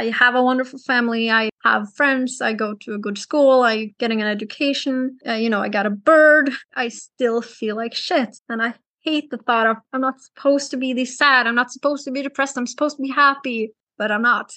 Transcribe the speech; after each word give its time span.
I 0.00 0.08
have 0.12 0.34
a 0.34 0.42
wonderful 0.42 0.78
family. 0.78 1.30
I 1.30 1.50
have 1.62 1.92
friends. 1.92 2.40
I 2.40 2.54
go 2.54 2.72
to 2.72 2.94
a 2.94 2.98
good 2.98 3.18
school. 3.18 3.62
I 3.62 3.92
getting 3.98 4.22
an 4.22 4.28
education. 4.28 5.18
Uh, 5.28 5.34
you 5.34 5.50
know, 5.50 5.60
I 5.60 5.68
got 5.68 5.84
a 5.84 5.90
bird. 5.90 6.50
I 6.74 6.88
still 6.88 7.42
feel 7.42 7.76
like 7.76 7.94
shit, 7.94 8.38
and 8.48 8.62
I 8.62 8.74
hate 9.00 9.30
the 9.30 9.36
thought 9.36 9.66
of 9.66 9.76
I'm 9.92 10.00
not 10.00 10.18
supposed 10.22 10.70
to 10.70 10.78
be 10.78 10.94
this 10.94 11.18
sad. 11.18 11.46
I'm 11.46 11.54
not 11.54 11.70
supposed 11.70 12.04
to 12.06 12.10
be 12.10 12.22
depressed. 12.22 12.56
I'm 12.56 12.66
supposed 12.66 12.96
to 12.96 13.02
be 13.02 13.10
happy, 13.10 13.72
but 13.98 14.10
I'm 14.10 14.22
not. 14.22 14.54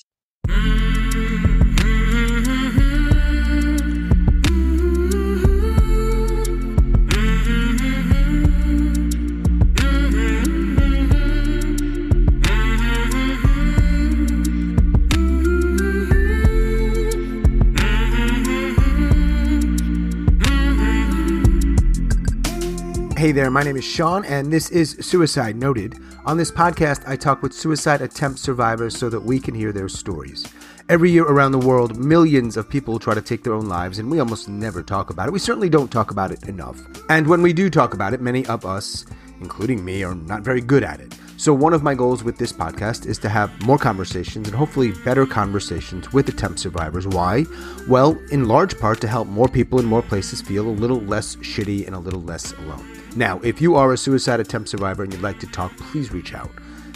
Hey 23.23 23.31
there, 23.31 23.49
my 23.49 23.63
name 23.63 23.77
is 23.77 23.85
Sean, 23.85 24.25
and 24.25 24.51
this 24.51 24.69
is 24.69 24.97
Suicide 24.99 25.55
Noted. 25.55 25.97
On 26.25 26.35
this 26.35 26.51
podcast, 26.51 27.07
I 27.07 27.15
talk 27.15 27.41
with 27.41 27.53
suicide 27.53 28.01
attempt 28.01 28.37
survivors 28.37 28.97
so 28.97 29.07
that 29.07 29.21
we 29.21 29.39
can 29.39 29.55
hear 29.55 29.71
their 29.71 29.87
stories. 29.87 30.45
Every 30.89 31.09
year 31.09 31.23
around 31.23 31.53
the 31.53 31.65
world, 31.65 31.95
millions 31.95 32.57
of 32.57 32.69
people 32.69 32.99
try 32.99 33.13
to 33.13 33.21
take 33.21 33.41
their 33.41 33.53
own 33.53 33.69
lives, 33.69 33.97
and 33.97 34.11
we 34.11 34.19
almost 34.19 34.49
never 34.49 34.83
talk 34.83 35.09
about 35.09 35.29
it. 35.29 35.31
We 35.31 35.39
certainly 35.39 35.69
don't 35.69 35.89
talk 35.89 36.11
about 36.11 36.33
it 36.33 36.49
enough. 36.49 36.81
And 37.09 37.25
when 37.25 37.41
we 37.41 37.53
do 37.53 37.69
talk 37.69 37.93
about 37.93 38.13
it, 38.13 38.19
many 38.19 38.45
of 38.47 38.65
us, 38.65 39.05
including 39.39 39.85
me, 39.85 40.03
are 40.03 40.15
not 40.15 40.41
very 40.41 40.59
good 40.59 40.83
at 40.83 40.99
it. 40.99 41.17
So, 41.37 41.53
one 41.53 41.73
of 41.73 41.81
my 41.81 41.95
goals 41.95 42.25
with 42.25 42.37
this 42.37 42.51
podcast 42.51 43.05
is 43.05 43.17
to 43.19 43.29
have 43.29 43.49
more 43.65 43.77
conversations 43.77 44.49
and 44.49 44.57
hopefully 44.57 44.91
better 45.05 45.25
conversations 45.25 46.11
with 46.11 46.27
attempt 46.27 46.59
survivors. 46.59 47.07
Why? 47.07 47.45
Well, 47.87 48.19
in 48.31 48.49
large 48.49 48.77
part 48.79 48.99
to 48.99 49.07
help 49.07 49.29
more 49.29 49.47
people 49.47 49.79
in 49.79 49.85
more 49.85 50.01
places 50.01 50.41
feel 50.41 50.67
a 50.67 50.69
little 50.69 50.99
less 50.99 51.37
shitty 51.37 51.85
and 51.87 51.95
a 51.95 51.99
little 51.99 52.21
less 52.21 52.51
alone. 52.51 52.92
Now, 53.15 53.39
if 53.43 53.61
you 53.61 53.75
are 53.75 53.93
a 53.93 53.97
suicide 53.97 54.39
attempt 54.39 54.69
survivor 54.69 55.03
and 55.03 55.13
you'd 55.13 55.21
like 55.21 55.39
to 55.41 55.47
talk, 55.47 55.75
please 55.77 56.11
reach 56.11 56.33
out. 56.33 56.49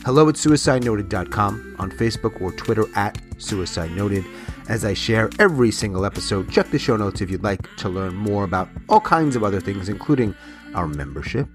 Hello 0.04 0.28
at 0.30 0.36
suicidenoted.com, 0.36 1.76
on 1.78 1.92
Facebook 1.92 2.42
or 2.42 2.52
Twitter 2.54 2.86
at 2.96 3.20
Suicide 3.38 3.92
Noted. 3.92 4.26
As 4.68 4.84
I 4.84 4.96
share 4.96 5.30
every 5.38 5.70
single 5.70 6.06
episode, 6.06 6.52
check 6.52 6.72
the 6.72 6.80
show 6.80 6.98
notes 6.98 7.22
if 7.22 7.30
you'd 7.30 7.44
like 7.44 7.68
to 7.78 7.90
learn 7.90 8.16
more 8.16 8.46
about 8.46 8.68
all 8.90 9.00
kinds 9.00 9.36
of 9.36 9.44
other 9.44 9.62
things, 9.62 9.90
including 9.90 10.34
our 10.74 10.88
membership. 10.88 11.48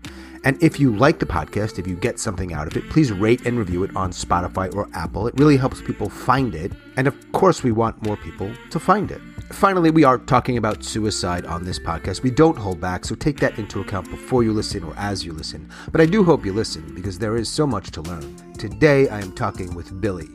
And 0.44 0.62
if 0.62 0.78
you 0.78 0.94
like 0.94 1.18
the 1.18 1.26
podcast, 1.26 1.80
if 1.80 1.86
you 1.88 1.96
get 1.96 2.20
something 2.20 2.52
out 2.52 2.68
of 2.68 2.76
it, 2.76 2.88
please 2.88 3.10
rate 3.10 3.46
and 3.46 3.58
review 3.58 3.82
it 3.82 3.96
on 3.96 4.12
Spotify 4.12 4.72
or 4.74 4.88
Apple. 4.94 5.26
It 5.26 5.34
really 5.38 5.56
helps 5.56 5.82
people 5.82 6.08
find 6.08 6.54
it. 6.54 6.72
And 6.96 7.08
of 7.08 7.32
course, 7.32 7.64
we 7.64 7.72
want 7.72 8.02
more 8.04 8.16
people 8.16 8.52
to 8.70 8.78
find 8.78 9.10
it. 9.10 9.20
Finally, 9.52 9.90
we 9.90 10.02
are 10.02 10.18
talking 10.18 10.56
about 10.56 10.82
suicide 10.82 11.44
on 11.46 11.64
this 11.64 11.78
podcast. 11.78 12.22
We 12.22 12.30
don't 12.30 12.56
hold 12.56 12.80
back, 12.80 13.04
so 13.04 13.14
take 13.14 13.38
that 13.40 13.58
into 13.58 13.80
account 13.80 14.10
before 14.10 14.42
you 14.42 14.52
listen 14.52 14.82
or 14.82 14.94
as 14.96 15.24
you 15.24 15.32
listen. 15.32 15.70
But 15.92 16.00
I 16.00 16.06
do 16.06 16.24
hope 16.24 16.44
you 16.44 16.52
listen 16.52 16.94
because 16.94 17.18
there 17.18 17.36
is 17.36 17.48
so 17.48 17.66
much 17.66 17.90
to 17.92 18.02
learn. 18.02 18.36
Today, 18.54 19.08
I 19.08 19.20
am 19.20 19.32
talking 19.32 19.74
with 19.74 20.00
Billie. 20.00 20.30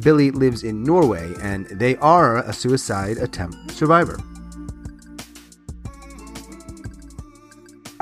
Billie 0.00 0.30
lives 0.30 0.62
in 0.64 0.82
Norway 0.82 1.32
and 1.40 1.66
they 1.66 1.96
are 1.96 2.38
a 2.38 2.52
suicide 2.52 3.16
attempt 3.18 3.70
survivor. 3.70 4.18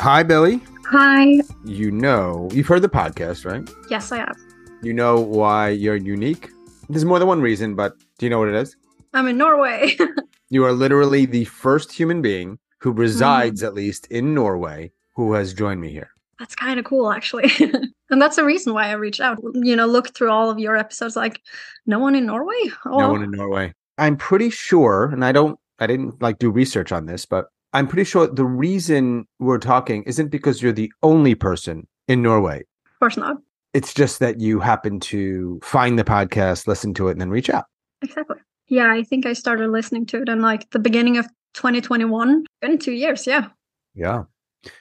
Hi, 0.01 0.23
Billie. 0.23 0.61
Hi. 0.87 1.41
You 1.65 1.91
know, 1.93 2.49
you've 2.53 2.67
heard 2.67 2.83
the 2.83 2.89
podcast, 2.89 3.45
right? 3.45 3.69
Yes, 3.91 4.11
I 4.11 4.19
have. 4.19 4.37
You 4.83 4.93
know 4.93 5.21
why 5.21 5.69
you're 5.69 5.97
unique? 5.97 6.51
There's 6.89 7.05
more 7.05 7.19
than 7.19 7.29
one 7.29 7.41
reason, 7.41 7.75
but 7.75 7.97
do 8.19 8.27
you 8.27 8.31
know 8.31 8.41
what 8.41 8.49
it 8.49 8.55
is? 8.55 8.77
I'm 9.13 9.29
in 9.29 9.39
Norway. 9.39 9.97
You 10.55 10.65
are 10.65 10.73
literally 10.73 11.27
the 11.27 11.47
first 11.47 11.91
human 11.91 12.23
being 12.23 12.61
who 12.79 12.93
hmm. 12.93 13.01
resides, 13.01 13.65
at 13.65 13.75
least 13.75 14.07
in 14.07 14.35
Norway, 14.35 14.93
who 15.17 15.33
has 15.33 15.53
joined 15.53 15.81
me 15.81 15.91
here. 15.91 16.11
that's 16.39 16.55
kind 16.55 16.79
of 16.79 16.85
cool, 16.85 17.11
actually. 17.11 17.51
and 18.09 18.23
that's 18.23 18.37
the 18.37 18.45
reason 18.45 18.73
why 18.73 18.87
I 18.87 18.93
reached 18.93 19.21
out. 19.21 19.43
You 19.55 19.75
know, 19.75 19.87
look 19.87 20.15
through 20.15 20.31
all 20.31 20.51
of 20.51 20.61
your 20.61 20.77
episodes, 20.77 21.17
like, 21.17 21.41
no 21.87 21.99
one 21.99 22.15
in 22.15 22.25
Norway? 22.25 22.71
Oh, 22.87 22.99
No 23.01 23.11
one 23.11 23.25
in 23.25 23.33
Norway. 23.33 23.75
I'm 23.99 24.17
pretty 24.17 24.49
sure, 24.49 25.07
and 25.07 25.25
I 25.25 25.33
don't, 25.33 25.59
I 25.81 25.89
didn't 25.89 26.23
like 26.23 26.39
do 26.39 26.53
research 26.53 26.93
on 26.93 27.07
this, 27.07 27.27
but 27.27 27.47
I'm 27.73 27.89
pretty 27.89 28.05
sure 28.05 28.29
the 28.29 28.45
reason 28.45 29.27
we're 29.41 29.59
talking 29.59 30.05
isn't 30.05 30.29
because 30.29 30.63
you're 30.63 30.71
the 30.71 30.93
only 31.03 31.35
person 31.35 31.89
in 32.07 32.23
Norway. 32.23 32.61
of 32.61 32.99
course 33.01 33.17
not. 33.17 33.39
It's 33.73 33.93
just 33.93 34.21
that 34.21 34.39
you 34.39 34.61
happen 34.61 35.01
to 35.01 35.59
find 35.65 35.99
the 35.99 36.05
podcast, 36.05 36.69
listen 36.69 36.95
to 36.95 37.09
it, 37.09 37.13
and 37.13 37.21
then 37.21 37.31
reach 37.31 37.51
out. 37.51 37.65
Exactly. 38.03 38.37
Yeah, 38.69 38.93
I 38.93 39.03
think 39.03 39.27
I 39.27 39.33
started 39.33 39.71
listening 39.71 40.07
to 40.07 40.23
it 40.23 40.29
in 40.29 40.41
like 40.41 40.71
the 40.71 40.79
beginning 40.79 41.19
of 41.19 41.27
2021. 41.55 42.45
Been 42.61 42.79
two 42.79 42.93
years, 42.93 43.27
yeah. 43.27 43.49
Yeah. 43.95 44.25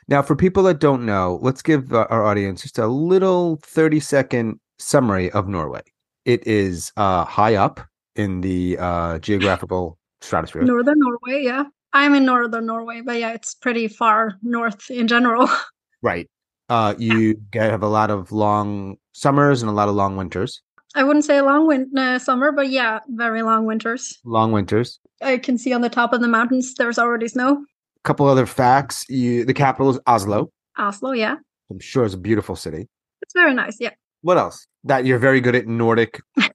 Now, 0.08 0.22
for 0.22 0.36
people 0.36 0.64
that 0.64 0.80
don't 0.80 1.06
know, 1.06 1.40
let's 1.42 1.62
give 1.62 1.94
uh, 1.94 2.08
our 2.10 2.26
audience 2.26 2.62
just 2.62 2.80
a 2.80 2.88
little 2.88 3.60
30 3.64 4.00
second 4.00 4.60
summary 4.80 5.30
of 5.32 5.48
Norway. 5.48 5.82
It 6.26 6.46
is 6.48 6.92
uh, 6.96 7.26
high 7.26 7.56
up 7.56 7.82
in 8.16 8.42
the 8.42 8.78
uh, 8.80 9.20
geographical 9.20 9.98
stratosphere. 10.22 10.64
Northern 10.64 11.00
Norway, 11.00 11.44
yeah. 11.44 11.66
I'm 11.92 12.16
in 12.16 12.26
northern 12.26 12.66
Norway, 12.66 13.02
but 13.02 13.20
yeah, 13.20 13.34
it's 13.34 13.54
pretty 13.54 13.88
far 13.88 14.38
north 14.42 14.90
in 14.90 15.08
general. 15.08 15.48
Right. 16.02 16.30
Uh, 16.68 16.96
you 16.98 17.36
get, 17.52 17.72
have 17.72 17.82
a 17.82 17.88
lot 17.88 18.12
of 18.12 18.34
long 18.34 18.98
summers 19.14 19.62
and 19.62 19.70
a 19.70 19.74
lot 19.74 19.88
of 19.88 19.96
long 19.96 20.18
winters. 20.18 20.62
I 20.96 21.04
wouldn't 21.04 21.26
say 21.26 21.38
a 21.38 21.44
long 21.44 21.68
win- 21.68 21.92
uh, 21.98 22.20
summer, 22.20 22.52
but 22.52 22.70
yeah, 22.70 23.00
very 23.10 23.42
long 23.42 23.66
winters. 23.66 24.20
Long 24.24 24.52
winters. 24.52 25.00
I 25.22 25.38
can 25.38 25.58
see 25.58 25.74
on 25.74 25.82
the 25.82 25.90
top 25.90 26.14
of 26.14 26.22
the 26.22 26.28
mountains 26.28 26.76
there's 26.76 27.00
already 27.00 27.28
snow. 27.28 27.54
A 27.54 28.04
couple 28.04 28.28
other 28.28 28.46
facts. 28.46 29.06
You, 29.10 29.46
the 29.46 29.54
capital 29.54 29.90
is 29.90 30.00
Oslo. 30.06 30.52
Oslo, 30.78 31.12
yeah. 31.12 31.36
I'm 31.72 31.80
sure 31.80 32.06
it's 32.06 32.14
a 32.14 32.18
beautiful 32.18 32.56
city. 32.56 32.88
It's 33.22 33.34
very 33.34 33.54
nice, 33.54 33.78
yeah. 33.80 33.92
What 34.22 34.38
else? 34.38 34.68
That 34.84 35.06
you're 35.06 35.20
very 35.20 35.42
good 35.42 35.56
at 35.56 35.68
Nordic 35.68 36.20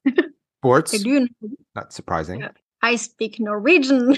sports. 0.60 0.94
I 0.94 0.99
do. 0.99 1.26
Not 1.75 1.93
surprising. 1.93 2.41
Yeah. 2.41 2.50
I 2.82 2.97
speak 2.97 3.41
Norwegian. 3.41 4.16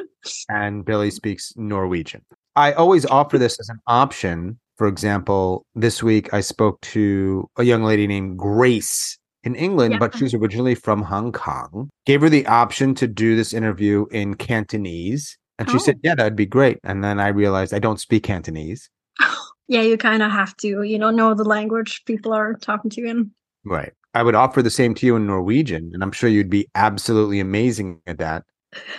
and 0.48 0.84
Billie 0.84 1.10
speaks 1.10 1.52
Norwegian. 1.56 2.24
I 2.56 2.72
always 2.72 3.06
offer 3.06 3.38
this 3.38 3.58
as 3.58 3.68
an 3.68 3.78
option. 3.86 4.58
For 4.76 4.86
example, 4.86 5.64
this 5.74 6.02
week 6.02 6.32
I 6.34 6.40
spoke 6.40 6.80
to 6.82 7.48
a 7.56 7.62
young 7.62 7.82
lady 7.84 8.06
named 8.06 8.38
Grace 8.38 9.18
in 9.44 9.54
England, 9.54 9.92
Yeah. 9.94 9.98
but 9.98 10.16
she's 10.16 10.34
originally 10.34 10.74
from 10.74 11.02
Hong 11.02 11.32
Kong. 11.32 11.88
Gave 12.06 12.20
her 12.22 12.28
the 12.28 12.46
option 12.46 12.94
to 12.96 13.06
do 13.06 13.34
this 13.36 13.52
interview 13.52 14.06
in 14.10 14.34
Cantonese. 14.34 15.36
And 15.58 15.68
she 15.68 15.76
Oh. 15.76 15.80
said, 15.80 15.98
Yeah, 16.02 16.14
that'd 16.14 16.36
be 16.36 16.46
great. 16.46 16.78
And 16.84 17.02
then 17.04 17.20
I 17.20 17.28
realized 17.28 17.74
I 17.74 17.78
don't 17.78 18.00
speak 18.00 18.22
Cantonese. 18.24 18.88
yeah, 19.68 19.82
you 19.82 19.96
kind 19.96 20.22
of 20.22 20.30
have 20.30 20.56
to, 20.58 20.82
you 20.82 20.98
know, 20.98 21.10
know 21.10 21.34
the 21.34 21.44
language 21.44 22.02
people 22.06 22.32
are 22.32 22.54
talking 22.54 22.90
to 22.90 23.00
you 23.00 23.08
in. 23.08 23.30
Right. 23.64 23.92
I 24.14 24.22
would 24.22 24.34
offer 24.34 24.62
the 24.62 24.70
same 24.70 24.94
to 24.96 25.06
you 25.06 25.16
in 25.16 25.26
Norwegian, 25.26 25.90
and 25.94 26.02
I'm 26.02 26.12
sure 26.12 26.28
you'd 26.28 26.50
be 26.50 26.68
absolutely 26.74 27.40
amazing 27.40 28.00
at 28.06 28.18
that, 28.18 28.44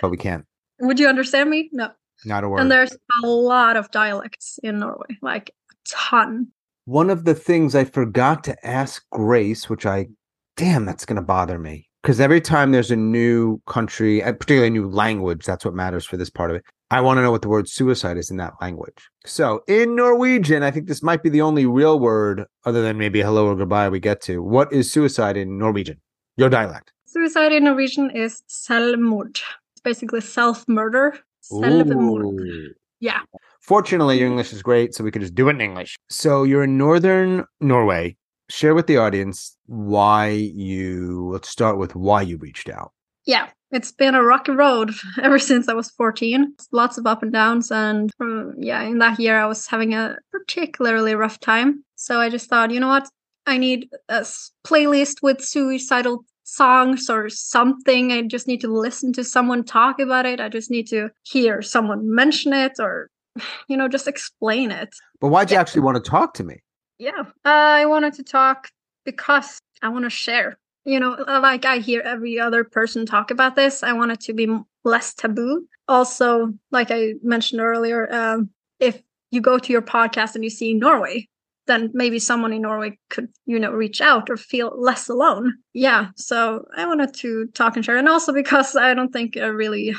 but 0.00 0.10
we 0.10 0.16
can't. 0.16 0.44
Would 0.80 0.98
you 0.98 1.06
understand 1.08 1.50
me? 1.50 1.68
No. 1.72 1.90
Not 2.24 2.42
a 2.44 2.48
word. 2.48 2.60
And 2.60 2.70
there's 2.70 2.96
a 3.22 3.26
lot 3.26 3.76
of 3.76 3.90
dialects 3.92 4.58
in 4.62 4.78
Norway, 4.80 5.16
like 5.22 5.50
a 5.70 5.74
ton. 5.88 6.48
One 6.86 7.10
of 7.10 7.24
the 7.24 7.34
things 7.34 7.74
I 7.74 7.84
forgot 7.84 8.42
to 8.44 8.66
ask 8.66 9.04
Grace, 9.10 9.68
which 9.70 9.86
I, 9.86 10.08
damn, 10.56 10.84
that's 10.84 11.04
going 11.04 11.16
to 11.16 11.22
bother 11.22 11.58
me. 11.58 11.88
Because 12.02 12.20
every 12.20 12.40
time 12.40 12.72
there's 12.72 12.90
a 12.90 12.96
new 12.96 13.62
country, 13.66 14.22
and 14.22 14.38
particularly 14.38 14.68
a 14.68 14.70
new 14.70 14.88
language, 14.88 15.46
that's 15.46 15.64
what 15.64 15.74
matters 15.74 16.04
for 16.04 16.16
this 16.18 16.28
part 16.28 16.50
of 16.50 16.56
it. 16.56 16.64
I 16.90 17.00
want 17.00 17.16
to 17.16 17.22
know 17.22 17.30
what 17.30 17.42
the 17.42 17.48
word 17.48 17.68
suicide 17.68 18.18
is 18.18 18.30
in 18.30 18.36
that 18.36 18.52
language. 18.60 19.08
So 19.24 19.62
in 19.66 19.96
Norwegian, 19.96 20.62
I 20.62 20.70
think 20.70 20.86
this 20.86 21.02
might 21.02 21.22
be 21.22 21.30
the 21.30 21.40
only 21.40 21.64
real 21.64 21.98
word, 21.98 22.44
other 22.66 22.82
than 22.82 22.98
maybe 22.98 23.22
hello 23.22 23.46
or 23.46 23.56
goodbye, 23.56 23.88
we 23.88 24.00
get 24.00 24.20
to. 24.22 24.42
What 24.42 24.70
is 24.72 24.92
suicide 24.92 25.36
in 25.36 25.58
Norwegian? 25.58 26.00
Your 26.36 26.50
dialect. 26.50 26.92
Suicide 27.06 27.52
in 27.52 27.64
Norwegian 27.64 28.10
is 28.10 28.42
selvmord. 28.48 29.40
It's 29.72 29.80
basically 29.82 30.20
self 30.20 30.68
murder. 30.68 31.18
Selvmord. 31.50 32.74
Yeah. 33.00 33.20
Fortunately, 33.60 34.18
your 34.18 34.28
English 34.28 34.52
is 34.52 34.62
great, 34.62 34.94
so 34.94 35.02
we 35.02 35.10
could 35.10 35.22
just 35.22 35.34
do 35.34 35.48
it 35.48 35.52
in 35.52 35.60
English. 35.62 35.96
So 36.10 36.42
you're 36.42 36.64
in 36.64 36.76
northern 36.76 37.44
Norway. 37.60 38.16
Share 38.50 38.74
with 38.74 38.86
the 38.86 38.98
audience 38.98 39.56
why 39.66 40.28
you. 40.28 41.30
Let's 41.32 41.48
start 41.48 41.78
with 41.78 41.94
why 41.94 42.22
you 42.22 42.36
reached 42.36 42.68
out. 42.68 42.92
Yeah. 43.26 43.48
It's 43.70 43.90
been 43.90 44.14
a 44.14 44.22
rocky 44.22 44.52
road 44.52 44.92
ever 45.22 45.38
since 45.38 45.68
I 45.68 45.74
was 45.74 45.90
14. 45.90 46.54
Lots 46.70 46.96
of 46.96 47.06
up 47.06 47.22
and 47.22 47.32
downs. 47.32 47.72
And 47.72 48.10
uh, 48.20 48.52
yeah, 48.56 48.82
in 48.82 48.98
that 48.98 49.18
year, 49.18 49.40
I 49.40 49.46
was 49.46 49.66
having 49.66 49.94
a 49.94 50.16
particularly 50.30 51.14
rough 51.16 51.40
time. 51.40 51.84
So 51.96 52.20
I 52.20 52.28
just 52.28 52.48
thought, 52.48 52.70
you 52.70 52.78
know 52.78 52.88
what? 52.88 53.08
I 53.46 53.58
need 53.58 53.88
a 54.08 54.20
playlist 54.64 55.22
with 55.22 55.44
suicidal 55.44 56.24
songs 56.44 57.10
or 57.10 57.28
something. 57.28 58.12
I 58.12 58.22
just 58.22 58.46
need 58.46 58.60
to 58.60 58.68
listen 58.68 59.12
to 59.14 59.24
someone 59.24 59.64
talk 59.64 59.98
about 59.98 60.24
it. 60.24 60.40
I 60.40 60.48
just 60.48 60.70
need 60.70 60.86
to 60.88 61.08
hear 61.24 61.60
someone 61.60 62.14
mention 62.14 62.52
it 62.52 62.74
or, 62.78 63.10
you 63.68 63.76
know, 63.76 63.88
just 63.88 64.06
explain 64.06 64.70
it. 64.70 64.94
But 65.20 65.28
why'd 65.28 65.50
you 65.50 65.56
actually 65.56 65.80
want 65.80 66.02
to 66.02 66.10
talk 66.10 66.34
to 66.34 66.44
me? 66.44 66.62
Yeah. 67.04 67.24
I 67.44 67.84
wanted 67.84 68.14
to 68.14 68.22
talk 68.24 68.70
because 69.04 69.60
I 69.82 69.90
want 69.90 70.04
to 70.04 70.10
share. 70.10 70.58
you 70.86 71.00
know, 71.00 71.16
like 71.26 71.64
I 71.64 71.78
hear 71.78 72.00
every 72.02 72.38
other 72.38 72.64
person 72.64 73.04
talk 73.06 73.30
about 73.30 73.56
this. 73.56 73.82
I 73.82 73.92
want 73.92 74.12
it 74.12 74.20
to 74.20 74.32
be 74.32 74.48
less 74.84 75.14
taboo. 75.14 75.66
Also, 75.88 76.52
like 76.70 76.90
I 76.90 77.14
mentioned 77.22 77.60
earlier, 77.60 78.12
um, 78.12 78.50
if 78.80 79.00
you 79.30 79.40
go 79.40 79.58
to 79.58 79.72
your 79.72 79.82
podcast 79.82 80.34
and 80.34 80.44
you 80.44 80.50
see 80.50 80.74
Norway, 80.74 81.28
then 81.66 81.90
maybe 81.94 82.18
someone 82.18 82.52
in 82.52 82.62
Norway 82.62 82.98
could, 83.10 83.28
you 83.46 83.58
know, 83.58 83.72
reach 83.72 84.00
out 84.00 84.28
or 84.30 84.36
feel 84.36 84.72
less 84.78 85.08
alone. 85.08 85.54
Yeah. 85.72 86.08
So 86.16 86.66
I 86.76 86.86
wanted 86.86 87.14
to 87.14 87.46
talk 87.54 87.76
and 87.76 87.84
share. 87.84 87.96
And 87.96 88.08
also 88.08 88.32
because 88.32 88.76
I 88.76 88.92
don't 88.94 89.12
think 89.12 89.36
I 89.36 89.46
really, 89.46 89.94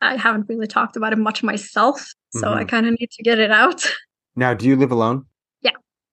I 0.00 0.16
haven't 0.16 0.48
really 0.48 0.66
talked 0.66 0.96
about 0.96 1.12
it 1.12 1.18
much 1.18 1.42
myself. 1.42 2.12
So 2.32 2.46
mm-hmm. 2.46 2.58
I 2.58 2.64
kind 2.64 2.86
of 2.86 2.98
need 2.98 3.10
to 3.12 3.22
get 3.22 3.38
it 3.38 3.50
out. 3.50 3.86
Now, 4.36 4.54
do 4.54 4.66
you 4.66 4.76
live 4.76 4.92
alone? 4.92 5.26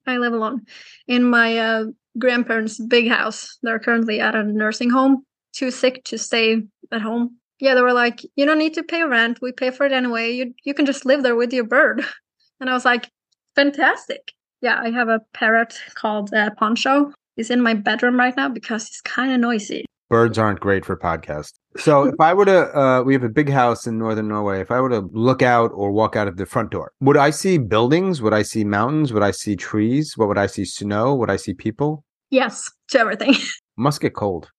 I 0.08 0.18
live 0.18 0.34
alone 0.34 0.66
in 1.08 1.24
my 1.24 1.58
uh, 1.58 1.86
grandparents' 2.18 2.80
big 2.80 3.10
house. 3.10 3.58
They're 3.64 3.80
currently 3.80 4.20
at 4.20 4.36
a 4.36 4.44
nursing 4.44 4.90
home, 4.90 5.24
too 5.54 5.72
sick 5.72 6.04
to 6.06 6.18
stay 6.18 6.64
at 6.92 7.02
home. 7.02 7.38
Yeah, 7.60 7.76
they 7.76 7.82
were 7.82 7.94
like, 7.94 8.22
you 8.36 8.46
don't 8.46 8.60
need 8.60 8.76
to 8.76 8.84
pay 8.84 9.04
rent. 9.04 9.40
We 9.42 9.52
pay 9.52 9.72
for 9.72 9.86
it 9.86 9.92
anyway. 9.92 10.32
You 10.32 10.54
you 10.64 10.74
can 10.74 10.86
just 10.86 11.06
live 11.06 11.24
there 11.24 11.36
with 11.36 11.54
your 11.54 11.66
bird. 11.66 12.06
And 12.60 12.72
I 12.72 12.74
was 12.74 12.86
like, 12.86 13.12
fantastic. 13.54 14.32
Yeah, 14.62 14.82
I 14.82 14.90
have 14.90 15.10
a 15.10 15.22
parrot 15.32 15.80
called 15.94 16.34
uh, 16.34 16.50
Poncho. 16.58 17.14
He's 17.36 17.52
in 17.52 17.62
my 17.62 17.76
bedroom 17.76 18.18
right 18.18 18.36
now 18.36 18.50
because 18.50 18.88
he's 18.88 19.02
kind 19.02 19.32
of 19.32 19.40
noisy. 19.40 19.86
Birds 20.10 20.38
aren't 20.38 20.60
great 20.62 20.86
for 20.86 20.96
podcasts. 20.96 21.54
So 21.78 22.06
if 22.06 22.16
I 22.20 22.34
were 22.34 22.46
to, 22.46 22.78
uh, 22.78 23.02
we 23.04 23.14
have 23.14 23.24
a 23.24 23.30
big 23.30 23.50
house 23.50 23.86
in 23.86 23.98
northern 23.98 24.30
Norway. 24.30 24.62
If 24.62 24.72
I 24.72 24.80
were 24.80 24.90
to 24.90 25.10
look 25.12 25.42
out 25.42 25.72
or 25.74 25.92
walk 25.92 26.16
out 26.16 26.28
of 26.28 26.38
the 26.38 26.46
front 26.46 26.72
door, 26.72 26.94
would 27.02 27.18
I 27.18 27.30
see 27.30 27.58
buildings? 27.58 28.22
Would 28.22 28.34
I 28.34 28.42
see 28.42 28.64
mountains? 28.64 29.12
Would 29.12 29.24
I 29.24 29.32
see 29.32 29.56
trees? 29.56 30.18
What 30.18 30.30
would 30.30 30.38
I 30.38 30.48
see? 30.48 30.64
Snow? 30.64 31.14
Would 31.16 31.30
I 31.30 31.36
see 31.36 31.54
people? 31.54 32.06
Yes, 32.30 32.72
to 32.90 33.00
everything. 33.00 33.36
Must 33.78 34.02
get 34.02 34.16
cold. 34.16 34.50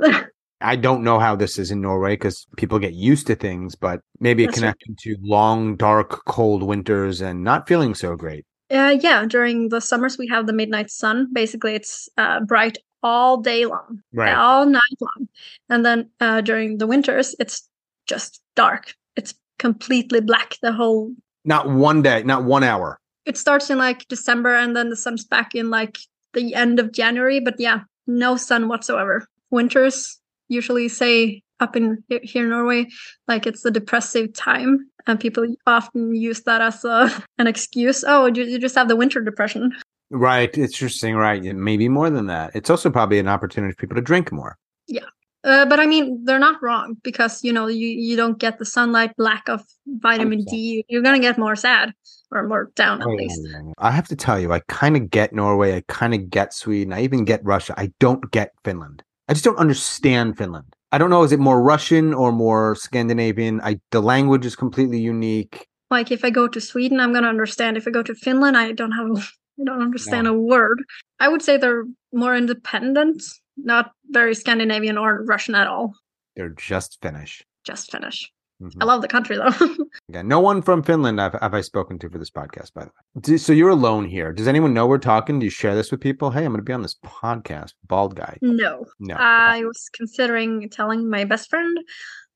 I 0.60 0.76
don't 0.76 1.02
know 1.02 1.18
how 1.18 1.34
this 1.36 1.58
is 1.58 1.70
in 1.70 1.80
Norway 1.80 2.12
because 2.12 2.46
people 2.58 2.78
get 2.78 2.92
used 2.92 3.26
to 3.28 3.34
things, 3.34 3.74
but 3.74 4.00
maybe 4.20 4.44
it 4.44 4.52
connected 4.52 4.98
to 4.98 5.16
long, 5.22 5.76
dark, 5.76 6.24
cold 6.26 6.62
winters 6.62 7.22
and 7.22 7.42
not 7.42 7.66
feeling 7.66 7.94
so 7.94 8.14
great. 8.14 8.44
Uh, 8.70 8.96
yeah, 9.00 9.24
during 9.26 9.70
the 9.70 9.80
summers 9.80 10.18
we 10.18 10.28
have 10.28 10.46
the 10.46 10.52
midnight 10.52 10.90
sun. 10.90 11.28
Basically, 11.32 11.74
it's 11.74 12.08
uh, 12.18 12.40
bright 12.40 12.78
all 13.02 13.38
day 13.38 13.66
long, 13.66 14.02
right. 14.12 14.34
all 14.34 14.66
night 14.66 14.98
long, 15.00 15.28
and 15.68 15.84
then 15.84 16.10
uh, 16.20 16.40
during 16.40 16.78
the 16.78 16.86
winters 16.86 17.34
it's 17.38 17.68
just 18.06 18.42
dark. 18.56 18.94
It's 19.16 19.34
completely 19.58 20.20
black 20.20 20.56
the 20.62 20.72
whole. 20.72 21.12
Not 21.44 21.68
one 21.68 22.02
day, 22.02 22.22
not 22.22 22.44
one 22.44 22.64
hour. 22.64 22.98
It 23.26 23.38
starts 23.38 23.70
in 23.70 23.78
like 23.78 24.08
December, 24.08 24.54
and 24.54 24.76
then 24.76 24.90
the 24.90 24.96
sun's 24.96 25.24
back 25.24 25.54
in 25.54 25.70
like 25.70 25.98
the 26.32 26.54
end 26.54 26.78
of 26.78 26.92
January. 26.92 27.40
But 27.40 27.58
yeah, 27.58 27.80
no 28.06 28.36
sun 28.36 28.68
whatsoever. 28.68 29.26
Winters 29.50 30.18
usually 30.48 30.88
say 30.88 31.42
up 31.60 31.76
in 31.76 32.02
here 32.08 32.44
in 32.44 32.50
Norway, 32.50 32.86
like 33.28 33.46
it's 33.46 33.64
a 33.64 33.70
depressive 33.70 34.32
time, 34.32 34.90
and 35.06 35.20
people 35.20 35.46
often 35.66 36.14
use 36.14 36.42
that 36.42 36.60
as 36.60 36.84
a, 36.84 37.10
an 37.38 37.46
excuse. 37.46 38.04
Oh, 38.06 38.26
you, 38.26 38.44
you 38.44 38.58
just 38.58 38.74
have 38.74 38.88
the 38.88 38.96
winter 38.96 39.20
depression. 39.20 39.72
Right. 40.10 40.48
It's 40.56 40.74
interesting. 40.74 41.14
Right. 41.16 41.42
Maybe 41.42 41.88
more 41.88 42.10
than 42.10 42.26
that. 42.26 42.50
It's 42.54 42.70
also 42.70 42.90
probably 42.90 43.18
an 43.18 43.28
opportunity 43.28 43.72
for 43.72 43.78
people 43.78 43.96
to 43.96 44.02
drink 44.02 44.32
more. 44.32 44.58
Yeah. 44.86 45.06
Uh, 45.42 45.64
but 45.64 45.80
I 45.80 45.86
mean, 45.86 46.24
they're 46.24 46.38
not 46.38 46.62
wrong 46.62 46.96
because 47.02 47.42
you 47.42 47.52
know 47.52 47.66
you, 47.66 47.88
you 47.88 48.14
don't 48.14 48.38
get 48.38 48.58
the 48.58 48.66
sunlight, 48.66 49.12
lack 49.16 49.48
of 49.48 49.64
vitamin 49.86 50.44
D. 50.44 50.84
You're 50.88 51.02
gonna 51.02 51.18
get 51.18 51.38
more 51.38 51.56
sad 51.56 51.94
or 52.30 52.46
more 52.46 52.70
down 52.74 53.00
at 53.00 53.06
oh, 53.06 53.14
least. 53.14 53.40
I 53.78 53.90
have 53.90 54.06
to 54.08 54.16
tell 54.16 54.38
you, 54.38 54.52
I 54.52 54.60
kind 54.68 54.96
of 54.96 55.10
get 55.10 55.32
Norway. 55.32 55.74
I 55.74 55.82
kind 55.88 56.12
of 56.12 56.28
get 56.28 56.52
Sweden. 56.52 56.92
I 56.92 57.02
even 57.02 57.24
get 57.24 57.42
Russia. 57.42 57.74
I 57.78 57.90
don't 58.00 58.30
get 58.30 58.52
Finland. 58.64 59.02
I 59.28 59.32
just 59.32 59.44
don't 59.44 59.58
understand 59.58 60.36
Finland. 60.36 60.74
I 60.92 60.98
don't 60.98 61.08
know. 61.08 61.22
Is 61.22 61.32
it 61.32 61.40
more 61.40 61.62
Russian 61.62 62.12
or 62.12 62.32
more 62.32 62.74
Scandinavian? 62.74 63.62
I 63.62 63.80
the 63.92 64.02
language 64.02 64.44
is 64.44 64.56
completely 64.56 65.00
unique. 65.00 65.66
Like 65.90 66.12
if 66.12 66.22
I 66.22 66.30
go 66.30 66.48
to 66.48 66.60
Sweden, 66.60 67.00
I'm 67.00 67.14
gonna 67.14 67.28
understand. 67.28 67.78
If 67.78 67.88
I 67.88 67.90
go 67.90 68.02
to 68.02 68.14
Finland, 68.14 68.58
I 68.58 68.72
don't 68.72 68.92
have. 68.92 69.32
I 69.60 69.64
don't 69.64 69.82
understand 69.82 70.26
a 70.26 70.32
word. 70.32 70.82
I 71.18 71.28
would 71.28 71.42
say 71.42 71.56
they're 71.56 71.84
more 72.12 72.34
independent, 72.34 73.22
not 73.56 73.92
very 74.08 74.34
Scandinavian 74.34 74.96
or 74.96 75.24
Russian 75.24 75.54
at 75.54 75.66
all. 75.66 75.92
They're 76.36 76.50
just 76.50 76.98
Finnish. 77.02 77.44
Just 77.64 77.92
Finnish. 77.92 78.30
Mm-hmm. 78.62 78.82
I 78.82 78.84
love 78.84 79.00
the 79.00 79.08
country 79.08 79.36
though. 79.36 79.52
yeah, 80.08 80.22
no 80.22 80.38
one 80.38 80.60
from 80.60 80.82
Finland 80.82 81.18
have, 81.18 81.34
have 81.40 81.54
I 81.54 81.62
spoken 81.62 81.98
to 81.98 82.10
for 82.10 82.18
this 82.18 82.30
podcast, 82.30 82.74
by 82.74 82.82
the 82.82 82.88
way. 82.88 83.20
Do, 83.20 83.38
so 83.38 83.52
you're 83.52 83.70
alone 83.70 84.04
here. 84.04 84.32
Does 84.32 84.48
anyone 84.48 84.74
know 84.74 84.86
we're 84.86 84.98
talking? 84.98 85.38
Do 85.38 85.44
you 85.44 85.50
share 85.50 85.74
this 85.74 85.90
with 85.90 86.00
people? 86.00 86.30
Hey, 86.30 86.44
I'm 86.44 86.52
going 86.52 86.58
to 86.58 86.62
be 86.62 86.72
on 86.72 86.82
this 86.82 86.96
podcast. 87.04 87.72
Bald 87.86 88.16
guy. 88.16 88.36
No. 88.42 88.84
No. 88.98 89.14
I 89.18 89.64
was 89.64 89.88
considering 89.94 90.68
telling 90.68 91.08
my 91.08 91.24
best 91.24 91.48
friend, 91.48 91.78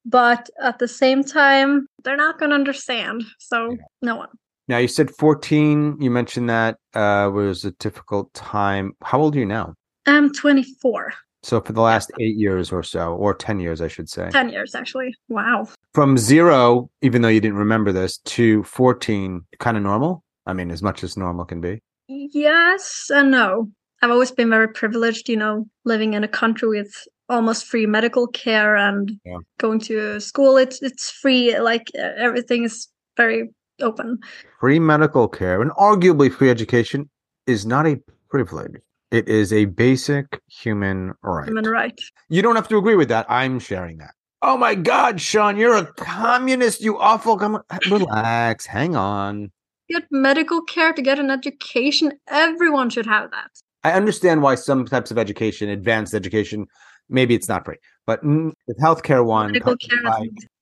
but 0.07 0.49
at 0.63 0.79
the 0.79 0.89
same 0.89 1.25
time, 1.25 1.87
they're 2.05 2.17
not 2.17 2.39
going 2.39 2.51
to 2.51 2.57
understand. 2.57 3.25
So 3.39 3.73
yeah. 3.73 3.77
no 4.01 4.17
one. 4.17 4.31
Now 4.69 4.79
you 4.79 4.89
said 4.89 5.11
14. 5.11 5.99
You 6.01 6.11
mentioned 6.11 6.49
that 6.49 6.79
uh, 6.95 7.31
was 7.33 7.65
a 7.65 7.73
difficult 7.73 8.33
time. 8.35 8.93
How 9.03 9.21
old 9.21 9.37
are 9.37 9.39
you 9.39 9.47
now? 9.47 9.75
I'm 10.07 10.33
24. 10.33 11.13
So 11.43 11.61
for 11.61 11.75
the 11.75 11.83
last 11.83 12.11
eight 12.21 12.37
years 12.37 12.73
or 12.73 12.83
so, 12.83 13.15
or 13.15 13.35
10 13.35 13.61
years, 13.61 13.83
I 13.83 13.89
should 13.89 14.09
say. 14.09 14.31
10 14.31 14.49
years, 14.49 14.75
actually. 14.75 15.15
Wow. 15.29 15.69
From 15.93 16.17
zero, 16.17 16.89
even 17.03 17.21
though 17.21 17.29
you 17.29 17.41
didn't 17.41 17.59
remember 17.59 17.93
this, 17.93 18.17
to 18.19 18.63
14, 18.65 19.45
kind 19.59 19.77
of 19.77 19.83
normal? 19.83 20.25
I 20.47 20.55
mean, 20.55 20.71
as 20.71 20.83
much 20.83 21.05
as 21.05 21.17
normal 21.19 21.45
can 21.45 21.61
be. 21.61 21.83
Yes 22.09 23.11
and 23.13 23.31
no. 23.31 23.71
I've 24.03 24.11
always 24.11 24.31
been 24.31 24.51
very 24.51 24.69
privileged, 24.69 25.29
you 25.29 25.37
know, 25.37 25.67
living 25.85 26.15
in 26.15 26.25
a 26.25 26.29
country 26.29 26.69
with 26.69 26.95
almost 27.29 27.67
free 27.67 27.87
medical 27.87 28.27
care 28.27 28.77
and 28.77 29.13
yeah. 29.25 29.39
going 29.59 29.81
to 29.81 30.21
school. 30.21 30.57
It's 30.57 30.83
it's 30.83 31.11
free. 31.11 31.59
Like 31.59 31.91
everything 31.95 32.65
is 32.65 32.89
very 33.17 33.51
open. 33.81 34.19
Free 34.61 34.79
medical 34.79 35.29
care 35.29 35.61
and 35.61 35.71
arguably 35.73 36.33
free 36.33 36.51
education 36.51 37.11
is 37.47 37.67
not 37.67 37.87
a 37.87 38.01
privilege. 38.31 38.77
It 39.11 39.29
is 39.29 39.53
a 39.53 39.67
basic 39.67 40.41
human 40.49 41.13
right. 41.23 41.47
Human 41.47 41.67
right. 41.67 42.01
You 42.29 42.43
don't 42.43 42.57
have 42.57 42.69
to 42.69 42.79
agree 42.79 42.97
with 42.97 43.09
that. 43.09 43.27
I'm 43.29 43.59
sharing 43.59 43.99
that. 43.99 44.13
Oh 44.43 44.57
my 44.57 44.75
God, 44.75 45.21
Sean, 45.21 45.57
you're 45.57 45.77
a 45.77 45.87
communist, 45.95 46.83
you 46.83 46.99
awful. 46.99 47.39
Com- 47.39 47.63
Relax, 47.91 48.67
hang 48.67 48.97
on. 48.97 49.53
Get 49.89 50.05
medical 50.11 50.63
care 50.63 50.93
to 50.93 51.01
get 51.01 51.19
an 51.19 51.31
education. 51.31 52.13
Everyone 52.29 52.91
should 52.91 53.07
have 53.07 53.31
that. 53.31 53.51
I 53.85 53.93
understand 53.93 54.43
why 54.43 54.55
some 54.55 54.87
types 54.87 55.11
of 55.11 55.19
education, 55.19 55.69
advanced 55.69 56.15
education, 56.15 56.67
maybe 57.09 57.35
it's 57.35 57.49
not 57.49 57.65
free, 57.65 57.77
but 58.07 58.23
the 58.23 58.75
healthcare 58.83 59.25
one, 59.25 59.53
medical 59.53 59.77
care, 59.77 60.13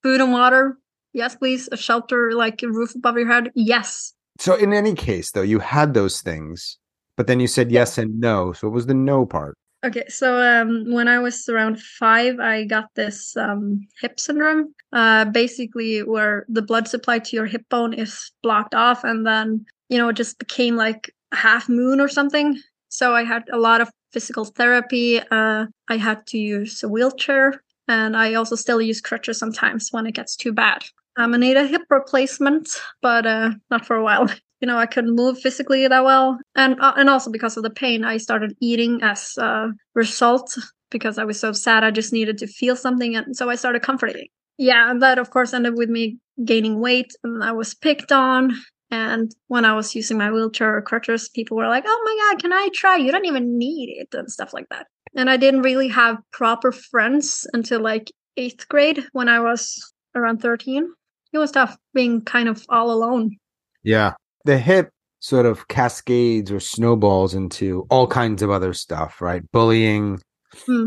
food 0.02 0.20
and 0.20 0.32
water. 0.32 0.76
Yes, 1.12 1.36
please. 1.36 1.68
A 1.72 1.76
shelter, 1.76 2.32
like 2.32 2.62
a 2.62 2.68
roof 2.68 2.94
above 2.94 3.16
your 3.16 3.26
head. 3.26 3.50
Yes. 3.54 4.14
So, 4.38 4.54
in 4.54 4.72
any 4.72 4.94
case, 4.94 5.30
though, 5.30 5.42
you 5.42 5.58
had 5.58 5.94
those 5.94 6.22
things 6.22 6.78
but 7.16 7.26
then 7.26 7.40
you 7.40 7.46
said 7.46 7.70
yes 7.70 7.98
and 7.98 8.18
no. 8.20 8.52
So 8.52 8.68
what 8.68 8.74
was 8.74 8.86
the 8.86 8.94
no 8.94 9.26
part? 9.26 9.56
Okay, 9.84 10.04
so 10.08 10.40
um, 10.40 10.92
when 10.92 11.08
I 11.08 11.18
was 11.18 11.48
around 11.48 11.80
five, 11.80 12.38
I 12.38 12.64
got 12.64 12.86
this 12.94 13.36
um, 13.36 13.80
hip 14.00 14.20
syndrome, 14.20 14.72
uh, 14.92 15.24
basically 15.24 16.04
where 16.04 16.46
the 16.48 16.62
blood 16.62 16.86
supply 16.86 17.18
to 17.18 17.36
your 17.36 17.46
hip 17.46 17.68
bone 17.68 17.92
is 17.92 18.30
blocked 18.42 18.74
off, 18.74 19.02
and 19.02 19.26
then 19.26 19.64
you 19.88 19.98
know 19.98 20.08
it 20.08 20.16
just 20.16 20.38
became 20.38 20.76
like 20.76 21.10
a 21.32 21.36
half 21.36 21.68
moon 21.68 22.00
or 22.00 22.08
something. 22.08 22.60
So 22.90 23.14
I 23.14 23.24
had 23.24 23.42
a 23.52 23.58
lot 23.58 23.80
of 23.80 23.90
physical 24.12 24.44
therapy. 24.44 25.18
Uh, 25.18 25.66
I 25.88 25.96
had 25.96 26.26
to 26.28 26.38
use 26.38 26.84
a 26.84 26.88
wheelchair, 26.88 27.60
and 27.88 28.16
I 28.16 28.34
also 28.34 28.54
still 28.54 28.80
use 28.80 29.00
crutches 29.00 29.38
sometimes 29.38 29.88
when 29.90 30.06
it 30.06 30.14
gets 30.14 30.36
too 30.36 30.52
bad. 30.52 30.84
I'm 31.16 31.30
gonna 31.32 31.38
need 31.38 31.56
a 31.56 31.66
hip 31.66 31.82
replacement, 31.90 32.68
but 33.02 33.26
uh, 33.26 33.50
not 33.70 33.86
for 33.86 33.96
a 33.96 34.02
while. 34.02 34.28
you 34.60 34.66
know, 34.66 34.78
I 34.78 34.86
couldn't 34.86 35.16
move 35.16 35.40
physically 35.40 35.86
that 35.86 36.04
well, 36.04 36.38
and 36.54 36.80
uh, 36.80 36.94
and 36.96 37.10
also 37.10 37.30
because 37.30 37.56
of 37.56 37.62
the 37.62 37.70
pain, 37.70 38.04
I 38.04 38.16
started 38.16 38.56
eating 38.60 39.02
as 39.02 39.36
a 39.36 39.70
result 39.94 40.56
because 40.90 41.18
I 41.18 41.24
was 41.24 41.38
so 41.38 41.52
sad. 41.52 41.84
I 41.84 41.90
just 41.90 42.12
needed 42.12 42.38
to 42.38 42.46
feel 42.46 42.76
something, 42.76 43.16
and 43.16 43.36
so 43.36 43.50
I 43.50 43.56
started 43.56 43.82
comforting. 43.82 44.28
Yeah, 44.58 44.90
and 44.90 45.02
that 45.02 45.18
of 45.18 45.30
course 45.30 45.52
ended 45.52 45.76
with 45.76 45.90
me 45.90 46.18
gaining 46.44 46.80
weight, 46.80 47.12
and 47.24 47.42
I 47.44 47.52
was 47.52 47.74
picked 47.74 48.12
on. 48.12 48.52
And 48.90 49.34
when 49.48 49.64
I 49.64 49.74
was 49.74 49.94
using 49.94 50.18
my 50.18 50.30
wheelchair 50.30 50.76
or 50.76 50.82
crutches, 50.82 51.28
people 51.28 51.56
were 51.56 51.68
like, 51.68 51.84
"Oh 51.86 52.02
my 52.04 52.32
god, 52.32 52.42
can 52.42 52.52
I 52.52 52.68
try? 52.72 52.96
You 52.96 53.12
don't 53.12 53.26
even 53.26 53.58
need 53.58 53.90
it," 53.98 54.14
and 54.16 54.30
stuff 54.30 54.54
like 54.54 54.68
that. 54.70 54.86
And 55.14 55.28
I 55.28 55.36
didn't 55.36 55.62
really 55.62 55.88
have 55.88 56.18
proper 56.32 56.72
friends 56.72 57.46
until 57.52 57.80
like 57.80 58.10
eighth 58.36 58.68
grade 58.68 59.04
when 59.12 59.28
I 59.28 59.40
was 59.40 59.92
around 60.14 60.40
thirteen. 60.40 60.92
It 61.32 61.38
was 61.38 61.50
tough 61.50 61.76
being 61.94 62.22
kind 62.22 62.48
of 62.48 62.64
all 62.68 62.90
alone. 62.90 63.36
Yeah, 63.82 64.12
the 64.44 64.58
hip 64.58 64.90
sort 65.20 65.46
of 65.46 65.68
cascades 65.68 66.50
or 66.50 66.60
snowballs 66.60 67.32
into 67.32 67.86
all 67.90 68.06
kinds 68.06 68.42
of 68.42 68.50
other 68.50 68.74
stuff, 68.74 69.20
right? 69.20 69.42
Bullying, 69.52 70.20
hmm. 70.66 70.86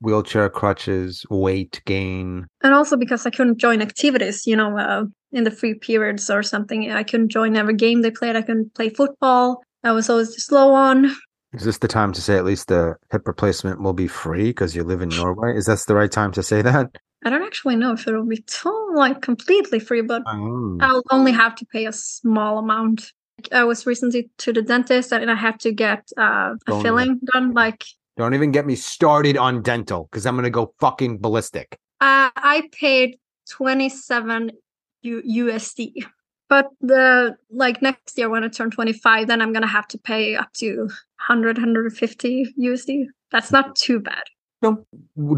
wheelchair 0.00 0.48
crutches, 0.48 1.24
weight 1.30 1.82
gain. 1.84 2.46
And 2.62 2.74
also 2.74 2.96
because 2.96 3.26
I 3.26 3.30
couldn't 3.30 3.58
join 3.58 3.82
activities, 3.82 4.46
you 4.46 4.56
know, 4.56 4.78
uh, 4.78 5.04
in 5.32 5.44
the 5.44 5.50
free 5.50 5.74
periods 5.74 6.30
or 6.30 6.42
something. 6.42 6.90
I 6.90 7.02
couldn't 7.02 7.28
join 7.28 7.56
every 7.56 7.74
game 7.74 8.02
they 8.02 8.10
played. 8.10 8.36
I 8.36 8.42
couldn't 8.42 8.74
play 8.74 8.88
football. 8.88 9.62
I 9.82 9.92
was 9.92 10.08
always 10.08 10.34
slow 10.42 10.72
on. 10.72 11.14
Is 11.52 11.64
this 11.64 11.78
the 11.78 11.88
time 11.88 12.12
to 12.12 12.20
say 12.20 12.36
at 12.36 12.44
least 12.44 12.68
the 12.68 12.96
hip 13.12 13.28
replacement 13.28 13.80
will 13.80 13.92
be 13.92 14.08
free 14.08 14.48
because 14.48 14.74
you 14.74 14.82
live 14.82 15.02
in 15.02 15.08
Norway? 15.16 15.56
Is 15.56 15.66
this 15.66 15.84
the 15.84 15.94
right 15.94 16.10
time 16.10 16.32
to 16.32 16.42
say 16.42 16.62
that? 16.62 16.96
I 17.24 17.30
don't 17.30 17.42
actually 17.42 17.76
know 17.76 17.92
if 17.92 18.06
it'll 18.06 18.26
be 18.26 18.38
to- 18.38 18.92
like 18.94 19.22
completely 19.22 19.78
free, 19.78 20.02
but 20.02 20.22
Oh. 20.26 20.78
I'll 20.80 21.02
only 21.10 21.32
have 21.32 21.54
to 21.56 21.66
pay 21.66 21.86
a 21.86 21.92
small 21.92 22.58
amount. 22.58 23.12
I 23.52 23.64
was 23.64 23.86
recently 23.86 24.30
to 24.38 24.52
the 24.52 24.62
dentist 24.62 25.12
and 25.12 25.30
I 25.30 25.34
had 25.34 25.58
to 25.60 25.72
get 25.72 26.08
uh, 26.16 26.54
a 26.68 26.82
filling 26.82 27.20
done. 27.32 27.52
Like 27.52 27.84
Don't 28.16 28.34
even 28.34 28.52
get 28.52 28.66
me 28.66 28.76
started 28.76 29.36
on 29.36 29.62
dental 29.62 30.08
because 30.10 30.24
I'm 30.26 30.36
gonna 30.36 30.50
go 30.50 30.74
fucking 30.80 31.18
ballistic. 31.18 31.76
uh, 32.00 32.30
I 32.36 32.68
paid 32.72 33.16
twenty 33.50 33.88
seven 33.88 34.50
U- 35.02 35.22
USD, 35.46 35.92
but 36.48 36.68
the 36.80 37.36
like 37.50 37.82
next 37.82 38.16
year 38.16 38.28
when 38.28 38.44
I 38.44 38.48
turn 38.48 38.70
twenty 38.70 38.92
five, 38.92 39.26
then 39.28 39.42
I'm 39.42 39.52
gonna 39.52 39.66
have 39.66 39.88
to 39.88 39.98
pay 39.98 40.36
up 40.36 40.52
to 40.54 40.88
100, 41.26 41.56
150 41.56 42.54
USD. 42.58 43.06
That's 43.30 43.50
not 43.50 43.74
too 43.76 43.98
bad. 43.98 44.22
No, 44.62 44.84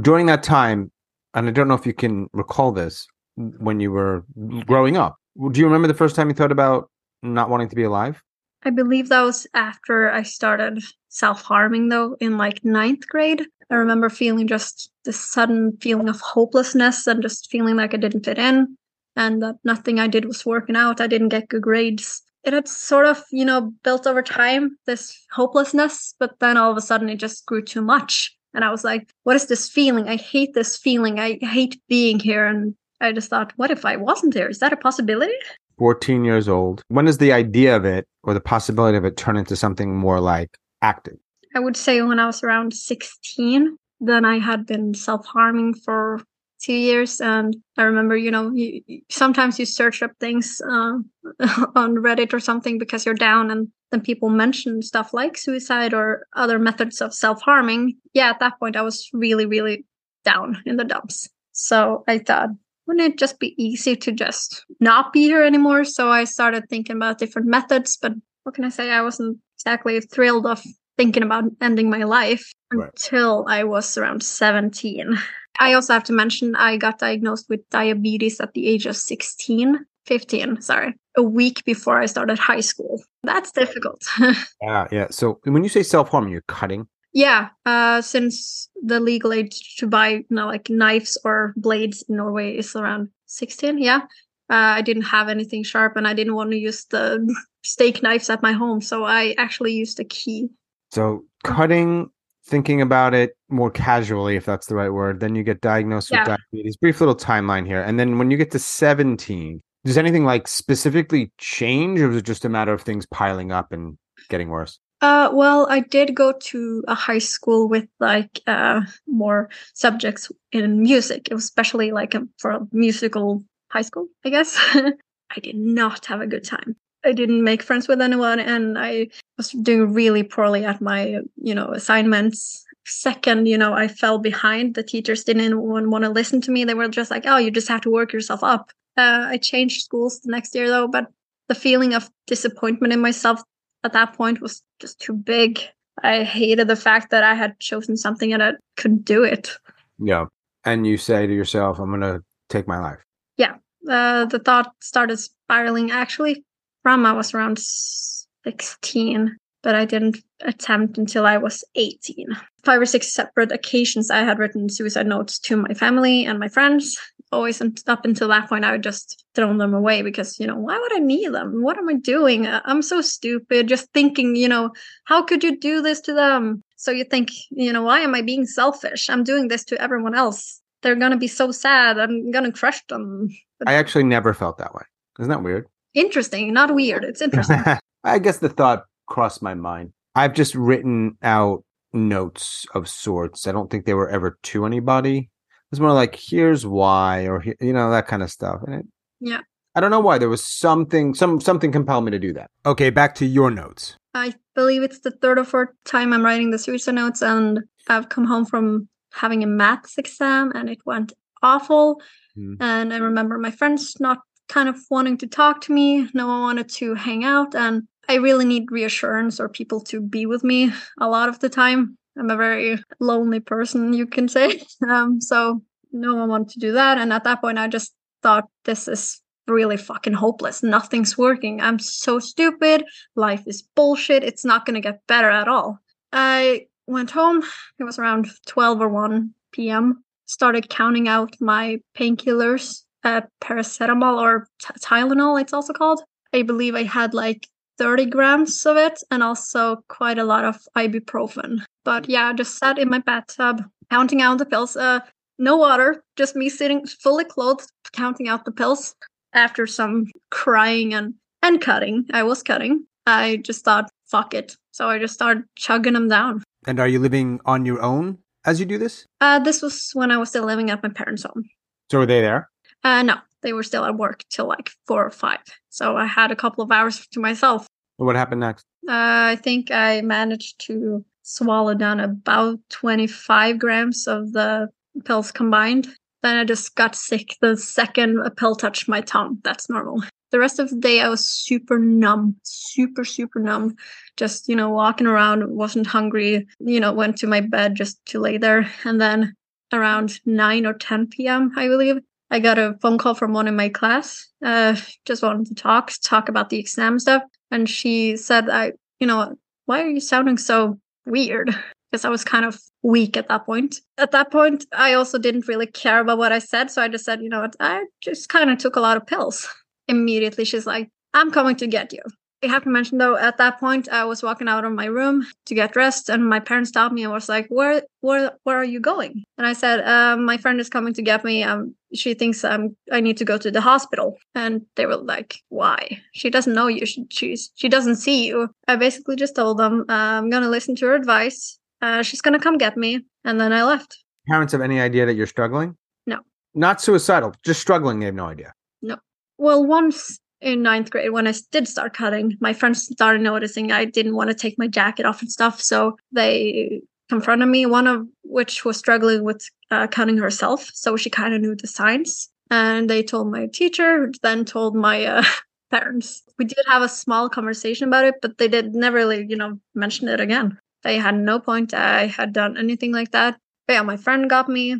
during 0.02 0.26
that 0.26 0.42
time, 0.42 0.90
and 1.36 1.48
I 1.48 1.52
don't 1.52 1.68
know 1.68 1.74
if 1.74 1.86
you 1.86 1.92
can 1.92 2.28
recall 2.32 2.72
this 2.72 3.06
when 3.36 3.78
you 3.78 3.92
were 3.92 4.24
growing 4.64 4.96
up. 4.96 5.16
Do 5.52 5.60
you 5.60 5.66
remember 5.66 5.86
the 5.86 5.94
first 5.94 6.16
time 6.16 6.28
you 6.28 6.34
thought 6.34 6.50
about 6.50 6.90
not 7.22 7.50
wanting 7.50 7.68
to 7.68 7.76
be 7.76 7.82
alive? 7.82 8.22
I 8.64 8.70
believe 8.70 9.10
that 9.10 9.20
was 9.20 9.46
after 9.54 10.10
I 10.10 10.22
started 10.22 10.82
self 11.10 11.42
harming, 11.42 11.90
though, 11.90 12.16
in 12.20 12.38
like 12.38 12.64
ninth 12.64 13.06
grade. 13.06 13.46
I 13.70 13.74
remember 13.74 14.08
feeling 14.08 14.48
just 14.48 14.90
this 15.04 15.20
sudden 15.20 15.76
feeling 15.80 16.08
of 16.08 16.20
hopelessness 16.20 17.06
and 17.06 17.22
just 17.22 17.50
feeling 17.50 17.76
like 17.76 17.92
I 17.92 17.98
didn't 17.98 18.24
fit 18.24 18.38
in 18.38 18.76
and 19.14 19.42
that 19.42 19.56
nothing 19.62 20.00
I 20.00 20.06
did 20.06 20.24
was 20.24 20.46
working 20.46 20.76
out. 20.76 21.00
I 21.00 21.06
didn't 21.06 21.28
get 21.30 21.48
good 21.48 21.62
grades. 21.62 22.22
It 22.44 22.52
had 22.52 22.68
sort 22.68 23.06
of, 23.06 23.22
you 23.30 23.44
know, 23.44 23.72
built 23.82 24.06
over 24.06 24.22
time, 24.22 24.78
this 24.86 25.26
hopelessness, 25.32 26.14
but 26.18 26.38
then 26.38 26.56
all 26.56 26.70
of 26.70 26.76
a 26.76 26.80
sudden 26.80 27.08
it 27.08 27.16
just 27.16 27.44
grew 27.44 27.62
too 27.62 27.82
much. 27.82 28.35
And 28.56 28.64
I 28.64 28.70
was 28.70 28.82
like, 28.84 29.12
what 29.24 29.36
is 29.36 29.46
this 29.46 29.68
feeling? 29.68 30.08
I 30.08 30.16
hate 30.16 30.54
this 30.54 30.78
feeling. 30.78 31.20
I 31.20 31.38
hate 31.42 31.78
being 31.88 32.18
here. 32.18 32.46
And 32.46 32.74
I 33.02 33.12
just 33.12 33.28
thought, 33.28 33.52
what 33.56 33.70
if 33.70 33.84
I 33.84 33.96
wasn't 33.96 34.32
here? 34.32 34.48
Is 34.48 34.60
that 34.60 34.72
a 34.72 34.76
possibility? 34.78 35.34
14 35.78 36.24
years 36.24 36.48
old. 36.48 36.82
When 36.88 37.04
does 37.04 37.18
the 37.18 37.32
idea 37.32 37.76
of 37.76 37.84
it 37.84 38.06
or 38.22 38.32
the 38.32 38.40
possibility 38.40 38.96
of 38.96 39.04
it 39.04 39.18
turn 39.18 39.36
into 39.36 39.56
something 39.56 39.94
more 39.94 40.20
like 40.20 40.56
active? 40.80 41.18
I 41.54 41.58
would 41.60 41.76
say 41.76 42.00
when 42.00 42.18
I 42.18 42.24
was 42.24 42.42
around 42.42 42.72
16, 42.72 43.76
then 44.00 44.24
I 44.24 44.38
had 44.38 44.64
been 44.66 44.94
self 44.94 45.26
harming 45.26 45.74
for 45.74 46.22
two 46.62 46.72
years. 46.72 47.20
And 47.20 47.54
I 47.76 47.82
remember, 47.82 48.16
you 48.16 48.30
know, 48.30 48.50
you- 48.52 48.80
sometimes 49.10 49.58
you 49.58 49.66
search 49.66 50.02
up 50.02 50.12
things 50.18 50.62
uh, 50.66 50.98
on 51.74 51.96
Reddit 51.96 52.32
or 52.32 52.40
something 52.40 52.78
because 52.78 53.04
you're 53.04 53.14
down, 53.14 53.50
and 53.50 53.68
then 53.90 54.00
people 54.00 54.28
mentioned 54.28 54.84
stuff 54.84 55.14
like 55.14 55.36
suicide 55.36 55.94
or 55.94 56.26
other 56.34 56.58
methods 56.58 57.00
of 57.00 57.14
self 57.14 57.40
harming. 57.42 57.96
Yeah, 58.12 58.30
at 58.30 58.40
that 58.40 58.58
point, 58.58 58.76
I 58.76 58.82
was 58.82 59.08
really, 59.12 59.46
really 59.46 59.84
down 60.24 60.62
in 60.66 60.76
the 60.76 60.84
dumps. 60.84 61.28
So 61.52 62.04
I 62.08 62.18
thought, 62.18 62.50
wouldn't 62.86 63.12
it 63.14 63.18
just 63.18 63.38
be 63.38 63.54
easy 63.62 63.96
to 63.96 64.12
just 64.12 64.64
not 64.80 65.12
be 65.12 65.22
here 65.22 65.42
anymore? 65.42 65.84
So 65.84 66.10
I 66.10 66.24
started 66.24 66.68
thinking 66.68 66.96
about 66.96 67.18
different 67.18 67.48
methods, 67.48 67.96
but 67.96 68.12
what 68.42 68.54
can 68.54 68.64
I 68.64 68.68
say? 68.70 68.90
I 68.90 69.02
wasn't 69.02 69.38
exactly 69.56 70.00
thrilled 70.00 70.46
of 70.46 70.62
thinking 70.96 71.22
about 71.22 71.44
ending 71.60 71.90
my 71.90 72.04
life 72.04 72.52
Right. 72.72 72.88
until 72.88 73.44
I 73.48 73.64
was 73.64 73.96
around 73.96 74.22
17. 74.22 75.16
I 75.60 75.72
also 75.74 75.92
have 75.94 76.04
to 76.04 76.12
mention 76.12 76.54
I 76.54 76.76
got 76.76 76.98
diagnosed 76.98 77.46
with 77.48 77.68
diabetes 77.70 78.40
at 78.40 78.52
the 78.52 78.66
age 78.66 78.86
of 78.86 78.96
16, 78.96 79.78
15, 80.06 80.60
sorry, 80.60 80.94
a 81.16 81.22
week 81.22 81.64
before 81.64 82.00
I 82.00 82.06
started 82.06 82.38
high 82.38 82.60
school. 82.60 83.02
That's 83.24 83.50
difficult. 83.52 84.02
Yeah, 84.62 84.86
yeah. 84.90 85.06
So 85.10 85.38
when 85.44 85.62
you 85.62 85.68
say 85.68 85.82
self 85.82 86.08
harm, 86.10 86.28
you're 86.28 86.44
cutting. 86.48 86.86
yeah, 87.12 87.48
uh, 87.64 88.00
since 88.02 88.68
the 88.82 89.00
legal 89.00 89.32
age 89.32 89.76
to 89.78 89.86
buy 89.86 90.08
you 90.08 90.24
know, 90.30 90.46
like 90.46 90.68
knives 90.70 91.18
or 91.24 91.52
blades 91.56 92.04
in 92.08 92.16
Norway 92.16 92.56
is 92.56 92.74
around 92.76 93.08
16, 93.26 93.78
yeah. 93.78 94.00
Uh, 94.48 94.78
I 94.78 94.82
didn't 94.82 95.02
have 95.10 95.28
anything 95.28 95.64
sharp 95.64 95.96
and 95.96 96.06
I 96.06 96.14
didn't 96.14 96.34
want 96.36 96.50
to 96.52 96.56
use 96.58 96.84
the 96.90 97.18
steak 97.64 98.02
knives 98.02 98.30
at 98.30 98.42
my 98.42 98.52
home, 98.52 98.80
so 98.80 99.04
I 99.04 99.34
actually 99.38 99.72
used 99.72 99.98
a 99.98 100.04
key. 100.04 100.48
So 100.92 101.24
cutting, 101.42 102.10
thinking 102.46 102.80
about 102.80 103.12
it 103.12 103.36
more 103.50 103.70
casually, 103.72 104.36
if 104.36 104.44
that's 104.46 104.66
the 104.68 104.76
right 104.76 104.90
word, 104.90 105.18
then 105.20 105.34
you 105.34 105.42
get 105.42 105.60
diagnosed 105.60 106.10
with 106.12 106.20
Yeah. 106.20 106.36
diabetes. 106.52 106.76
Brief 106.76 107.00
little 107.00 107.16
timeline 107.16 107.66
here. 107.66 107.82
And 107.82 107.98
then 107.98 108.18
when 108.18 108.30
you 108.30 108.36
get 108.36 108.52
to 108.52 108.58
17, 108.60 109.60
does 109.86 109.96
anything 109.96 110.24
like 110.24 110.48
specifically 110.48 111.30
change 111.38 112.00
or 112.00 112.08
was 112.08 112.16
it 112.18 112.24
just 112.24 112.44
a 112.44 112.48
matter 112.48 112.72
of 112.72 112.82
things 112.82 113.06
piling 113.06 113.52
up 113.52 113.72
and 113.72 113.96
getting 114.28 114.48
worse? 114.48 114.80
Uh, 115.00 115.30
well, 115.32 115.66
I 115.70 115.80
did 115.80 116.14
go 116.14 116.32
to 116.32 116.84
a 116.88 116.94
high 116.94 117.18
school 117.18 117.68
with 117.68 117.86
like 118.00 118.40
uh 118.46 118.80
more 119.06 119.48
subjects 119.74 120.32
in 120.52 120.82
music. 120.82 121.28
Especially 121.30 121.92
like 121.92 122.14
a, 122.14 122.26
for 122.38 122.50
a 122.50 122.66
musical 122.72 123.44
high 123.70 123.82
school, 123.82 124.08
I 124.24 124.30
guess. 124.30 124.58
I 124.74 125.40
did 125.40 125.56
not 125.56 126.06
have 126.06 126.20
a 126.20 126.26
good 126.26 126.44
time. 126.44 126.76
I 127.04 127.12
didn't 127.12 127.44
make 127.44 127.62
friends 127.62 127.86
with 127.86 128.00
anyone, 128.00 128.40
and 128.40 128.76
I 128.76 129.08
was 129.36 129.50
doing 129.50 129.92
really 129.92 130.24
poorly 130.24 130.64
at 130.64 130.80
my, 130.80 131.20
you 131.36 131.54
know, 131.54 131.68
assignments. 131.68 132.64
Second, 132.86 133.46
you 133.46 133.58
know, 133.58 133.74
I 133.74 133.86
fell 133.86 134.18
behind. 134.18 134.74
The 134.74 134.82
teachers 134.82 135.22
didn't 135.24 135.60
want 135.60 136.04
to 136.04 136.10
listen 136.10 136.40
to 136.42 136.50
me. 136.50 136.64
They 136.64 136.74
were 136.74 136.88
just 136.88 137.10
like, 137.10 137.24
"Oh, 137.26 137.36
you 137.36 137.50
just 137.50 137.68
have 137.68 137.82
to 137.82 137.90
work 137.90 138.12
yourself 138.12 138.42
up." 138.42 138.72
Uh, 138.96 139.26
I 139.28 139.36
changed 139.38 139.82
schools 139.82 140.20
the 140.20 140.30
next 140.30 140.54
year 140.54 140.68
though, 140.68 140.88
but 140.88 141.06
the 141.48 141.54
feeling 141.54 141.94
of 141.94 142.10
disappointment 142.26 142.92
in 142.92 143.00
myself 143.00 143.40
at 143.84 143.92
that 143.92 144.14
point 144.14 144.40
was 144.40 144.62
just 144.80 145.00
too 145.00 145.12
big. 145.12 145.60
I 146.02 146.24
hated 146.24 146.68
the 146.68 146.76
fact 146.76 147.10
that 147.10 147.22
I 147.22 147.34
had 147.34 147.58
chosen 147.60 147.96
something 147.96 148.32
and 148.32 148.42
I 148.42 148.52
couldn't 148.76 149.04
do 149.04 149.22
it. 149.22 149.56
Yeah. 149.98 150.26
And 150.64 150.86
you 150.86 150.96
say 150.96 151.26
to 151.26 151.34
yourself, 151.34 151.78
I'm 151.78 151.88
going 151.88 152.00
to 152.00 152.22
take 152.48 152.66
my 152.66 152.78
life. 152.78 152.98
Yeah. 153.36 153.54
Uh, 153.88 154.24
the 154.26 154.38
thought 154.38 154.72
started 154.80 155.18
spiraling 155.18 155.90
actually 155.90 156.44
from 156.82 157.06
I 157.06 157.12
was 157.12 157.32
around 157.34 157.58
16, 157.58 159.36
but 159.62 159.74
I 159.74 159.84
didn't 159.84 160.18
attempt 160.42 160.98
until 160.98 161.24
I 161.24 161.36
was 161.38 161.64
18. 161.74 162.26
Five 162.66 162.80
or 162.80 162.86
six 162.86 163.12
separate 163.14 163.52
occasions 163.52 164.10
I 164.10 164.24
had 164.24 164.40
written 164.40 164.68
suicide 164.68 165.06
notes 165.06 165.38
to 165.38 165.56
my 165.56 165.72
family 165.72 166.26
and 166.26 166.40
my 166.40 166.48
friends. 166.48 166.98
Always 167.30 167.62
up 167.62 168.04
until 168.04 168.26
that 168.26 168.48
point, 168.48 168.64
I 168.64 168.72
would 168.72 168.82
just 168.82 169.24
throw 169.36 169.56
them 169.56 169.72
away 169.72 170.02
because, 170.02 170.40
you 170.40 170.48
know, 170.48 170.56
why 170.56 170.76
would 170.76 170.92
I 170.92 170.98
need 170.98 171.32
them? 171.32 171.62
What 171.62 171.78
am 171.78 171.88
I 171.88 171.94
doing? 171.94 172.48
I'm 172.48 172.82
so 172.82 173.00
stupid. 173.02 173.68
Just 173.68 173.92
thinking, 173.92 174.34
you 174.34 174.48
know, 174.48 174.72
how 175.04 175.22
could 175.22 175.44
you 175.44 175.56
do 175.56 175.80
this 175.80 176.00
to 176.02 176.12
them? 176.12 176.64
So 176.74 176.90
you 176.90 177.04
think, 177.04 177.30
you 177.50 177.72
know, 177.72 177.82
why 177.82 178.00
am 178.00 178.16
I 178.16 178.22
being 178.22 178.46
selfish? 178.46 179.08
I'm 179.08 179.22
doing 179.22 179.46
this 179.46 179.64
to 179.66 179.80
everyone 179.80 180.16
else. 180.16 180.60
They're 180.82 180.96
going 180.96 181.12
to 181.12 181.16
be 181.16 181.28
so 181.28 181.52
sad. 181.52 182.00
I'm 182.00 182.32
going 182.32 182.46
to 182.46 182.52
crush 182.52 182.84
them. 182.88 183.28
I 183.64 183.74
actually 183.74 184.04
never 184.04 184.34
felt 184.34 184.58
that 184.58 184.74
way. 184.74 184.82
Isn't 185.20 185.30
that 185.30 185.44
weird? 185.44 185.68
Interesting, 185.94 186.52
not 186.52 186.74
weird. 186.74 187.04
It's 187.04 187.22
interesting. 187.28 187.62
I 188.02 188.18
guess 188.18 188.38
the 188.38 188.48
thought 188.48 188.86
crossed 189.06 189.40
my 189.40 189.54
mind. 189.54 189.92
I've 190.16 190.32
just 190.32 190.54
written 190.54 191.16
out 191.22 191.62
notes 191.96 192.66
of 192.74 192.88
sorts. 192.88 193.46
I 193.46 193.52
don't 193.52 193.70
think 193.70 193.84
they 193.86 193.94
were 193.94 194.08
ever 194.08 194.38
to 194.44 194.66
anybody. 194.66 195.18
It 195.18 195.70
was 195.70 195.80
more 195.80 195.92
like, 195.92 196.16
here's 196.16 196.64
why, 196.64 197.26
or 197.26 197.42
you 197.60 197.72
know, 197.72 197.90
that 197.90 198.06
kind 198.06 198.22
of 198.22 198.30
stuff. 198.30 198.60
And 198.66 198.76
it, 198.76 198.86
Yeah. 199.20 199.40
I 199.74 199.80
don't 199.80 199.90
know 199.90 200.00
why. 200.00 200.16
There 200.16 200.28
was 200.28 200.42
something, 200.44 201.14
some 201.14 201.38
something 201.40 201.70
compelled 201.70 202.04
me 202.04 202.10
to 202.12 202.18
do 202.18 202.32
that. 202.32 202.50
Okay, 202.64 202.88
back 202.88 203.14
to 203.16 203.26
your 203.26 203.50
notes. 203.50 203.96
I 204.14 204.32
believe 204.54 204.82
it's 204.82 205.00
the 205.00 205.10
third 205.10 205.38
or 205.38 205.44
fourth 205.44 205.68
time 205.84 206.14
I'm 206.14 206.24
writing 206.24 206.50
the 206.50 206.58
series 206.58 206.88
of 206.88 206.94
notes, 206.94 207.20
and 207.20 207.60
I've 207.88 208.08
come 208.08 208.24
home 208.24 208.46
from 208.46 208.88
having 209.12 209.42
a 209.42 209.46
maths 209.46 209.98
exam, 209.98 210.52
and 210.54 210.70
it 210.70 210.78
went 210.86 211.12
awful. 211.42 212.00
Hmm. 212.34 212.54
And 212.60 212.94
I 212.94 212.96
remember 212.96 213.36
my 213.36 213.50
friends 213.50 213.96
not 214.00 214.20
kind 214.48 214.70
of 214.70 214.78
wanting 214.90 215.18
to 215.18 215.26
talk 215.26 215.60
to 215.62 215.74
me. 215.74 216.08
No 216.14 216.26
one 216.26 216.40
wanted 216.40 216.70
to 216.70 216.94
hang 216.94 217.24
out, 217.24 217.54
and 217.54 217.82
I 218.08 218.16
really 218.16 218.44
need 218.44 218.70
reassurance 218.70 219.40
or 219.40 219.48
people 219.48 219.80
to 219.82 220.00
be 220.00 220.26
with 220.26 220.44
me 220.44 220.72
a 220.98 221.08
lot 221.08 221.28
of 221.28 221.40
the 221.40 221.48
time. 221.48 221.98
I'm 222.18 222.30
a 222.30 222.36
very 222.36 222.78
lonely 223.00 223.40
person, 223.40 223.92
you 223.92 224.06
can 224.06 224.28
say. 224.28 224.62
Um, 224.88 225.20
so 225.20 225.62
no 225.92 226.14
one 226.14 226.28
wanted 226.28 226.50
to 226.50 226.60
do 226.60 226.72
that. 226.72 226.98
And 226.98 227.12
at 227.12 227.24
that 227.24 227.40
point, 227.40 227.58
I 227.58 227.68
just 227.68 227.94
thought, 228.22 228.48
this 228.64 228.88
is 228.88 229.20
really 229.46 229.76
fucking 229.76 230.12
hopeless. 230.12 230.62
Nothing's 230.62 231.16
working. 231.16 231.60
I'm 231.60 231.78
so 231.78 232.18
stupid. 232.18 232.84
Life 233.14 233.44
is 233.46 233.62
bullshit. 233.62 234.24
It's 234.24 234.44
not 234.44 234.66
going 234.66 234.74
to 234.74 234.80
get 234.80 235.06
better 235.06 235.30
at 235.30 235.48
all. 235.48 235.78
I 236.12 236.66
went 236.86 237.10
home. 237.10 237.42
It 237.78 237.84
was 237.84 237.98
around 237.98 238.28
12 238.46 238.80
or 238.80 238.88
1 238.88 239.30
p.m. 239.52 240.04
Started 240.26 240.68
counting 240.68 241.08
out 241.08 241.36
my 241.40 241.78
painkillers, 241.96 242.82
uh, 243.04 243.22
paracetamol 243.40 244.20
or 244.20 244.48
t- 244.60 244.74
Tylenol, 244.80 245.40
it's 245.40 245.52
also 245.52 245.72
called. 245.72 246.02
I 246.32 246.42
believe 246.42 246.74
I 246.74 246.82
had 246.82 247.14
like 247.14 247.46
30 247.78 248.06
grams 248.06 248.64
of 248.66 248.76
it 248.76 249.02
and 249.10 249.22
also 249.22 249.76
quite 249.88 250.18
a 250.18 250.24
lot 250.24 250.44
of 250.44 250.58
ibuprofen. 250.76 251.62
But 251.84 252.08
yeah, 252.08 252.28
I 252.28 252.32
just 252.32 252.58
sat 252.58 252.78
in 252.78 252.88
my 252.88 252.98
bathtub 252.98 253.62
counting 253.90 254.22
out 254.22 254.38
the 254.38 254.46
pills. 254.46 254.76
Uh, 254.76 255.00
no 255.38 255.56
water, 255.56 256.02
just 256.16 256.34
me 256.34 256.48
sitting 256.48 256.86
fully 256.86 257.24
clothed, 257.24 257.70
counting 257.92 258.28
out 258.28 258.44
the 258.44 258.52
pills. 258.52 258.94
After 259.32 259.66
some 259.66 260.06
crying 260.30 260.94
and 260.94 261.14
and 261.42 261.60
cutting, 261.60 262.06
I 262.12 262.22
was 262.22 262.42
cutting. 262.42 262.86
I 263.06 263.36
just 263.44 263.64
thought, 263.64 263.90
fuck 264.06 264.34
it. 264.34 264.56
So 264.72 264.88
I 264.88 264.98
just 264.98 265.14
started 265.14 265.44
chugging 265.56 265.92
them 265.92 266.08
down. 266.08 266.42
And 266.66 266.80
are 266.80 266.88
you 266.88 266.98
living 266.98 267.40
on 267.44 267.66
your 267.66 267.80
own 267.82 268.18
as 268.44 268.58
you 268.58 268.66
do 268.66 268.78
this? 268.78 269.04
Uh, 269.20 269.38
this 269.38 269.62
was 269.62 269.90
when 269.92 270.10
I 270.10 270.16
was 270.16 270.30
still 270.30 270.44
living 270.44 270.70
at 270.70 270.82
my 270.82 270.88
parents' 270.88 271.22
home. 271.22 271.44
So 271.90 272.00
are 272.00 272.06
they 272.06 272.20
there? 272.20 272.48
Uh, 272.82 273.02
no, 273.02 273.16
they 273.46 273.52
were 273.52 273.62
still 273.62 273.84
at 273.84 273.96
work 273.96 274.24
till 274.28 274.46
like 274.46 274.70
four 274.88 275.06
or 275.06 275.10
five. 275.10 275.38
So 275.70 275.96
I 275.96 276.04
had 276.04 276.32
a 276.32 276.36
couple 276.36 276.64
of 276.64 276.72
hours 276.72 277.06
to 277.12 277.20
myself. 277.20 277.68
What 277.96 278.16
happened 278.16 278.40
next? 278.40 278.66
Uh, 278.88 279.30
I 279.32 279.38
think 279.40 279.70
I 279.70 280.00
managed 280.00 280.66
to 280.66 281.04
swallow 281.22 281.74
down 281.74 282.00
about 282.00 282.58
25 282.70 283.58
grams 283.60 284.08
of 284.08 284.32
the 284.32 284.68
pills 285.04 285.30
combined. 285.30 285.86
Then 286.24 286.38
I 286.38 286.44
just 286.44 286.74
got 286.74 286.96
sick 286.96 287.36
the 287.40 287.56
second 287.56 288.18
a 288.18 288.30
pill 288.30 288.56
touched 288.56 288.88
my 288.88 289.00
tongue. 289.00 289.38
That's 289.44 289.70
normal. 289.70 290.02
The 290.32 290.40
rest 290.40 290.58
of 290.58 290.70
the 290.70 290.76
day, 290.76 291.00
I 291.00 291.08
was 291.08 291.28
super 291.28 291.78
numb, 291.78 292.34
super, 292.42 293.04
super 293.04 293.38
numb. 293.38 293.76
Just, 294.16 294.48
you 294.48 294.56
know, 294.56 294.70
walking 294.70 295.06
around, 295.06 295.48
wasn't 295.54 295.86
hungry, 295.86 296.48
you 296.58 296.80
know, 296.80 296.92
went 296.92 297.16
to 297.18 297.28
my 297.28 297.40
bed 297.40 297.76
just 297.76 298.04
to 298.06 298.18
lay 298.18 298.38
there. 298.38 298.68
And 298.84 299.00
then 299.00 299.36
around 299.72 300.20
9 300.26 300.66
or 300.66 300.74
10 300.74 301.06
p.m., 301.06 301.52
I 301.56 301.68
believe, 301.68 301.98
I 302.30 302.40
got 302.40 302.58
a 302.58 302.76
phone 302.80 302.98
call 302.98 303.14
from 303.14 303.32
one 303.32 303.48
in 303.48 303.56
my 303.56 303.68
class. 303.68 304.26
Uh, 304.44 304.76
just 305.04 305.22
wanted 305.22 305.46
to 305.46 305.54
talk, 305.54 305.92
talk 306.02 306.28
about 306.28 306.50
the 306.50 306.58
exam 306.58 306.98
stuff. 306.98 307.22
And 307.50 307.68
she 307.68 308.16
said, 308.16 308.50
I, 308.50 308.72
you 308.98 309.06
know, 309.06 309.36
why 309.66 309.82
are 309.82 309.88
you 309.88 310.00
sounding 310.00 310.38
so 310.38 310.78
weird? 311.04 311.54
Because 311.92 312.04
I 312.04 312.08
was 312.08 312.24
kind 312.24 312.44
of 312.44 312.60
weak 312.82 313.16
at 313.16 313.28
that 313.28 313.46
point. 313.46 313.76
At 313.96 314.10
that 314.10 314.32
point, 314.32 314.66
I 314.72 314.94
also 314.94 315.18
didn't 315.18 315.46
really 315.46 315.68
care 315.68 316.00
about 316.00 316.18
what 316.18 316.32
I 316.32 316.40
said. 316.40 316.68
So 316.68 316.82
I 316.82 316.88
just 316.88 317.04
said, 317.04 317.22
you 317.22 317.28
know 317.28 317.48
I 317.60 317.84
just 318.02 318.28
kind 318.28 318.50
of 318.50 318.58
took 318.58 318.74
a 318.74 318.80
lot 318.80 318.96
of 318.96 319.06
pills. 319.06 319.48
Immediately, 319.88 320.44
she's 320.46 320.66
like, 320.66 320.90
I'm 321.14 321.30
coming 321.30 321.54
to 321.56 321.68
get 321.68 321.92
you. 321.92 322.00
I 322.46 322.52
have 322.52 322.62
to 322.64 322.70
mention 322.70 322.98
though, 322.98 323.16
at 323.16 323.38
that 323.38 323.58
point, 323.58 323.88
I 323.88 324.04
was 324.04 324.22
walking 324.22 324.48
out 324.48 324.64
of 324.64 324.72
my 324.72 324.86
room 324.86 325.26
to 325.46 325.54
get 325.54 325.72
dressed, 325.72 326.08
and 326.08 326.28
my 326.28 326.40
parents 326.40 326.70
stopped 326.70 326.94
me 326.94 327.02
and 327.02 327.12
was 327.12 327.28
like, 327.28 327.48
"Where, 327.48 327.82
where, 328.00 328.32
where 328.44 328.56
are 328.56 328.64
you 328.64 328.80
going?" 328.80 329.24
And 329.36 329.46
I 329.46 329.52
said, 329.52 329.80
um, 329.86 330.24
"My 330.24 330.36
friend 330.36 330.60
is 330.60 330.68
coming 330.68 330.94
to 330.94 331.02
get 331.02 331.24
me. 331.24 331.42
Um, 331.42 331.74
she 331.92 332.14
thinks 332.14 332.44
um, 332.44 332.76
I 332.92 333.00
need 333.00 333.16
to 333.18 333.24
go 333.24 333.36
to 333.38 333.50
the 333.50 333.60
hospital." 333.60 334.16
And 334.34 334.62
they 334.76 334.86
were 334.86 334.96
like, 334.96 335.36
"Why? 335.48 336.00
She 336.12 336.30
doesn't 336.30 336.54
know 336.54 336.68
you. 336.68 336.86
She, 336.86 337.06
she's, 337.10 337.50
she 337.56 337.68
doesn't 337.68 337.96
see 337.96 338.26
you." 338.26 338.50
I 338.68 338.76
basically 338.76 339.16
just 339.16 339.34
told 339.34 339.58
them, 339.58 339.84
uh, 339.88 339.92
"I'm 340.18 340.30
gonna 340.30 340.48
listen 340.48 340.76
to 340.76 340.86
her 340.86 340.94
advice. 340.94 341.58
Uh, 341.82 342.02
she's 342.02 342.20
gonna 342.20 342.40
come 342.40 342.58
get 342.58 342.76
me," 342.76 343.04
and 343.24 343.40
then 343.40 343.52
I 343.52 343.64
left. 343.64 344.04
Parents 344.28 344.52
have 344.52 344.62
any 344.62 344.80
idea 344.80 345.06
that 345.06 345.14
you're 345.14 345.26
struggling? 345.26 345.76
No. 346.06 346.20
Not 346.54 346.80
suicidal, 346.80 347.34
just 347.44 347.60
struggling. 347.60 348.00
They 348.00 348.06
have 348.06 348.14
no 348.14 348.26
idea. 348.26 348.52
No. 348.82 348.96
Well, 349.38 349.64
once 349.64 350.18
in 350.46 350.62
ninth 350.62 350.90
grade 350.90 351.10
when 351.10 351.26
I 351.26 351.34
did 351.50 351.66
start 351.66 351.92
cutting, 351.92 352.36
my 352.40 352.52
friends 352.52 352.86
started 352.86 353.20
noticing 353.20 353.72
I 353.72 353.84
didn't 353.84 354.14
want 354.14 354.30
to 354.30 354.34
take 354.34 354.56
my 354.56 354.68
jacket 354.68 355.04
off 355.04 355.20
and 355.20 355.30
stuff. 355.30 355.60
So 355.60 355.98
they 356.12 356.82
confronted 357.08 357.48
me, 357.48 357.66
one 357.66 357.88
of 357.88 358.06
which 358.22 358.64
was 358.64 358.76
struggling 358.76 359.24
with 359.24 359.44
uh, 359.72 359.88
cutting 359.88 360.18
herself. 360.18 360.70
So 360.72 360.96
she 360.96 361.10
kind 361.10 361.34
of 361.34 361.40
knew 361.40 361.56
the 361.56 361.66
signs. 361.66 362.28
And 362.48 362.88
they 362.88 363.02
told 363.02 363.32
my 363.32 363.46
teacher, 363.46 364.06
who 364.06 364.12
then 364.22 364.44
told 364.44 364.76
my 364.76 365.04
uh, 365.04 365.24
parents. 365.72 366.22
We 366.38 366.44
did 366.44 366.64
have 366.68 366.82
a 366.82 366.88
small 366.88 367.28
conversation 367.28 367.88
about 367.88 368.04
it, 368.04 368.14
but 368.22 368.38
they 368.38 368.46
did 368.46 368.72
never 368.72 368.98
really, 368.98 369.26
you 369.28 369.36
know, 369.36 369.58
mention 369.74 370.06
it 370.06 370.20
again. 370.20 370.56
They 370.84 370.96
had 370.96 371.16
no 371.16 371.40
point 371.40 371.74
I 371.74 372.06
had 372.06 372.32
done 372.32 372.56
anything 372.56 372.92
like 372.92 373.10
that. 373.10 373.36
But 373.66 373.72
yeah, 373.72 373.82
my 373.82 373.96
friend 373.96 374.30
got 374.30 374.48
me. 374.48 374.76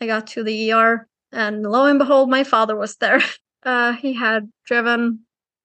I 0.00 0.06
got 0.06 0.28
to 0.28 0.44
the 0.44 0.72
ER, 0.72 1.08
and 1.32 1.64
lo 1.64 1.86
and 1.86 1.98
behold, 1.98 2.30
my 2.30 2.44
father 2.44 2.76
was 2.76 2.94
there. 2.98 3.20
uh, 3.64 3.92
he 3.92 4.14
had 4.14 4.50
driven 4.66 5.20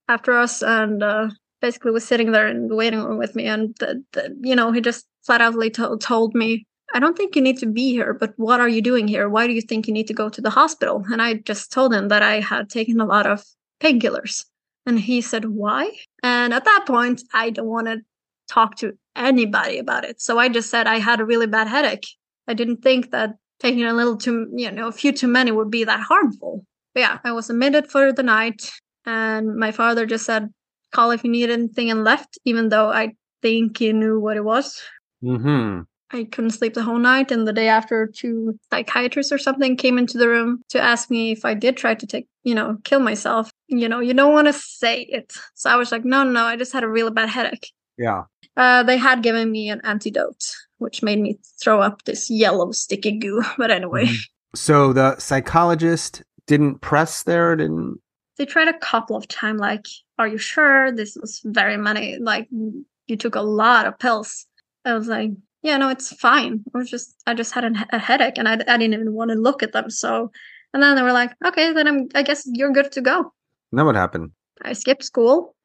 after 0.08 0.38
us 0.38 0.62
and 0.62 1.04
uh, 1.04 1.30
basically 1.62 1.92
was 1.92 2.06
sitting 2.06 2.32
there 2.32 2.48
in 2.48 2.68
the 2.68 2.76
waiting 2.76 3.04
room 3.04 3.18
with 3.18 3.36
me. 3.36 3.46
And, 3.46 3.76
the, 3.80 4.04
the, 4.12 4.36
you 4.42 4.56
know, 4.56 4.72
he 4.72 4.82
just 4.82 5.06
flat 5.26 5.42
outly 5.42 5.70
to- 5.72 5.98
told 5.98 6.36
me, 6.36 6.66
I 6.94 7.00
don't 7.00 7.18
think 7.18 7.36
you 7.36 7.42
need 7.42 7.58
to 7.60 7.66
be 7.66 7.92
here, 7.92 8.14
but 8.14 8.34
what 8.38 8.60
are 8.60 8.70
you 8.70 8.82
doing 8.82 9.08
here? 9.08 9.28
Why 9.30 9.48
do 9.48 9.54
you 9.54 9.62
think 9.62 9.88
you 9.88 9.94
need 9.94 10.08
to 10.08 10.14
go 10.14 10.30
to 10.30 10.42
the 10.42 10.50
hospital? 10.50 11.04
And 11.12 11.22
I 11.22 11.36
just 11.36 11.72
told 11.72 11.94
him 11.94 12.10
that 12.10 12.22
I 12.22 12.40
had 12.40 12.70
taken 12.70 13.02
a 13.02 13.06
lot 13.06 13.26
of 13.26 13.44
painkillers. 13.82 14.46
And 14.86 15.00
he 15.00 15.22
said, 15.22 15.46
Why? 15.46 15.92
And 16.22 16.54
at 16.54 16.66
that 16.66 16.84
point, 16.86 17.24
I 17.34 17.50
don't 17.50 17.68
want 17.68 17.88
to 17.88 18.02
talk 18.50 18.76
to 18.78 18.94
anybody 19.16 19.80
about 19.80 20.04
it. 20.04 20.22
So 20.22 20.38
I 20.38 20.50
just 20.50 20.70
said 20.70 20.88
I 20.88 21.00
had 21.00 21.20
a 21.20 21.26
really 21.26 21.48
bad 21.48 21.68
headache. 21.68 22.08
I 22.48 22.54
didn't 22.54 22.82
think 22.82 23.12
that 23.12 23.36
taking 23.60 23.86
a 23.86 23.94
little 23.94 24.18
too, 24.18 24.48
you 24.56 24.70
know, 24.70 24.88
a 24.88 24.92
few 24.92 25.14
too 25.14 25.28
many 25.28 25.52
would 25.52 25.72
be 25.72 25.86
that 25.86 26.02
harmful. 26.02 26.66
But 26.94 27.02
yeah, 27.02 27.20
I 27.24 27.32
was 27.32 27.50
admitted 27.50 27.90
for 27.90 28.12
the 28.14 28.24
night, 28.24 28.72
and 29.06 29.56
my 29.56 29.72
father 29.72 30.06
just 30.06 30.26
said, 30.26 30.50
"Call 30.92 31.12
if 31.12 31.24
you 31.24 31.32
need 31.32 31.50
anything," 31.50 31.90
and 31.92 32.04
left. 32.04 32.38
Even 32.46 32.70
though 32.70 32.90
I 32.90 33.14
think 33.42 33.78
he 33.78 33.94
knew 33.94 34.20
what 34.20 34.38
it 34.38 34.44
was. 34.44 34.82
Mm-hmm. 35.24 35.82
I 36.12 36.26
couldn't 36.26 36.52
sleep 36.52 36.76
the 36.76 36.84
whole 36.84 37.00
night, 37.00 37.32
and 37.32 37.48
the 37.48 37.54
day 37.54 37.68
after, 37.68 38.08
two 38.08 38.60
psychiatrists 38.72 39.32
or 39.32 39.40
something 39.40 39.76
came 39.76 39.98
into 39.98 40.20
the 40.20 40.30
room 40.30 40.62
to 40.70 40.80
ask 40.80 41.10
me 41.10 41.32
if 41.32 41.44
I 41.44 41.56
did 41.56 41.76
try 41.76 41.96
to 41.96 42.06
take, 42.06 42.28
you 42.44 42.54
know, 42.54 42.78
kill 42.84 43.00
myself. 43.00 43.52
You 43.68 43.90
know, 43.90 44.00
you 44.00 44.14
don't 44.14 44.34
want 44.34 44.48
to 44.48 44.54
say 44.54 45.02
it, 45.10 45.34
so 45.56 45.70
I 45.70 45.76
was 45.76 45.92
like, 45.92 46.06
"No, 46.06 46.24
no, 46.24 46.46
I 46.46 46.56
just 46.56 46.74
had 46.74 46.84
a 46.84 46.88
really 46.88 47.12
bad 47.12 47.30
headache." 47.30 47.72
Yeah. 47.98 48.24
Uh, 48.56 48.84
they 48.84 48.98
had 48.98 49.24
given 49.24 49.52
me 49.52 49.70
an 49.70 49.82
antidote, 49.84 50.44
which 50.78 51.02
made 51.02 51.20
me 51.20 51.40
throw 51.62 51.82
up 51.82 52.04
this 52.04 52.30
yellow 52.30 52.72
sticky 52.72 53.18
goo. 53.18 53.42
But 53.58 53.72
anyway. 53.72 54.06
Mm-hmm. 54.06 54.16
So 54.56 54.94
the 54.94 55.18
psychologist 55.18 56.22
didn't 56.48 56.82
press 56.82 57.24
there, 57.24 57.56
didn't 57.56 58.00
they 58.38 58.46
tried 58.46 58.68
a 58.68 58.78
couple 58.80 59.16
of 59.16 59.28
times 59.28 59.60
like 59.60 59.86
are 60.18 60.28
you 60.28 60.38
sure? 60.38 60.92
This 60.92 61.18
was 61.20 61.42
very 61.44 61.78
many 61.78 62.18
like 62.20 62.48
you 62.52 63.18
took 63.18 63.36
a 63.36 63.42
lot 63.42 63.86
of 63.86 64.00
pills. 64.00 64.46
I 64.86 64.94
was 64.94 65.08
like 65.08 65.32
yeah 65.62 65.78
no 65.78 65.90
it's 65.90 66.14
fine. 66.14 66.64
I 66.74 66.78
was 66.78 66.90
just 66.90 67.16
i 67.28 67.34
just 67.34 67.54
had 67.54 67.64
a, 67.64 67.72
a 67.92 68.00
headache 68.00 68.38
and 68.38 68.48
I, 68.48 68.54
I 68.54 68.78
didn't 68.78 68.94
even 68.94 69.14
want 69.14 69.32
to 69.32 69.36
look 69.38 69.64
at 69.64 69.74
them 69.74 69.90
so 69.90 70.32
and 70.74 70.82
then 70.82 70.96
they 70.96 71.02
were 71.02 71.14
like 71.14 71.32
okay 71.46 71.72
then 71.72 71.88
i'm 71.88 72.08
i 72.16 72.24
guess 72.24 72.44
you're 72.52 72.72
good 72.72 72.92
to 72.94 73.02
go. 73.02 73.32
And 73.72 73.80
then 73.80 73.86
what 73.86 73.96
happened? 73.96 74.32
I 74.62 74.74
skipped 74.74 75.04
school 75.04 75.56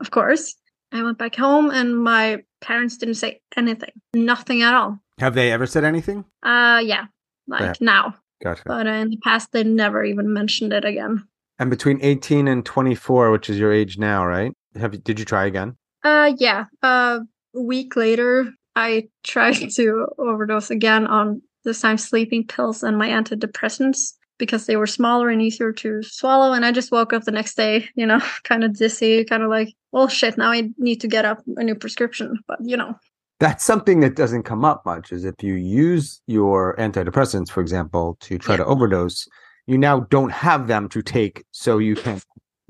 of 0.00 0.10
course. 0.10 0.54
I 0.92 1.02
went 1.02 1.16
back 1.16 1.34
home 1.34 1.70
and 1.70 1.96
my 1.96 2.42
parents 2.60 2.98
didn't 2.98 3.14
say 3.14 3.40
anything 3.56 3.90
nothing 4.14 4.62
at 4.62 4.74
all. 4.74 4.98
Have 5.18 5.34
they 5.34 5.50
ever 5.50 5.66
said 5.66 5.84
anything? 5.84 6.24
Uh 6.42 6.80
yeah 6.84 7.06
like 7.48 7.62
Yeah. 7.62 7.72
now 7.80 8.14
gotcha 8.42 8.62
but 8.66 8.86
in 8.86 9.10
the 9.10 9.18
past 9.18 9.52
they 9.52 9.64
never 9.64 10.04
even 10.04 10.32
mentioned 10.32 10.72
it 10.72 10.84
again 10.84 11.22
and 11.58 11.70
between 11.70 11.98
18 12.02 12.48
and 12.48 12.64
24 12.64 13.30
which 13.30 13.48
is 13.48 13.58
your 13.58 13.72
age 13.72 13.98
now 13.98 14.26
right 14.26 14.52
have 14.80 14.94
you 14.94 15.00
did 15.00 15.18
you 15.18 15.24
try 15.24 15.46
again 15.46 15.76
Uh, 16.04 16.32
yeah. 16.38 16.64
Uh, 16.82 17.20
a 17.54 17.60
week 17.60 17.94
later, 17.96 18.50
I 18.74 19.08
tried 19.22 19.70
to 19.76 20.06
overdose 20.18 20.70
again 20.70 21.06
on 21.06 21.42
this 21.64 21.80
time 21.80 21.98
sleeping 21.98 22.46
pills 22.46 22.82
and 22.82 22.98
my 22.98 23.08
antidepressants 23.08 24.14
because 24.38 24.66
they 24.66 24.76
were 24.76 24.86
smaller 24.86 25.28
and 25.30 25.40
easier 25.40 25.72
to 25.72 26.02
swallow. 26.02 26.52
And 26.52 26.64
I 26.64 26.72
just 26.72 26.90
woke 26.90 27.12
up 27.12 27.22
the 27.22 27.30
next 27.30 27.54
day, 27.54 27.88
you 27.94 28.06
know, 28.06 28.20
kind 28.44 28.64
of 28.64 28.76
dizzy, 28.76 29.24
kind 29.24 29.42
of 29.42 29.50
like, 29.50 29.68
well, 29.92 30.08
shit, 30.08 30.36
now 30.36 30.50
I 30.50 30.70
need 30.78 31.00
to 31.02 31.08
get 31.08 31.24
up 31.24 31.38
a 31.56 31.62
new 31.62 31.76
prescription. 31.76 32.38
But, 32.48 32.58
you 32.64 32.76
know, 32.76 32.96
that's 33.42 33.64
something 33.64 33.98
that 34.04 34.14
doesn't 34.22 34.44
come 34.52 34.64
up 34.64 34.80
much 34.92 35.06
is 35.16 35.24
if 35.32 35.34
you 35.48 35.54
use 35.54 36.06
your 36.36 36.76
antidepressants 36.86 37.50
for 37.54 37.60
example 37.66 38.06
to 38.26 38.32
try 38.38 38.54
Yeah. 38.54 38.58
to 38.62 38.66
overdose 38.74 39.18
you 39.66 39.76
now 39.88 39.96
don't 40.16 40.32
have 40.48 40.62
them 40.72 40.88
to 40.94 41.00
take 41.16 41.34
so 41.62 41.70
you 41.88 41.94
can 42.04 42.16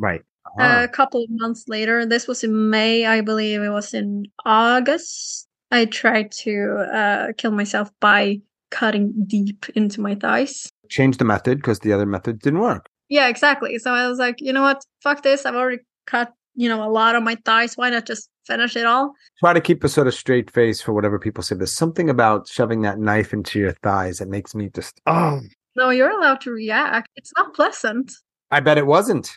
right 0.08 0.22
Uh-huh. 0.58 0.82
a 0.85 0.88
couple 0.88 1.20
of 1.24 1.30
months 1.42 1.62
later, 1.74 1.96
this 2.14 2.24
was 2.30 2.44
in 2.46 2.52
May, 2.76 2.94
I 3.16 3.18
believe 3.30 3.58
it 3.68 3.70
was 3.80 3.94
in 4.00 4.08
August, 4.44 5.46
I 5.70 5.80
tried 5.87 6.28
to 6.44 6.52
uh, 7.00 7.26
kill 7.40 7.52
myself 7.52 7.88
by 8.00 8.40
cutting 8.70 9.06
deep 9.26 9.61
into 9.80 9.98
my 10.06 10.14
thighs. 10.24 10.54
change 10.98 11.16
the 11.18 11.24
method 11.35 11.54
because 11.58 11.78
the 11.80 11.92
other 11.96 12.06
method 12.16 12.35
didn't 12.44 12.61
work 12.70 12.85
Yeah, 13.18 13.28
exactly. 13.35 13.72
So 13.85 13.88
I 14.00 14.04
was 14.11 14.18
like, 14.26 14.37
you 14.46 14.52
know 14.54 14.64
what? 14.68 14.80
Fuck 15.06 15.18
this. 15.22 15.40
I've 15.46 15.54
already 15.62 15.82
cut, 16.06 16.28
you 16.54 16.68
know, 16.68 16.82
a 16.86 16.90
lot 16.90 17.14
of 17.14 17.22
my 17.22 17.36
thighs. 17.44 17.76
Why 17.76 17.90
not 17.90 18.06
just 18.06 18.28
finish 18.46 18.76
it 18.76 18.86
all? 18.86 19.12
try 19.40 19.52
to 19.52 19.60
keep 19.60 19.82
a 19.84 19.88
sort 19.88 20.06
of 20.06 20.14
straight 20.14 20.50
face 20.50 20.80
for 20.80 20.92
whatever 20.92 21.18
people 21.18 21.42
say 21.42 21.54
there's 21.56 21.72
something 21.72 22.10
about 22.10 22.46
shoving 22.48 22.82
that 22.82 22.98
knife 22.98 23.32
into 23.32 23.58
your 23.58 23.72
thighs 23.82 24.18
that 24.18 24.28
makes 24.28 24.54
me 24.54 24.68
just 24.74 25.00
oh 25.06 25.40
No, 25.76 25.90
you're 25.90 26.10
allowed 26.10 26.40
to 26.42 26.50
react. 26.50 27.08
It's 27.16 27.32
not 27.36 27.54
pleasant. 27.54 28.12
i 28.50 28.60
bet 28.60 28.78
it 28.78 28.86
wasn't 28.86 29.30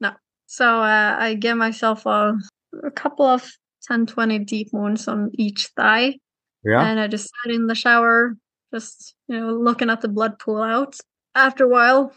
No. 0.00 0.12
So 0.46 0.66
uh, 0.80 1.16
I 1.18 1.34
give 1.34 1.56
myself 1.56 2.06
a, 2.06 2.36
a 2.84 2.90
couple 2.90 3.26
of 3.26 3.48
10, 3.88 4.06
20 4.06 4.38
deep 4.40 4.68
wounds 4.72 5.08
on 5.08 5.30
each 5.34 5.68
thigh. 5.76 6.18
yeah 6.64 6.84
And 6.86 7.00
I 7.00 7.06
just 7.06 7.30
sat 7.44 7.52
in 7.54 7.66
the 7.66 7.74
shower, 7.74 8.36
just, 8.74 9.14
you 9.28 9.38
know, 9.38 9.52
looking 9.54 9.90
at 9.90 10.00
the 10.02 10.08
blood 10.08 10.38
pool 10.38 10.60
out. 10.62 10.96
After 11.34 11.64
a 11.64 11.68
while, 11.68 12.12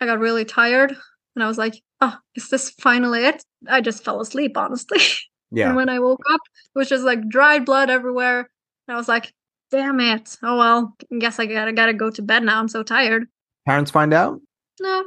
I 0.00 0.06
got 0.06 0.18
really 0.18 0.44
tired. 0.44 0.96
And 1.34 1.42
I 1.42 1.48
was 1.48 1.58
like, 1.58 1.82
oh, 2.00 2.16
is 2.36 2.48
this 2.48 2.70
finally 2.70 3.24
it? 3.24 3.44
I 3.68 3.80
just 3.80 4.04
fell 4.04 4.20
asleep, 4.20 4.56
honestly. 4.56 5.00
yeah 5.50 5.68
And 5.68 5.76
when 5.76 5.88
I 5.88 5.98
woke 5.98 6.22
up, 6.30 6.40
it 6.74 6.78
was 6.78 6.88
just 6.88 7.04
like 7.04 7.28
dried 7.28 7.64
blood 7.64 7.90
everywhere. 7.90 8.48
And 8.86 8.94
I 8.94 8.96
was 8.96 9.08
like, 9.08 9.32
damn 9.70 10.00
it. 10.00 10.36
Oh 10.42 10.58
well, 10.58 10.96
I 11.12 11.18
guess 11.18 11.38
I 11.38 11.46
gotta 11.46 11.72
gotta 11.72 11.94
go 11.94 12.10
to 12.10 12.22
bed 12.22 12.42
now. 12.44 12.58
I'm 12.60 12.68
so 12.68 12.82
tired. 12.82 13.26
parents 13.66 13.90
find 13.90 14.12
out 14.14 14.40
No. 14.80 15.04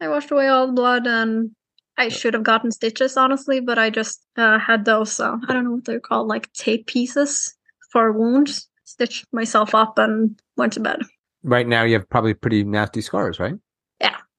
I 0.00 0.08
washed 0.08 0.30
away 0.30 0.48
all 0.48 0.66
the 0.66 0.72
blood 0.72 1.06
and 1.06 1.52
I 1.96 2.08
should 2.08 2.34
have 2.34 2.42
gotten 2.42 2.72
stitches, 2.72 3.16
honestly, 3.16 3.60
but 3.60 3.78
I 3.78 3.88
just 3.88 4.26
uh, 4.36 4.58
had 4.58 4.84
those, 4.84 5.20
uh, 5.20 5.36
I 5.48 5.52
don't 5.52 5.64
know 5.64 5.70
what 5.70 5.84
they're 5.84 6.00
called, 6.00 6.26
like 6.26 6.52
tape 6.52 6.86
pieces 6.86 7.54
for 7.92 8.12
wounds. 8.12 8.68
Stitched 8.84 9.26
myself 9.32 9.74
up 9.74 9.96
and 9.96 10.38
went 10.56 10.72
to 10.74 10.80
bed. 10.80 11.00
Right 11.42 11.66
now, 11.66 11.84
you 11.84 11.94
have 11.94 12.08
probably 12.10 12.34
pretty 12.34 12.64
nasty 12.64 13.00
scars, 13.00 13.38
right? 13.38 13.54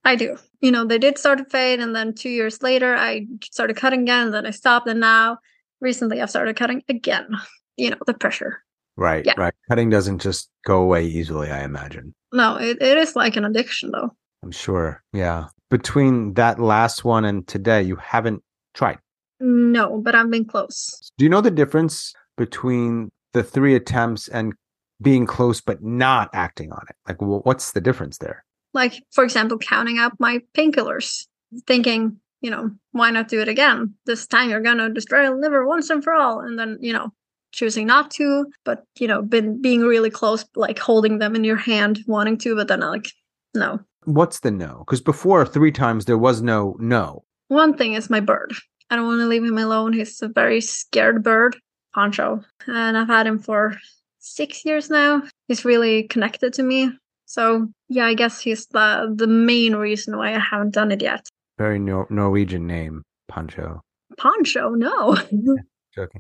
I 0.06 0.16
do. 0.16 0.38
You 0.62 0.72
know, 0.72 0.86
they 0.86 0.98
did 1.00 1.18
start 1.18 1.40
to 1.40 1.46
fade, 1.46 1.80
and 1.80 1.96
then 1.96 2.14
two 2.14 2.30
years 2.30 2.62
later, 2.64 2.96
I 2.96 3.26
started 3.52 3.76
cutting 3.76 4.04
again, 4.04 4.26
and 4.28 4.34
then 4.34 4.46
I 4.46 4.52
stopped, 4.52 4.88
and 4.88 5.00
now 5.00 5.40
recently 5.82 6.22
I've 6.22 6.30
started 6.30 6.56
cutting 6.56 6.84
again. 6.88 7.28
You 7.78 7.90
know, 7.90 7.98
the 8.08 8.14
pressure. 8.14 8.64
Right, 8.96 9.26
Yeah. 9.26 9.34
right. 9.36 9.54
Cutting 9.68 9.90
doesn't 9.90 10.20
just 10.20 10.50
go 10.66 10.82
away 10.82 11.06
easily, 11.06 11.52
I 11.52 11.66
imagine. 11.66 12.16
No, 12.32 12.56
it, 12.56 12.82
it 12.82 12.98
is 12.98 13.18
like 13.18 13.36
an 13.36 13.44
addiction, 13.44 13.92
though. 13.92 14.16
I'm 14.42 14.52
sure. 14.52 15.04
Yeah. 15.12 15.48
Between 15.70 16.36
that 16.36 16.58
last 16.58 17.04
one 17.04 17.26
and 17.26 17.46
today, 17.46 17.82
you 17.82 17.98
haven't 17.98 18.42
tried. 18.74 19.00
No, 19.42 20.00
but 20.02 20.16
I've 20.16 20.30
been 20.32 20.46
close. 20.46 21.12
Do 21.18 21.26
you 21.26 21.30
know 21.30 21.42
the 21.42 21.52
difference 21.52 22.14
between 22.38 23.10
the 23.34 23.44
three 23.44 23.76
attempts 23.76 24.30
and 24.30 24.54
being 25.02 25.26
close 25.26 25.60
but 25.60 25.84
not 25.84 26.30
acting 26.32 26.72
on 26.72 26.86
it? 26.90 26.96
Like, 27.10 27.18
what's 27.20 27.74
the 27.74 27.82
difference 27.82 28.20
there? 28.20 28.45
Like, 28.76 29.02
for 29.12 29.24
example, 29.24 29.58
counting 29.58 29.98
up 29.98 30.14
my 30.20 30.42
painkillers, 30.56 31.26
thinking, 31.66 32.20
you 32.42 32.52
know, 32.52 32.70
why 32.92 33.10
not 33.10 33.30
do 33.30 33.40
it 33.42 33.48
again? 33.48 33.96
This 34.06 34.28
time 34.28 34.50
you're 34.50 34.60
gonna 34.60 34.90
destroy 34.90 35.24
your 35.24 35.40
liver 35.40 35.66
once 35.66 35.90
and 35.90 36.04
for 36.04 36.14
all, 36.14 36.42
and 36.42 36.60
then 36.60 36.78
you 36.82 36.92
know, 36.92 37.10
choosing 37.54 37.88
not 37.88 38.12
to, 38.12 38.46
but 38.66 38.84
you 39.00 39.08
know, 39.08 39.22
been 39.22 39.62
being 39.62 39.82
really 39.82 40.10
close, 40.10 40.46
like 40.56 40.78
holding 40.78 41.20
them 41.20 41.36
in 41.36 41.46
your 41.46 41.56
hand, 41.56 42.02
wanting 42.06 42.38
to, 42.40 42.54
but 42.54 42.68
then 42.68 42.82
like, 42.82 43.08
no. 43.56 43.80
What's 44.04 44.42
the 44.42 44.52
no? 44.52 44.80
Because 44.80 45.02
before 45.02 45.46
three 45.46 45.72
times 45.72 46.04
there 46.04 46.18
was 46.18 46.42
no 46.42 46.76
no. 46.78 47.24
One 47.48 47.78
thing 47.78 47.94
is 47.94 48.10
my 48.10 48.20
bird. 48.20 48.54
I 48.90 48.98
don't 48.98 49.08
want 49.08 49.22
to 49.22 49.28
leave 49.28 49.44
him 49.44 49.58
alone. 49.58 49.94
He's 49.94 50.22
a 50.22 50.28
very 50.28 50.60
scared 50.60 51.24
bird, 51.24 51.56
Poncho, 51.94 52.44
and 52.68 52.98
I've 52.98 53.08
had 53.08 53.26
him 53.26 53.40
for 53.40 53.78
six 54.20 54.66
years 54.66 54.90
now. 54.90 55.24
He's 55.48 55.64
really 55.64 56.04
connected 56.04 56.54
to 56.56 56.64
me. 56.64 56.92
So 57.26 57.68
yeah, 57.90 58.06
I 58.06 58.14
guess 58.14 58.40
he's 58.40 58.68
the 58.68 59.14
the 59.16 59.28
main 59.28 59.76
reason 59.76 60.18
why 60.18 60.34
I 60.34 60.40
haven't 60.40 60.74
done 60.74 60.92
it 60.92 61.02
yet. 61.02 61.28
Very 61.58 61.80
Nor- 61.80 62.08
Norwegian 62.10 62.68
name, 62.68 63.04
Pancho. 63.28 63.82
Poncho, 64.18 64.70
no. 64.70 65.18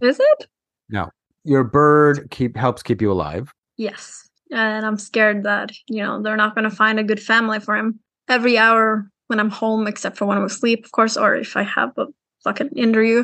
Is 0.01 0.19
it? 0.19 0.47
No. 0.89 1.09
Your 1.43 1.63
bird 1.63 2.27
keep 2.31 2.55
helps 2.55 2.81
keep 2.81 3.01
you 3.01 3.11
alive. 3.11 3.51
Yes. 3.77 4.27
And 4.51 4.85
I'm 4.85 4.97
scared 4.97 5.43
that, 5.43 5.71
you 5.87 6.01
know, 6.01 6.21
they're 6.21 6.37
not 6.37 6.55
going 6.55 6.69
to 6.69 6.75
find 6.75 6.99
a 6.99 7.03
good 7.03 7.21
family 7.21 7.59
for 7.59 7.75
him. 7.75 7.99
Every 8.27 8.57
hour 8.57 9.09
when 9.27 9.39
I'm 9.39 9.49
home, 9.49 9.87
except 9.87 10.17
for 10.17 10.25
when 10.25 10.37
I'm 10.37 10.45
asleep, 10.45 10.85
of 10.85 10.91
course, 10.91 11.17
or 11.17 11.35
if 11.35 11.57
I 11.57 11.63
have 11.63 11.91
a 11.97 12.07
fucking 12.43 12.69
interview, 12.75 13.23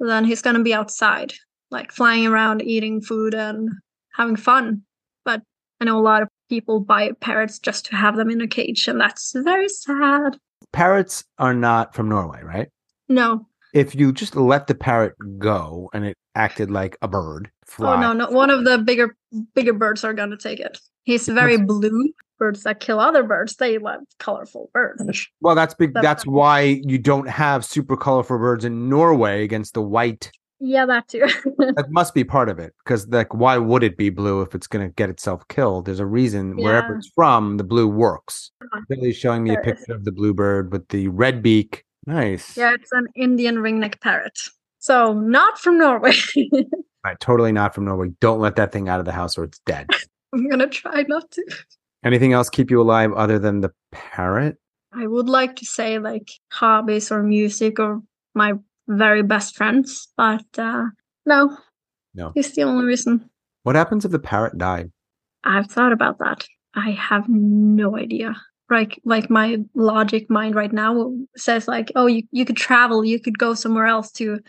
then 0.00 0.24
he's 0.24 0.42
going 0.42 0.56
to 0.56 0.62
be 0.62 0.74
outside, 0.74 1.32
like 1.70 1.92
flying 1.92 2.26
around, 2.26 2.62
eating 2.62 3.00
food 3.00 3.34
and 3.34 3.70
having 4.14 4.36
fun. 4.36 4.82
But 5.24 5.42
I 5.80 5.84
know 5.84 5.98
a 5.98 6.00
lot 6.00 6.22
of 6.22 6.28
people 6.52 6.80
buy 6.80 7.12
parrots 7.22 7.58
just 7.58 7.86
to 7.86 7.96
have 7.96 8.14
them 8.14 8.28
in 8.28 8.42
a 8.42 8.46
cage, 8.46 8.86
and 8.86 9.00
that's 9.00 9.32
very 9.34 9.70
sad. 9.70 10.36
Parrots 10.70 11.24
are 11.38 11.54
not 11.54 11.94
from 11.94 12.10
Norway, 12.10 12.42
right? 12.42 12.68
No. 13.08 13.46
If 13.72 13.94
you 13.94 14.12
just 14.12 14.36
let 14.36 14.66
the 14.66 14.74
parrot 14.74 15.14
go 15.38 15.88
and 15.94 16.04
it 16.04 16.18
acted 16.34 16.70
like 16.70 16.98
a 17.00 17.08
bird, 17.08 17.50
fly. 17.64 17.94
Oh, 17.94 17.98
no, 17.98 18.12
no. 18.12 18.30
One 18.30 18.50
of 18.50 18.66
the 18.66 18.76
bigger, 18.76 19.16
bigger 19.54 19.72
birds 19.72 20.04
are 20.04 20.12
going 20.12 20.28
to 20.28 20.36
take 20.36 20.60
it. 20.60 20.78
He's 21.04 21.26
very 21.26 21.56
blue. 21.56 22.12
Birds 22.38 22.64
that 22.64 22.80
kill 22.80 23.00
other 23.00 23.22
birds, 23.22 23.56
they 23.56 23.78
love 23.78 24.00
colorful 24.18 24.68
birds. 24.74 25.02
Well, 25.40 25.54
that's 25.54 25.72
big. 25.72 25.94
That's 25.94 26.04
That's 26.04 26.26
why 26.26 26.82
you 26.84 26.98
don't 26.98 27.30
have 27.30 27.64
super 27.64 27.96
colorful 27.96 28.36
birds 28.36 28.66
in 28.66 28.90
Norway 28.90 29.42
against 29.42 29.72
the 29.72 29.80
white. 29.80 30.30
Yeah, 30.64 30.86
that 30.86 31.08
too. 31.08 31.26
That 31.58 31.90
must 31.90 32.14
be 32.14 32.22
part 32.22 32.48
of 32.48 32.60
it, 32.60 32.72
because 32.84 33.08
like, 33.08 33.34
why 33.34 33.58
would 33.58 33.82
it 33.82 33.96
be 33.96 34.10
blue 34.10 34.42
if 34.42 34.54
it's 34.54 34.68
going 34.68 34.86
to 34.86 34.94
get 34.94 35.10
itself 35.10 35.46
killed? 35.48 35.86
There's 35.86 35.98
a 35.98 36.06
reason 36.06 36.56
wherever 36.56 36.96
it's 36.96 37.10
from, 37.16 37.56
the 37.56 37.64
blue 37.64 37.88
works. 37.88 38.52
Uh-huh. 38.62 38.80
Billie's 38.88 39.16
showing 39.16 39.42
me 39.42 39.54
a 39.54 39.60
picture 39.60 39.92
of 39.92 40.04
the 40.04 40.12
bluebird 40.12 40.70
with 40.70 40.86
the 40.88 41.08
red 41.08 41.42
beak. 41.42 41.84
Nice. 42.06 42.56
Yeah, 42.56 42.74
it's 42.74 42.92
an 42.92 43.08
Indian 43.16 43.56
ringneck 43.56 44.00
parrot. 44.00 44.38
So 44.78 45.14
not 45.14 45.58
from 45.58 45.78
Norway. 45.78 46.14
Right, 47.04 47.18
totally 47.18 47.50
not 47.50 47.74
from 47.74 47.86
Norway. 47.86 48.10
Don't 48.20 48.38
let 48.38 48.54
that 48.54 48.70
thing 48.70 48.88
out 48.88 49.00
of 49.00 49.06
the 49.06 49.10
house 49.10 49.36
or 49.36 49.42
it's 49.42 49.58
dead. 49.66 49.88
I'm 50.32 50.48
gonna 50.48 50.68
try 50.68 51.04
not 51.08 51.28
to. 51.32 51.44
Anything 52.04 52.32
else 52.32 52.48
keep 52.48 52.70
you 52.70 52.80
alive 52.80 53.12
other 53.14 53.40
than 53.40 53.60
the 53.60 53.72
parrot? 53.90 54.56
I 54.92 55.08
would 55.08 55.28
like 55.28 55.56
to 55.56 55.66
say 55.66 55.98
like 55.98 56.30
hobbies 56.52 57.10
or 57.10 57.24
music 57.24 57.80
or 57.80 58.02
my 58.34 58.52
very 58.96 59.22
best 59.22 59.56
friends, 59.56 60.08
but 60.16 60.44
uh 60.58 60.86
no. 61.26 61.56
No. 62.14 62.32
It's 62.34 62.54
the 62.54 62.62
only 62.62 62.84
reason. 62.84 63.28
What 63.62 63.76
happens 63.76 64.04
if 64.04 64.10
the 64.10 64.18
parrot 64.18 64.58
died? 64.58 64.90
I've 65.44 65.70
thought 65.70 65.92
about 65.92 66.18
that. 66.18 66.46
I 66.74 66.90
have 66.90 67.28
no 67.28 67.96
idea. 67.96 68.34
Like 68.70 69.00
like 69.04 69.28
my 69.28 69.58
logic 69.74 70.30
mind 70.30 70.54
right 70.54 70.72
now 70.72 71.12
says 71.36 71.68
like, 71.68 71.92
oh 71.94 72.06
you, 72.06 72.22
you 72.30 72.44
could 72.44 72.56
travel, 72.56 73.04
you 73.04 73.20
could 73.20 73.38
go 73.38 73.54
somewhere 73.54 73.86
else 73.86 74.10
to 74.12 74.40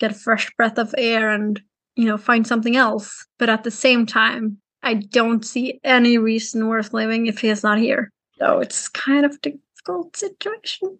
get 0.00 0.10
a 0.10 0.14
fresh 0.14 0.50
breath 0.56 0.78
of 0.78 0.94
air 0.98 1.30
and 1.30 1.60
you 1.96 2.04
know 2.04 2.18
find 2.18 2.46
something 2.46 2.76
else. 2.76 3.26
But 3.38 3.48
at 3.48 3.64
the 3.64 3.70
same 3.70 4.06
time, 4.06 4.58
I 4.82 4.94
don't 4.94 5.44
see 5.44 5.80
any 5.84 6.18
reason 6.18 6.66
worth 6.66 6.92
living 6.92 7.26
if 7.26 7.38
he 7.40 7.48
is 7.48 7.62
not 7.62 7.78
here. 7.78 8.10
So 8.38 8.60
it's 8.60 8.88
kind 8.88 9.26
of 9.26 9.40
difficult 9.88 10.16
situation. 10.16 10.98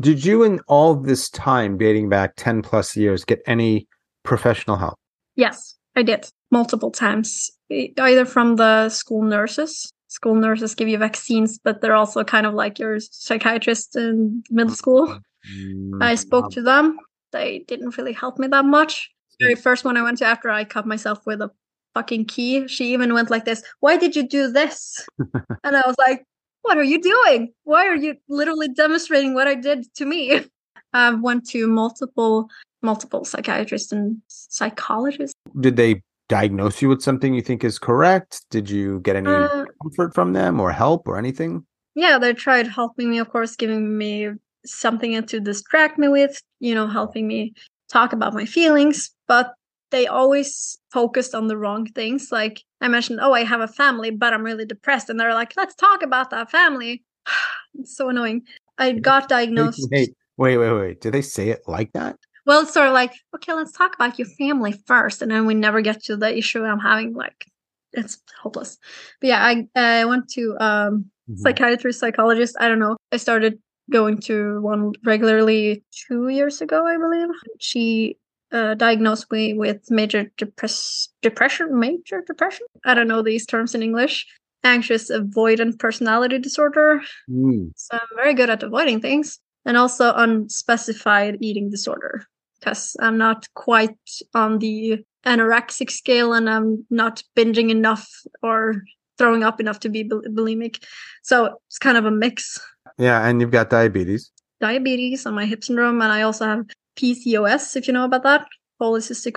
Did 0.00 0.24
you, 0.24 0.42
in 0.42 0.60
all 0.68 0.94
this 0.94 1.28
time 1.30 1.78
dating 1.78 2.08
back 2.08 2.34
10 2.36 2.62
plus 2.62 2.96
years, 2.96 3.24
get 3.24 3.40
any 3.46 3.88
professional 4.22 4.76
help? 4.76 4.98
Yes, 5.36 5.74
I 5.96 6.02
did 6.02 6.28
multiple 6.50 6.90
times, 6.90 7.50
either 7.70 8.24
from 8.24 8.56
the 8.56 8.88
school 8.88 9.22
nurses. 9.22 9.90
School 10.08 10.34
nurses 10.34 10.74
give 10.74 10.88
you 10.88 10.98
vaccines, 10.98 11.58
but 11.58 11.80
they're 11.80 11.94
also 11.94 12.24
kind 12.24 12.46
of 12.46 12.54
like 12.54 12.78
your 12.78 12.98
psychiatrist 12.98 13.94
in 13.94 14.42
middle 14.50 14.74
school. 14.74 15.06
Mm-hmm. 15.08 16.02
I 16.02 16.14
spoke 16.14 16.50
to 16.52 16.62
them. 16.62 16.98
They 17.32 17.64
didn't 17.68 17.98
really 17.98 18.14
help 18.14 18.38
me 18.38 18.48
that 18.48 18.64
much. 18.64 19.10
Very 19.38 19.54
first 19.54 19.84
one 19.84 19.96
I 19.96 20.02
went 20.02 20.18
to 20.18 20.24
after 20.24 20.50
I 20.50 20.64
cut 20.64 20.86
myself 20.86 21.24
with 21.26 21.42
a 21.42 21.50
fucking 21.94 22.24
key, 22.24 22.66
she 22.68 22.92
even 22.92 23.12
went 23.12 23.30
like 23.30 23.44
this, 23.44 23.62
Why 23.80 23.96
did 23.96 24.16
you 24.16 24.26
do 24.26 24.50
this? 24.50 25.06
and 25.18 25.76
I 25.76 25.82
was 25.86 25.96
like, 25.98 26.24
What 26.68 26.76
are 26.76 26.84
you 26.84 27.00
doing? 27.00 27.54
Why 27.64 27.86
are 27.86 27.96
you 27.96 28.16
literally 28.28 28.68
demonstrating 28.68 29.32
what 29.32 29.48
I 29.48 29.54
did 29.54 29.86
to 29.94 30.04
me? 30.04 30.42
I've 30.92 31.18
went 31.22 31.48
to 31.48 31.66
multiple 31.66 32.50
multiple 32.82 33.24
psychiatrists 33.24 33.90
and 33.90 34.18
psychologists. 34.26 35.34
Did 35.58 35.76
they 35.76 36.02
diagnose 36.28 36.82
you 36.82 36.90
with 36.90 37.00
something 37.00 37.32
you 37.32 37.40
think 37.40 37.64
is 37.64 37.78
correct? 37.78 38.44
Did 38.50 38.68
you 38.68 39.00
get 39.00 39.16
any 39.16 39.30
Uh, 39.30 39.64
comfort 39.82 40.14
from 40.14 40.34
them 40.34 40.60
or 40.60 40.70
help 40.70 41.08
or 41.08 41.16
anything? 41.16 41.64
yeah, 41.94 42.18
they 42.18 42.34
tried 42.34 42.66
helping 42.66 43.08
me, 43.08 43.18
of 43.18 43.30
course, 43.30 43.56
giving 43.56 43.96
me 43.96 44.28
something 44.66 45.22
to 45.24 45.40
distract 45.40 45.98
me 45.98 46.08
with, 46.08 46.38
you 46.60 46.74
know, 46.74 46.86
helping 46.86 47.26
me 47.26 47.54
talk 47.90 48.12
about 48.12 48.34
my 48.34 48.44
feelings, 48.44 49.10
but 49.26 49.54
they 49.90 50.06
always 50.06 50.78
focused 50.92 51.34
on 51.34 51.48
the 51.48 51.56
wrong 51.56 51.86
things. 51.86 52.30
Like 52.30 52.62
I 52.80 52.88
mentioned, 52.88 53.20
oh, 53.22 53.32
I 53.32 53.44
have 53.44 53.60
a 53.60 53.68
family, 53.68 54.10
but 54.10 54.32
I'm 54.32 54.44
really 54.44 54.66
depressed. 54.66 55.08
And 55.10 55.18
they're 55.18 55.34
like, 55.34 55.54
let's 55.56 55.74
talk 55.74 56.02
about 56.02 56.30
that 56.30 56.50
family. 56.50 57.04
it's 57.74 57.96
so 57.96 58.08
annoying. 58.08 58.42
I 58.78 58.92
got 58.92 59.28
diagnosed. 59.28 59.88
wait, 59.90 60.14
wait, 60.36 60.56
wait, 60.56 60.72
wait. 60.72 61.00
Did 61.00 61.14
they 61.14 61.22
say 61.22 61.48
it 61.48 61.62
like 61.66 61.92
that? 61.92 62.16
Well, 62.46 62.62
it's 62.62 62.72
sort 62.72 62.86
of 62.86 62.94
like, 62.94 63.12
okay, 63.34 63.52
let's 63.52 63.72
talk 63.72 63.94
about 63.94 64.18
your 64.18 64.28
family 64.38 64.72
first. 64.86 65.20
And 65.20 65.30
then 65.30 65.46
we 65.46 65.54
never 65.54 65.80
get 65.80 66.02
to 66.04 66.16
the 66.16 66.36
issue 66.36 66.64
I'm 66.64 66.78
having. 66.78 67.12
Like, 67.12 67.46
it's 67.92 68.18
hopeless. 68.40 68.78
But 69.20 69.28
yeah, 69.28 69.44
I, 69.44 69.66
I 69.74 70.04
went 70.04 70.28
to 70.30 70.56
um, 70.58 71.10
Mhm. 71.28 71.38
psychiatrist, 71.40 72.00
psychologist. 72.00 72.56
I 72.58 72.68
don't 72.68 72.78
know. 72.78 72.96
I 73.12 73.18
started 73.18 73.58
going 73.90 74.18
to 74.18 74.60
one 74.62 74.92
regularly 75.04 75.84
two 75.90 76.28
years 76.28 76.60
ago, 76.62 76.86
I 76.86 76.96
believe. 76.96 77.28
She 77.58 78.16
uh, 78.52 78.74
diagnosed 78.74 79.30
me 79.30 79.54
with 79.54 79.90
major 79.90 80.30
depress- 80.36 81.08
depression, 81.22 81.78
major 81.78 82.22
depression. 82.26 82.66
I 82.84 82.94
don't 82.94 83.08
know 83.08 83.22
these 83.22 83.46
terms 83.46 83.74
in 83.74 83.82
English. 83.82 84.26
Anxious 84.64 85.10
avoidant 85.10 85.78
personality 85.78 86.38
disorder. 86.38 87.00
Mm. 87.30 87.70
So 87.76 87.96
I'm 87.96 88.16
very 88.16 88.34
good 88.34 88.50
at 88.50 88.62
avoiding 88.62 89.00
things, 89.00 89.38
and 89.64 89.76
also 89.76 90.12
unspecified 90.14 91.38
eating 91.40 91.70
disorder 91.70 92.24
because 92.58 92.96
I'm 92.98 93.18
not 93.18 93.46
quite 93.54 93.96
on 94.34 94.58
the 94.58 95.04
anorexic 95.24 95.90
scale, 95.90 96.32
and 96.32 96.50
I'm 96.50 96.84
not 96.90 97.22
binging 97.36 97.70
enough 97.70 98.08
or 98.42 98.82
throwing 99.16 99.44
up 99.44 99.60
enough 99.60 99.80
to 99.80 99.88
be 99.88 100.02
bul- 100.02 100.22
bulimic. 100.22 100.82
So 101.22 101.58
it's 101.68 101.78
kind 101.78 101.96
of 101.96 102.04
a 102.04 102.10
mix. 102.10 102.58
Yeah, 102.98 103.26
and 103.26 103.40
you've 103.40 103.50
got 103.50 103.70
diabetes. 103.70 104.32
Diabetes 104.60 105.24
and 105.24 105.36
my 105.36 105.46
hip 105.46 105.62
syndrome, 105.62 106.02
and 106.02 106.12
I 106.12 106.22
also 106.22 106.46
have 106.46 106.66
PCOS, 106.98 107.76
if 107.76 107.86
you 107.86 107.92
know 107.92 108.04
about 108.04 108.24
that. 108.24 108.46
Polycystic 108.80 109.32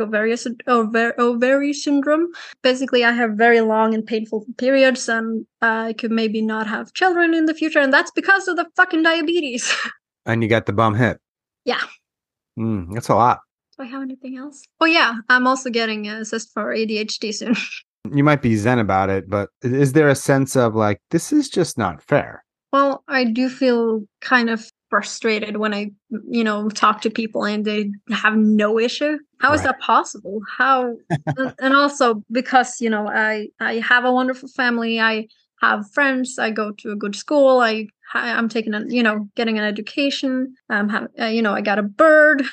ovar- 0.67 1.13
ovary 1.17 1.73
syndrome. 1.73 2.27
Basically, 2.61 3.03
I 3.03 3.11
have 3.11 3.31
very 3.31 3.61
long 3.61 3.95
and 3.95 4.05
painful 4.05 4.45
periods, 4.57 5.09
and 5.09 5.47
I 5.61 5.93
could 5.93 6.11
maybe 6.11 6.41
not 6.41 6.67
have 6.67 6.93
children 6.93 7.33
in 7.33 7.45
the 7.45 7.55
future, 7.55 7.79
and 7.79 7.91
that's 7.91 8.11
because 8.11 8.47
of 8.47 8.55
the 8.55 8.67
fucking 8.75 9.03
diabetes. 9.03 9.73
And 10.23 10.43
you 10.43 10.49
got 10.49 10.67
the 10.67 10.73
bum 10.73 10.93
hip. 10.93 11.17
Yeah. 11.65 11.81
Mm, 12.59 12.93
that's 12.93 13.09
a 13.09 13.15
lot. 13.15 13.39
Do 13.75 13.83
I 13.83 13.87
have 13.87 14.03
anything 14.03 14.37
else? 14.37 14.61
Oh 14.79 14.85
yeah, 14.85 15.15
I'm 15.29 15.47
also 15.47 15.71
getting 15.71 16.07
a 16.07 16.17
assist 16.17 16.51
for 16.53 16.75
ADHD 16.75 17.33
soon. 17.33 17.55
You 18.13 18.23
might 18.23 18.41
be 18.41 18.55
zen 18.55 18.79
about 18.79 19.09
it, 19.11 19.29
but 19.29 19.49
is 19.61 19.93
there 19.93 20.09
a 20.09 20.15
sense 20.15 20.55
of 20.55 20.75
like 20.75 20.99
this 21.11 21.31
is 21.31 21.47
just 21.49 21.77
not 21.77 22.01
fair? 22.01 22.43
Well, 22.73 23.03
I 23.07 23.25
do 23.25 23.47
feel 23.47 24.01
kind 24.21 24.49
of 24.49 24.69
frustrated 24.91 25.57
when 25.57 25.73
I, 25.73 25.89
you 26.29 26.43
know, 26.43 26.69
talk 26.69 27.01
to 27.01 27.09
people 27.09 27.45
and 27.45 27.65
they 27.65 27.89
have 28.11 28.35
no 28.35 28.77
issue. 28.77 29.17
How 29.39 29.53
is 29.53 29.61
Right. 29.61 29.69
that 29.69 29.79
possible? 29.79 30.41
How 30.57 30.95
and- 31.59 31.73
also 31.73 32.21
because, 32.31 32.79
you 32.79 32.89
know, 32.91 33.07
I 33.07 33.47
I 33.59 33.75
have 33.79 34.05
a 34.05 34.11
wonderful 34.11 34.49
family. 34.49 34.99
I 34.99 35.27
have 35.61 35.89
friends. 35.91 36.37
I 36.37 36.51
go 36.51 36.71
to 36.81 36.91
a 36.91 36.95
good 36.95 37.15
school. 37.15 37.59
I 37.61 37.87
I'm 38.13 38.49
taking 38.49 38.73
a, 38.73 38.81
you 38.87 39.01
know, 39.01 39.29
getting 39.35 39.57
an 39.57 39.63
education. 39.63 40.53
Um 40.69 40.89
have, 40.89 41.07
uh, 41.19 41.25
you 41.35 41.41
know, 41.41 41.53
I 41.53 41.61
got 41.61 41.79
a 41.79 41.83
bird 42.03 42.43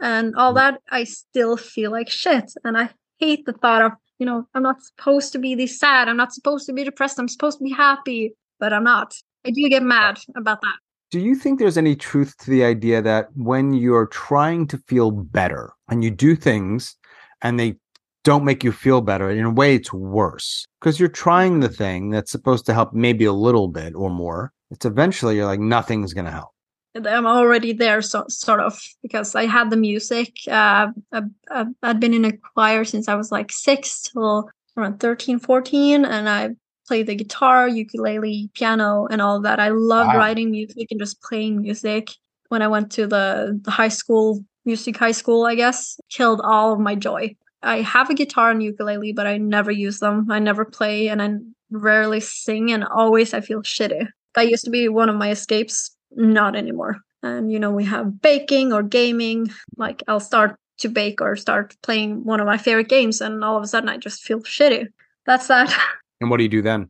and 0.00 0.36
all 0.36 0.52
Mm. 0.52 0.56
that. 0.60 0.74
I 0.90 1.04
still 1.04 1.56
feel 1.56 1.90
like 1.90 2.10
shit 2.10 2.52
and 2.64 2.76
I 2.76 2.90
hate 3.18 3.46
the 3.46 3.54
thought 3.54 3.82
of, 3.82 3.92
you 4.18 4.26
know, 4.26 4.46
I'm 4.54 4.62
not 4.62 4.82
supposed 4.82 5.32
to 5.32 5.38
be 5.38 5.54
this 5.54 5.78
sad. 5.78 6.08
I'm 6.08 6.18
not 6.18 6.34
supposed 6.34 6.66
to 6.66 6.74
be 6.74 6.84
depressed. 6.84 7.18
I'm 7.18 7.28
supposed 7.36 7.58
to 7.58 7.64
be 7.64 7.72
happy, 7.72 8.34
but 8.60 8.74
I'm 8.74 8.84
not. 8.84 9.14
I 9.46 9.50
do 9.50 9.66
get 9.70 9.82
mad 9.82 10.18
about 10.36 10.60
that. 10.60 10.76
Do 11.10 11.20
you 11.20 11.36
think 11.36 11.58
there's 11.58 11.78
any 11.78 11.94
truth 11.94 12.36
to 12.38 12.50
the 12.50 12.64
idea 12.64 13.00
that 13.00 13.28
when 13.36 13.72
you're 13.72 14.06
trying 14.06 14.66
to 14.68 14.78
feel 14.78 15.10
better 15.10 15.72
and 15.88 16.02
you 16.02 16.10
do 16.10 16.34
things 16.34 16.96
and 17.42 17.60
they 17.60 17.76
don't 18.24 18.44
make 18.44 18.64
you 18.64 18.72
feel 18.72 19.00
better, 19.00 19.30
in 19.30 19.44
a 19.44 19.50
way 19.50 19.76
it's 19.76 19.92
worse 19.92 20.66
because 20.80 20.98
you're 20.98 21.08
trying 21.08 21.60
the 21.60 21.68
thing 21.68 22.10
that's 22.10 22.32
supposed 22.32 22.66
to 22.66 22.74
help 22.74 22.92
maybe 22.92 23.24
a 23.24 23.32
little 23.32 23.68
bit 23.68 23.94
or 23.94 24.10
more. 24.10 24.52
It's 24.72 24.84
eventually 24.84 25.36
you're 25.36 25.46
like 25.46 25.60
nothing's 25.60 26.12
going 26.12 26.24
to 26.24 26.32
help. 26.32 26.50
I'm 26.96 27.26
already 27.26 27.72
there, 27.72 28.00
so, 28.00 28.24
sort 28.28 28.60
of, 28.60 28.80
because 29.02 29.34
I 29.34 29.46
had 29.46 29.70
the 29.70 29.76
music. 29.76 30.32
Uh, 30.48 30.88
I, 31.12 31.66
I'd 31.82 32.00
been 32.00 32.14
in 32.14 32.24
a 32.24 32.32
choir 32.32 32.84
since 32.84 33.06
I 33.06 33.14
was 33.14 33.30
like 33.30 33.52
six 33.52 34.00
till 34.00 34.48
around 34.76 34.98
13, 34.98 35.38
14, 35.38 36.04
and 36.04 36.28
I 36.28 36.50
played 36.86 37.06
the 37.06 37.14
guitar, 37.14 37.68
ukulele, 37.68 38.50
piano, 38.54 39.06
and 39.10 39.20
all 39.20 39.40
that. 39.42 39.58
I 39.60 39.68
loved 39.68 40.12
Wow. 40.12 40.18
writing 40.20 40.50
music 40.50 40.88
and 40.90 41.00
just 41.00 41.20
playing 41.22 41.60
music. 41.62 42.10
When 42.48 42.62
I 42.62 42.68
went 42.68 42.92
to 42.92 43.06
the, 43.06 43.58
the 43.62 43.70
high 43.70 43.88
school, 43.88 44.44
music 44.64 44.96
high 44.96 45.12
school, 45.12 45.44
I 45.46 45.54
guess, 45.56 45.98
killed 46.10 46.40
all 46.44 46.72
of 46.72 46.80
my 46.80 46.94
joy. 46.94 47.34
I 47.62 47.80
have 47.80 48.10
a 48.10 48.14
guitar 48.14 48.50
and 48.50 48.62
ukulele, 48.62 49.12
but 49.12 49.26
I 49.26 49.38
never 49.38 49.70
use 49.72 49.98
them. 49.98 50.30
I 50.30 50.38
never 50.38 50.64
play, 50.64 51.08
and 51.08 51.20
I 51.20 51.34
rarely 51.70 52.20
sing, 52.20 52.70
and 52.70 52.84
always 52.84 53.34
I 53.34 53.40
feel 53.40 53.62
shitty. 53.62 54.06
That 54.34 54.48
used 54.48 54.64
to 54.64 54.70
be 54.70 54.88
one 54.88 55.08
of 55.08 55.16
my 55.16 55.30
escapes 55.30 55.90
not 56.12 56.54
anymore. 56.54 56.98
And 57.22 57.50
you 57.50 57.58
know, 57.58 57.70
we 57.72 57.84
have 57.86 58.20
baking 58.22 58.72
or 58.72 58.82
gaming. 58.84 59.48
Like 59.76 60.02
I'll 60.06 60.20
start 60.20 60.54
to 60.78 60.88
bake 60.88 61.20
or 61.20 61.34
start 61.34 61.74
playing 61.82 62.22
one 62.24 62.38
of 62.38 62.46
my 62.46 62.58
favorite 62.58 62.88
games, 62.88 63.20
and 63.20 63.42
all 63.42 63.56
of 63.56 63.64
a 63.64 63.66
sudden 63.66 63.88
I 63.88 63.96
just 63.96 64.22
feel 64.22 64.40
shitty. 64.40 64.86
That's 65.24 65.48
that. 65.48 65.76
And 66.20 66.30
what 66.30 66.38
do 66.38 66.42
you 66.44 66.48
do 66.48 66.62
then? 66.62 66.88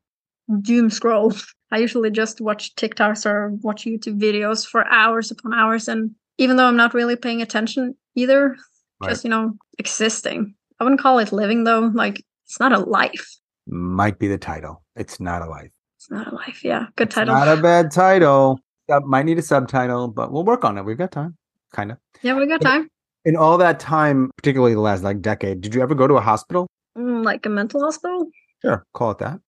Doom 0.63 0.91
scroll. 0.91 1.33
I 1.73 1.79
usually 1.79 2.11
just 2.11 2.41
watch 2.41 2.75
TikToks 2.77 3.27
or 3.27 3.51
watch 3.63 3.85
YouTube 3.85 4.21
videos 4.21 4.65
for 4.67 4.87
hours 4.87 5.31
upon 5.33 5.53
hours. 5.53 5.89
And 5.89 6.13
even 6.39 6.57
though 6.57 6.67
I'm 6.67 6.77
not 6.77 6.95
really 6.95 7.17
paying 7.17 7.43
attention 7.43 7.95
either, 8.15 8.57
Right. 9.01 9.11
just, 9.11 9.25
you 9.25 9.31
know, 9.31 9.53
existing. 9.79 10.55
I 10.81 10.85
wouldn't 10.85 11.01
call 11.03 11.19
it 11.19 11.31
living 11.33 11.65
though. 11.65 11.91
Like 11.95 12.23
it's 12.47 12.59
not 12.61 12.73
a 12.73 12.79
life. 12.79 13.27
Might 13.67 14.19
be 14.19 14.27
the 14.29 14.39
title. 14.39 14.83
It's 14.95 15.21
not 15.21 15.43
a 15.43 15.47
life. 15.47 15.71
It's 15.99 16.11
not 16.11 16.33
a 16.33 16.35
life. 16.35 16.65
Yeah. 16.65 16.87
Good 16.97 17.09
It's 17.09 17.15
title. 17.17 17.35
not 17.35 17.49
a 17.49 17.61
bad 17.63 17.91
title. 17.91 18.59
That 18.89 19.03
might 19.03 19.27
need 19.27 19.39
a 19.39 19.43
subtitle, 19.43 20.09
but 20.09 20.33
we'll 20.33 20.45
work 20.45 20.65
on 20.65 20.79
it. 20.79 20.85
We've 20.85 20.97
got 20.97 21.11
time. 21.13 21.37
Kind 21.73 21.91
of. 21.93 21.99
yeah, 22.23 22.35
we 22.35 22.47
got 22.47 22.61
time. 22.63 22.89
In 23.27 23.37
all 23.37 23.59
that 23.59 23.81
time, 23.81 24.31
particularly 24.39 24.73
the 24.75 24.81
last 24.81 25.03
like 25.03 25.21
decade, 25.21 25.61
did 25.61 25.75
you 25.75 25.83
ever 25.83 25.95
go 25.97 26.07
to 26.07 26.15
a 26.15 26.21
hospital? 26.21 26.69
Mm, 26.97 27.23
like 27.25 27.45
a 27.45 27.49
mental 27.51 27.83
hospital? 27.83 28.29
Sure, 28.63 28.87
call 28.95 29.11
it 29.13 29.19
that. 29.19 29.41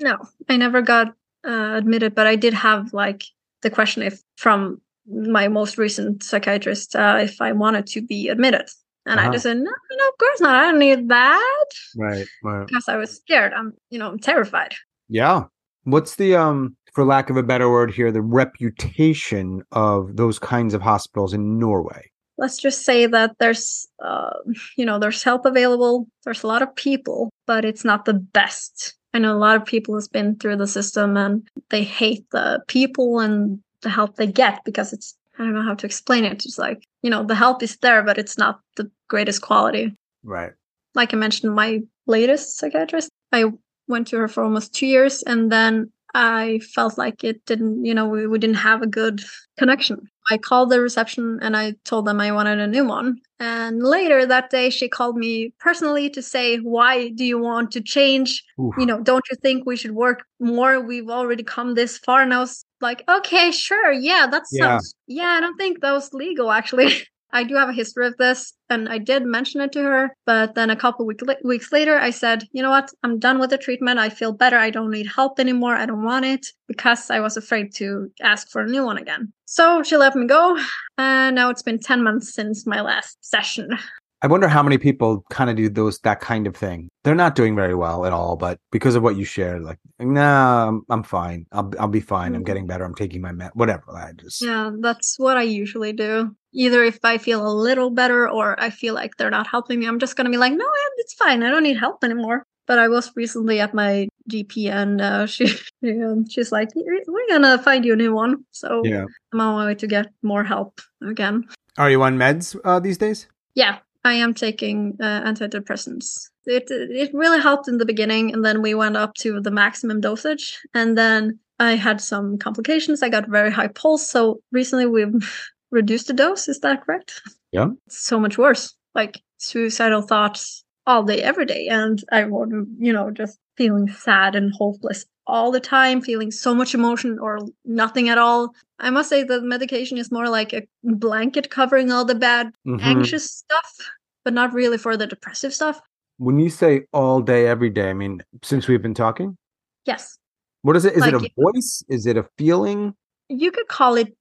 No, 0.00 0.18
I 0.48 0.56
never 0.56 0.82
got 0.82 1.08
uh, 1.46 1.74
admitted, 1.76 2.14
but 2.14 2.26
I 2.26 2.36
did 2.36 2.54
have 2.54 2.92
like 2.92 3.24
the 3.62 3.70
question 3.70 4.02
if 4.02 4.20
from 4.36 4.80
my 5.06 5.48
most 5.48 5.78
recent 5.78 6.22
psychiatrist 6.22 6.94
uh, 6.96 7.18
if 7.20 7.40
I 7.40 7.52
wanted 7.52 7.86
to 7.88 8.02
be 8.02 8.28
admitted, 8.28 8.68
and 9.06 9.18
I 9.20 9.24
Uh-huh. 9.24 9.32
just 9.32 9.42
said 9.44 9.56
no, 9.58 9.70
no, 9.70 10.08
of 10.08 10.18
course 10.18 10.40
not. 10.40 10.54
I 10.54 10.70
don't 10.70 10.78
need 10.78 11.08
that 11.08 11.68
Right. 11.96 12.26
Right. 12.42 12.66
because 12.66 12.88
I 12.88 12.96
was 12.96 13.10
scared. 13.16 13.52
I'm, 13.52 13.72
you 13.90 13.98
know, 13.98 14.08
I'm 14.08 14.18
terrified. 14.18 14.74
Yeah. 15.08 15.44
What's 15.84 16.14
the 16.16 16.36
um 16.36 16.76
for 16.94 17.04
lack 17.04 17.30
of 17.30 17.36
a 17.36 17.42
better 17.42 17.70
word 17.70 17.90
here, 17.92 18.12
the 18.12 18.22
reputation 18.22 19.62
of 19.72 20.16
those 20.16 20.38
kinds 20.38 20.74
of 20.74 20.82
hospitals 20.82 21.32
in 21.34 21.58
Norway? 21.58 22.10
Let's 22.38 22.58
just 22.58 22.84
say 22.84 23.06
that 23.06 23.36
there's, 23.38 23.86
uh, 24.02 24.30
you 24.76 24.84
know, 24.86 24.98
there's 24.98 25.22
help 25.22 25.44
available. 25.44 26.08
There's 26.24 26.42
a 26.42 26.46
lot 26.46 26.62
of 26.62 26.74
people, 26.74 27.30
but 27.46 27.64
it's 27.64 27.84
not 27.84 28.04
the 28.04 28.14
best. 28.14 28.94
I 29.14 29.18
know 29.18 29.36
a 29.36 29.38
lot 29.38 29.56
of 29.56 29.66
people 29.66 29.94
has 29.94 30.08
been 30.08 30.36
through 30.36 30.56
the 30.56 30.66
system 30.66 31.16
and 31.16 31.46
they 31.68 31.84
hate 31.84 32.24
the 32.30 32.62
people 32.68 33.20
and 33.20 33.60
the 33.82 33.90
help 33.90 34.16
they 34.16 34.26
get 34.26 34.64
because 34.64 34.92
it's 34.92 35.16
I 35.38 35.44
don't 35.44 35.54
know 35.54 35.62
how 35.62 35.74
to 35.74 35.86
explain 35.86 36.24
it. 36.24 36.44
It's 36.44 36.58
like, 36.58 36.86
you 37.02 37.10
know, 37.10 37.24
the 37.24 37.34
help 37.34 37.62
is 37.62 37.76
there, 37.78 38.02
but 38.02 38.18
it's 38.18 38.36
not 38.36 38.60
the 38.76 38.90
greatest 39.08 39.40
quality. 39.40 39.96
Right. 40.22 40.52
Like 40.94 41.14
I 41.14 41.16
mentioned, 41.16 41.54
my 41.54 41.80
latest 42.06 42.58
psychiatrist, 42.58 43.10
I 43.32 43.46
went 43.88 44.08
to 44.08 44.18
her 44.18 44.28
for 44.28 44.44
almost 44.44 44.74
two 44.74 44.86
years 44.86 45.22
and 45.22 45.50
then 45.50 45.90
I 46.14 46.60
felt 46.74 46.98
like 46.98 47.24
it 47.24 47.44
didn't, 47.46 47.84
you 47.84 47.94
know, 47.94 48.06
we, 48.06 48.26
we 48.26 48.38
didn't 48.38 48.56
have 48.56 48.82
a 48.82 48.86
good 48.86 49.22
connection. 49.58 50.08
I 50.30 50.38
called 50.38 50.70
the 50.70 50.80
reception 50.80 51.38
and 51.42 51.56
I 51.56 51.74
told 51.84 52.06
them 52.06 52.20
I 52.20 52.32
wanted 52.32 52.60
a 52.60 52.66
new 52.66 52.86
one. 52.86 53.18
And 53.40 53.82
later 53.82 54.24
that 54.26 54.50
day, 54.50 54.70
she 54.70 54.88
called 54.88 55.16
me 55.16 55.52
personally 55.58 56.08
to 56.10 56.22
say, 56.22 56.58
Why 56.58 57.08
do 57.08 57.24
you 57.24 57.38
want 57.38 57.72
to 57.72 57.80
change? 57.80 58.44
Oof. 58.60 58.74
You 58.78 58.86
know, 58.86 59.00
don't 59.00 59.24
you 59.30 59.36
think 59.42 59.66
we 59.66 59.76
should 59.76 59.92
work 59.92 60.24
more? 60.38 60.80
We've 60.80 61.08
already 61.08 61.42
come 61.42 61.74
this 61.74 61.98
far. 61.98 62.22
And 62.22 62.32
I 62.32 62.38
was 62.38 62.64
like, 62.80 63.02
Okay, 63.08 63.50
sure. 63.50 63.92
Yeah, 63.92 64.28
that 64.30 64.44
Yeah. 64.52 64.78
yeah, 65.08 65.28
I 65.28 65.40
don't 65.40 65.56
think 65.56 65.80
that 65.80 65.92
was 65.92 66.12
legal 66.12 66.50
actually. 66.50 66.92
I 67.32 67.44
do 67.44 67.54
have 67.54 67.68
a 67.68 67.72
history 67.72 68.06
of 68.06 68.16
this, 68.18 68.52
and 68.68 68.88
I 68.88 68.98
did 68.98 69.24
mention 69.24 69.60
it 69.60 69.72
to 69.72 69.82
her. 69.82 70.16
But 70.26 70.54
then 70.54 70.70
a 70.70 70.76
couple 70.76 71.06
week 71.06 71.20
weeks 71.44 71.72
later, 71.72 71.96
I 71.98 72.10
said, 72.10 72.44
"You 72.52 72.62
know 72.62 72.70
what? 72.70 72.90
I'm 73.02 73.18
done 73.18 73.38
with 73.38 73.50
the 73.50 73.58
treatment. 73.58 73.98
I 73.98 74.08
feel 74.10 74.32
better. 74.32 74.58
I 74.58 74.70
don't 74.70 74.90
need 74.90 75.06
help 75.06 75.40
anymore. 75.40 75.74
I 75.74 75.86
don't 75.86 76.04
want 76.04 76.24
it 76.24 76.46
because 76.68 77.10
I 77.10 77.20
was 77.20 77.36
afraid 77.36 77.74
to 77.76 78.10
ask 78.22 78.50
for 78.50 78.62
a 78.62 78.68
new 78.68 78.84
one 78.84 78.98
again." 78.98 79.32
So 79.46 79.82
she 79.82 79.96
let 79.96 80.14
me 80.14 80.26
go, 80.26 80.58
and 80.98 81.34
now 81.34 81.50
it's 81.50 81.62
been 81.62 81.78
ten 81.78 82.02
months 82.02 82.34
since 82.34 82.66
my 82.66 82.80
last 82.80 83.18
session. 83.20 83.78
I 84.22 84.28
wonder 84.28 84.46
how 84.46 84.62
many 84.62 84.78
people 84.78 85.24
kind 85.30 85.50
of 85.50 85.56
do 85.56 85.68
those 85.68 85.98
that 86.00 86.20
kind 86.20 86.46
of 86.46 86.56
thing. 86.56 86.88
They're 87.02 87.16
not 87.16 87.34
doing 87.34 87.56
very 87.56 87.74
well 87.74 88.06
at 88.06 88.12
all, 88.12 88.36
but 88.36 88.60
because 88.70 88.94
of 88.94 89.02
what 89.02 89.16
you 89.16 89.24
shared, 89.24 89.62
like, 89.62 89.78
nah, 89.98 90.68
I'm, 90.68 90.82
I'm 90.88 91.02
fine. 91.02 91.46
I'll 91.50 91.72
I'll 91.80 91.88
be 91.88 92.00
fine. 92.00 92.34
I'm 92.36 92.42
Mhm. 92.42 92.46
getting 92.46 92.66
better. 92.68 92.84
I'm 92.84 92.94
taking 92.94 93.20
my 93.20 93.32
med, 93.32 93.50
whatever. 93.54 93.96
I 93.96 94.12
just 94.12 94.40
Yeah, 94.40 94.70
that's 94.80 95.18
what 95.18 95.36
I 95.36 95.42
usually 95.42 95.92
do. 95.92 96.36
Either 96.52 96.84
if 96.84 96.98
I 97.04 97.18
feel 97.18 97.44
a 97.46 97.50
little 97.52 97.90
better 97.90 98.28
or 98.28 98.54
I 98.60 98.70
feel 98.70 98.94
like 98.94 99.16
they're 99.16 99.30
not 99.30 99.48
helping 99.48 99.80
me, 99.80 99.86
I'm 99.86 99.98
just 99.98 100.14
gonna 100.16 100.30
be 100.30 100.36
like, 100.36 100.52
"No, 100.52 100.66
it's 100.98 101.14
fine. 101.14 101.42
I 101.42 101.50
don't 101.50 101.64
need 101.64 101.78
help 101.78 102.04
anymore." 102.04 102.44
But 102.68 102.78
I 102.78 102.86
was 102.86 103.10
recently 103.16 103.58
at 103.58 103.74
my 103.74 104.06
GP, 104.30 104.70
and 104.70 105.00
uh, 105.00 105.26
she, 105.34 105.46
um, 105.82 106.28
she's 106.28 106.52
like, 106.52 106.68
"We're 106.76 107.28
gonna 107.28 107.58
find 107.58 107.84
you 107.84 107.94
a 107.94 107.96
new 107.96 108.14
one." 108.14 108.44
So 108.52 108.82
yeah. 108.84 109.04
I'm 109.32 109.40
on 109.40 109.54
my 109.56 109.66
way 109.66 109.74
to 109.74 109.86
get 109.88 110.06
more 110.22 110.44
help 110.44 110.80
again. 111.02 111.42
Are 111.76 111.90
you 111.90 112.00
on 112.04 112.16
meds 112.18 112.54
uh, 112.64 112.78
these 112.78 112.98
days? 112.98 113.26
Yeah, 113.54 113.78
I 114.04 114.14
am 114.14 114.34
taking 114.34 114.96
uh, 115.00 115.22
antidepressants. 115.22 116.28
It 116.44 116.64
it 116.70 117.14
really 117.14 117.40
helped 117.40 117.68
in 117.68 117.78
the 117.78 117.86
beginning, 117.86 118.32
and 118.32 118.44
then 118.44 118.62
we 118.62 118.74
went 118.74 118.96
up 118.96 119.14
to 119.16 119.40
the 119.40 119.50
maximum 119.50 120.00
dosage, 120.00 120.60
and 120.74 120.98
then 120.98 121.38
I 121.58 121.76
had 121.76 122.00
some 122.00 122.38
complications. 122.38 123.02
I 123.02 123.08
got 123.08 123.28
very 123.28 123.50
high 123.50 123.68
pulse, 123.68 124.08
so 124.08 124.40
recently 124.50 124.86
we've 124.86 125.52
reduced 125.70 126.08
the 126.08 126.14
dose. 126.14 126.48
Is 126.48 126.60
that 126.60 126.84
correct? 126.84 127.22
Yeah. 127.52 127.68
It's 127.86 128.00
so 128.00 128.18
much 128.18 128.38
worse, 128.38 128.74
like 128.94 129.20
suicidal 129.38 130.02
thoughts 130.02 130.64
all 130.86 131.04
day, 131.04 131.22
every 131.22 131.46
day, 131.46 131.68
and 131.68 132.02
I 132.10 132.24
would, 132.24 132.50
you 132.78 132.92
know, 132.92 133.10
just 133.10 133.38
feeling 133.56 133.88
sad 133.88 134.34
and 134.34 134.52
hopeless 134.52 135.04
all 135.26 135.50
the 135.50 135.60
time, 135.60 136.00
feeling 136.00 136.30
so 136.30 136.54
much 136.54 136.74
emotion 136.74 137.18
or 137.18 137.38
nothing 137.64 138.08
at 138.08 138.18
all. 138.18 138.54
I 138.78 138.90
must 138.90 139.08
say 139.08 139.22
the 139.22 139.40
medication 139.40 139.98
is 139.98 140.10
more 140.10 140.28
like 140.28 140.52
a 140.52 140.62
blanket 140.82 141.50
covering 141.50 141.92
all 141.92 142.04
the 142.04 142.14
bad 142.14 142.52
Mhm. 142.66 142.80
anxious 142.82 143.30
stuff, 143.30 143.76
but 144.24 144.34
not 144.34 144.52
really 144.52 144.78
for 144.78 144.96
the 144.96 145.06
depressive 145.06 145.54
stuff. 145.54 145.80
When 146.18 146.38
you 146.38 146.50
say 146.50 146.82
all 146.92 147.20
day, 147.20 147.46
every 147.46 147.70
day, 147.70 147.90
I 147.90 147.94
mean, 147.94 148.22
since 148.42 148.68
we've 148.68 148.82
been 148.82 148.94
talking, 148.94 149.36
Yes, 149.84 150.16
what 150.62 150.76
is 150.76 150.84
it? 150.84 150.94
Is 150.94 151.04
it 151.06 151.14
a 151.14 151.28
voice? 151.36 151.82
Is 151.88 152.06
it 152.06 152.16
a 152.16 152.24
feeling? 152.38 152.94
you 153.28 153.50
could 153.50 153.66
call 153.68 153.94
it 153.96 154.14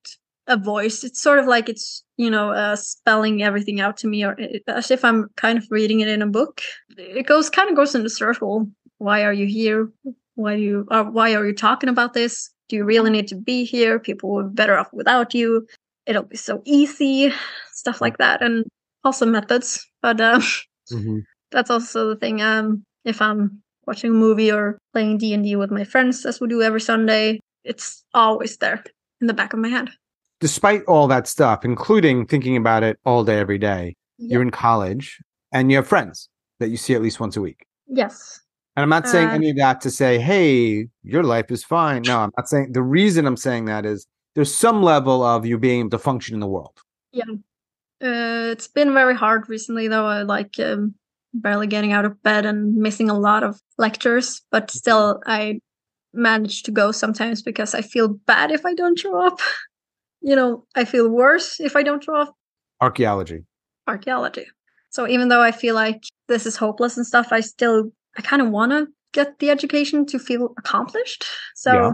a 0.47 0.55
voice. 0.57 1.03
It's 1.03 1.21
sort 1.21 1.37
of 1.37 1.45
like 1.45 1.67
it's 1.69 2.03
you 2.17 2.29
know 2.31 2.51
uh, 2.51 2.75
spelling 2.75 3.43
everything 3.43 3.79
out 3.81 3.97
to 3.97 4.07
me, 4.07 4.23
or 4.23 4.35
it, 4.39 4.63
as 4.67 4.89
if 4.89 5.03
I'm 5.03 5.27
kind 5.35 5.57
of 5.57 5.65
reading 5.69 5.99
it 5.99 6.07
in 6.07 6.21
a 6.21 6.27
book. 6.27 6.61
It 6.97 7.27
goes 7.27 7.49
kind 7.49 7.69
of 7.69 7.75
goes 7.75 7.93
in 7.93 8.05
a 8.05 8.09
circle. 8.09 8.69
Why 8.99 9.23
are 9.23 9.33
you 9.33 9.45
here? 9.47 9.91
Why 10.41 10.55
do 10.57 10.61
you? 10.61 10.87
Or 10.91 11.03
why 11.09 11.33
are 11.35 11.45
you 11.45 11.53
talking 11.53 11.89
about 11.89 12.13
this? 12.13 12.49
Do 12.69 12.75
you 12.75 12.83
really 12.83 13.09
need 13.11 13.27
to 13.29 13.35
be 13.35 13.63
here? 13.63 13.99
People 13.99 14.31
were 14.31 14.43
better 14.43 14.77
off 14.77 14.87
without 14.93 15.33
you. 15.33 15.67
it'll 16.07 16.23
be 16.23 16.37
so 16.37 16.61
easy, 16.65 17.31
stuff 17.73 18.01
like 18.01 18.17
that, 18.17 18.41
and 18.41 18.65
also 19.03 19.25
methods. 19.25 19.85
But 20.01 20.19
uh, 20.19 20.41
hmm 20.89 21.19
that's 21.51 21.69
also 21.69 22.09
the 22.09 22.15
thing. 22.15 22.41
Um, 22.41 22.83
if 23.05 23.21
I'm 23.21 23.61
watching 23.87 24.11
a 24.11 24.13
movie 24.13 24.51
or 24.51 24.77
playing 24.93 25.17
D 25.19 25.33
and 25.33 25.43
D 25.43 25.55
with 25.55 25.71
my 25.71 25.83
friends, 25.83 26.25
as 26.25 26.39
we 26.41 26.47
do 26.47 26.61
every 26.61 26.81
Sunday, 26.81 27.39
it's 27.63 28.03
always 28.13 28.57
there 28.57 28.83
in 29.21 29.27
the 29.27 29.33
back 29.33 29.53
of 29.53 29.59
my 29.59 29.67
head. 29.69 29.89
Despite 30.39 30.83
all 30.85 31.07
that 31.07 31.27
stuff, 31.27 31.63
including 31.63 32.25
thinking 32.25 32.57
about 32.57 32.83
it 32.83 32.97
all 33.05 33.23
day, 33.23 33.37
every 33.39 33.59
day, 33.59 33.93
Yeah. 34.17 34.33
you're 34.33 34.41
in 34.41 34.49
college 34.51 35.19
and 35.51 35.69
you 35.69 35.77
have 35.77 35.87
friends 35.87 36.29
that 36.59 36.69
you 36.69 36.77
see 36.77 36.95
at 36.95 37.01
least 37.01 37.19
once 37.19 37.37
a 37.37 37.41
week. 37.41 37.65
Yes. 37.87 38.39
And 38.75 38.83
I'm 38.83 38.89
not 38.89 39.07
saying 39.07 39.29
Uh, 39.29 39.33
any 39.33 39.49
of 39.49 39.57
that 39.57 39.81
to 39.81 39.91
say, 39.91 40.17
hey, 40.19 40.87
your 41.03 41.23
life 41.23 41.51
is 41.51 41.63
fine. 41.63 42.03
No, 42.03 42.19
I'm 42.19 42.31
not 42.37 42.47
saying 42.47 42.71
the 42.71 42.81
reason 42.81 43.25
I'm 43.25 43.37
saying 43.37 43.65
that 43.65 43.85
is 43.85 44.07
there's 44.35 44.53
some 44.53 44.81
level 44.81 45.23
of 45.23 45.45
you 45.45 45.57
being 45.57 45.81
able 45.81 45.89
to 45.91 45.99
function 45.99 46.33
in 46.35 46.39
the 46.39 46.47
world. 46.47 46.79
Yeah. 47.11 47.25
Uh, 48.01 48.49
it's 48.51 48.67
been 48.67 48.93
very 48.93 49.15
hard 49.15 49.49
recently, 49.49 49.87
though. 49.89 50.05
I 50.05 50.21
like 50.23 50.57
um, 50.59 50.95
barely 51.33 51.67
getting 51.67 51.91
out 51.91 52.05
of 52.05 52.21
bed 52.23 52.45
and 52.45 52.75
missing 52.75 53.09
a 53.09 53.19
lot 53.19 53.43
of 53.43 53.59
lectures, 53.77 54.41
but 54.51 54.71
still, 54.71 55.21
I 55.25 55.59
manage 56.13 56.63
to 56.63 56.71
go 56.71 56.91
sometimes 56.91 57.41
because 57.41 57.75
I 57.75 57.81
feel 57.81 58.07
bad 58.25 58.51
if 58.51 58.65
I 58.65 58.73
don't 58.73 58.97
show 58.99 59.19
up. 59.25 59.39
You 60.23 60.35
know, 60.35 60.65
I 60.75 60.85
feel 60.85 61.09
worse 61.09 61.59
if 61.59 61.75
I 61.75 61.81
don't 61.81 62.03
show 62.03 62.15
up 62.15 62.35
Archaeology. 62.79 63.43
archaeology. 63.87 64.45
So 64.91 65.07
even 65.07 65.29
though 65.29 65.41
I 65.41 65.51
feel 65.51 65.73
like 65.73 66.03
this 66.27 66.45
is 66.45 66.55
hopeless 66.55 66.95
and 66.95 67.07
stuff, 67.07 67.29
I 67.31 67.39
still 67.39 67.91
I 68.17 68.21
kind 68.21 68.41
of 68.41 68.49
want 68.49 68.71
to 68.71 68.87
get 69.13 69.39
the 69.39 69.49
education 69.49 70.05
to 70.07 70.19
feel 70.19 70.53
accomplished. 70.57 71.25
So 71.55 71.73
Yeah. 71.73 71.91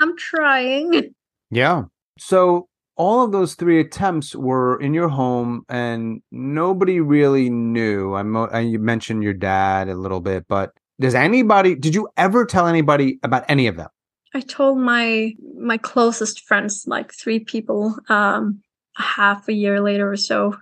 I'm 0.00 0.16
trying. 0.16 1.14
Yeah. 1.52 1.82
So 2.16 2.68
all 2.96 3.24
of 3.24 3.32
those 3.32 3.54
three 3.54 3.80
attempts 3.80 4.36
were 4.36 4.80
in 4.80 4.94
your 4.94 5.08
home 5.08 5.62
and 5.68 6.22
nobody 6.30 7.00
really 7.00 7.50
knew. 7.50 8.14
I, 8.14 8.22
mo- 8.22 8.48
I 8.52 8.60
you 8.60 8.78
mentioned 8.78 9.24
your 9.24 9.32
dad 9.34 9.88
a 9.88 9.96
little 9.96 10.20
bit, 10.20 10.46
but 10.46 10.70
does 11.00 11.16
anybody 11.16 11.74
did 11.74 11.94
you 11.96 12.08
ever 12.16 12.46
tell 12.46 12.68
anybody 12.68 13.18
about 13.24 13.44
any 13.48 13.66
of 13.66 13.76
them? 13.76 13.88
I 14.32 14.40
told 14.42 14.78
my 14.78 15.32
my 15.58 15.76
closest 15.76 16.42
friends, 16.42 16.84
like 16.86 17.12
three 17.12 17.40
people, 17.40 17.96
um, 18.08 18.60
a 18.96 19.02
half 19.02 19.48
a 19.48 19.52
year 19.52 19.80
later 19.80 20.08
or 20.08 20.16
so, 20.16 20.56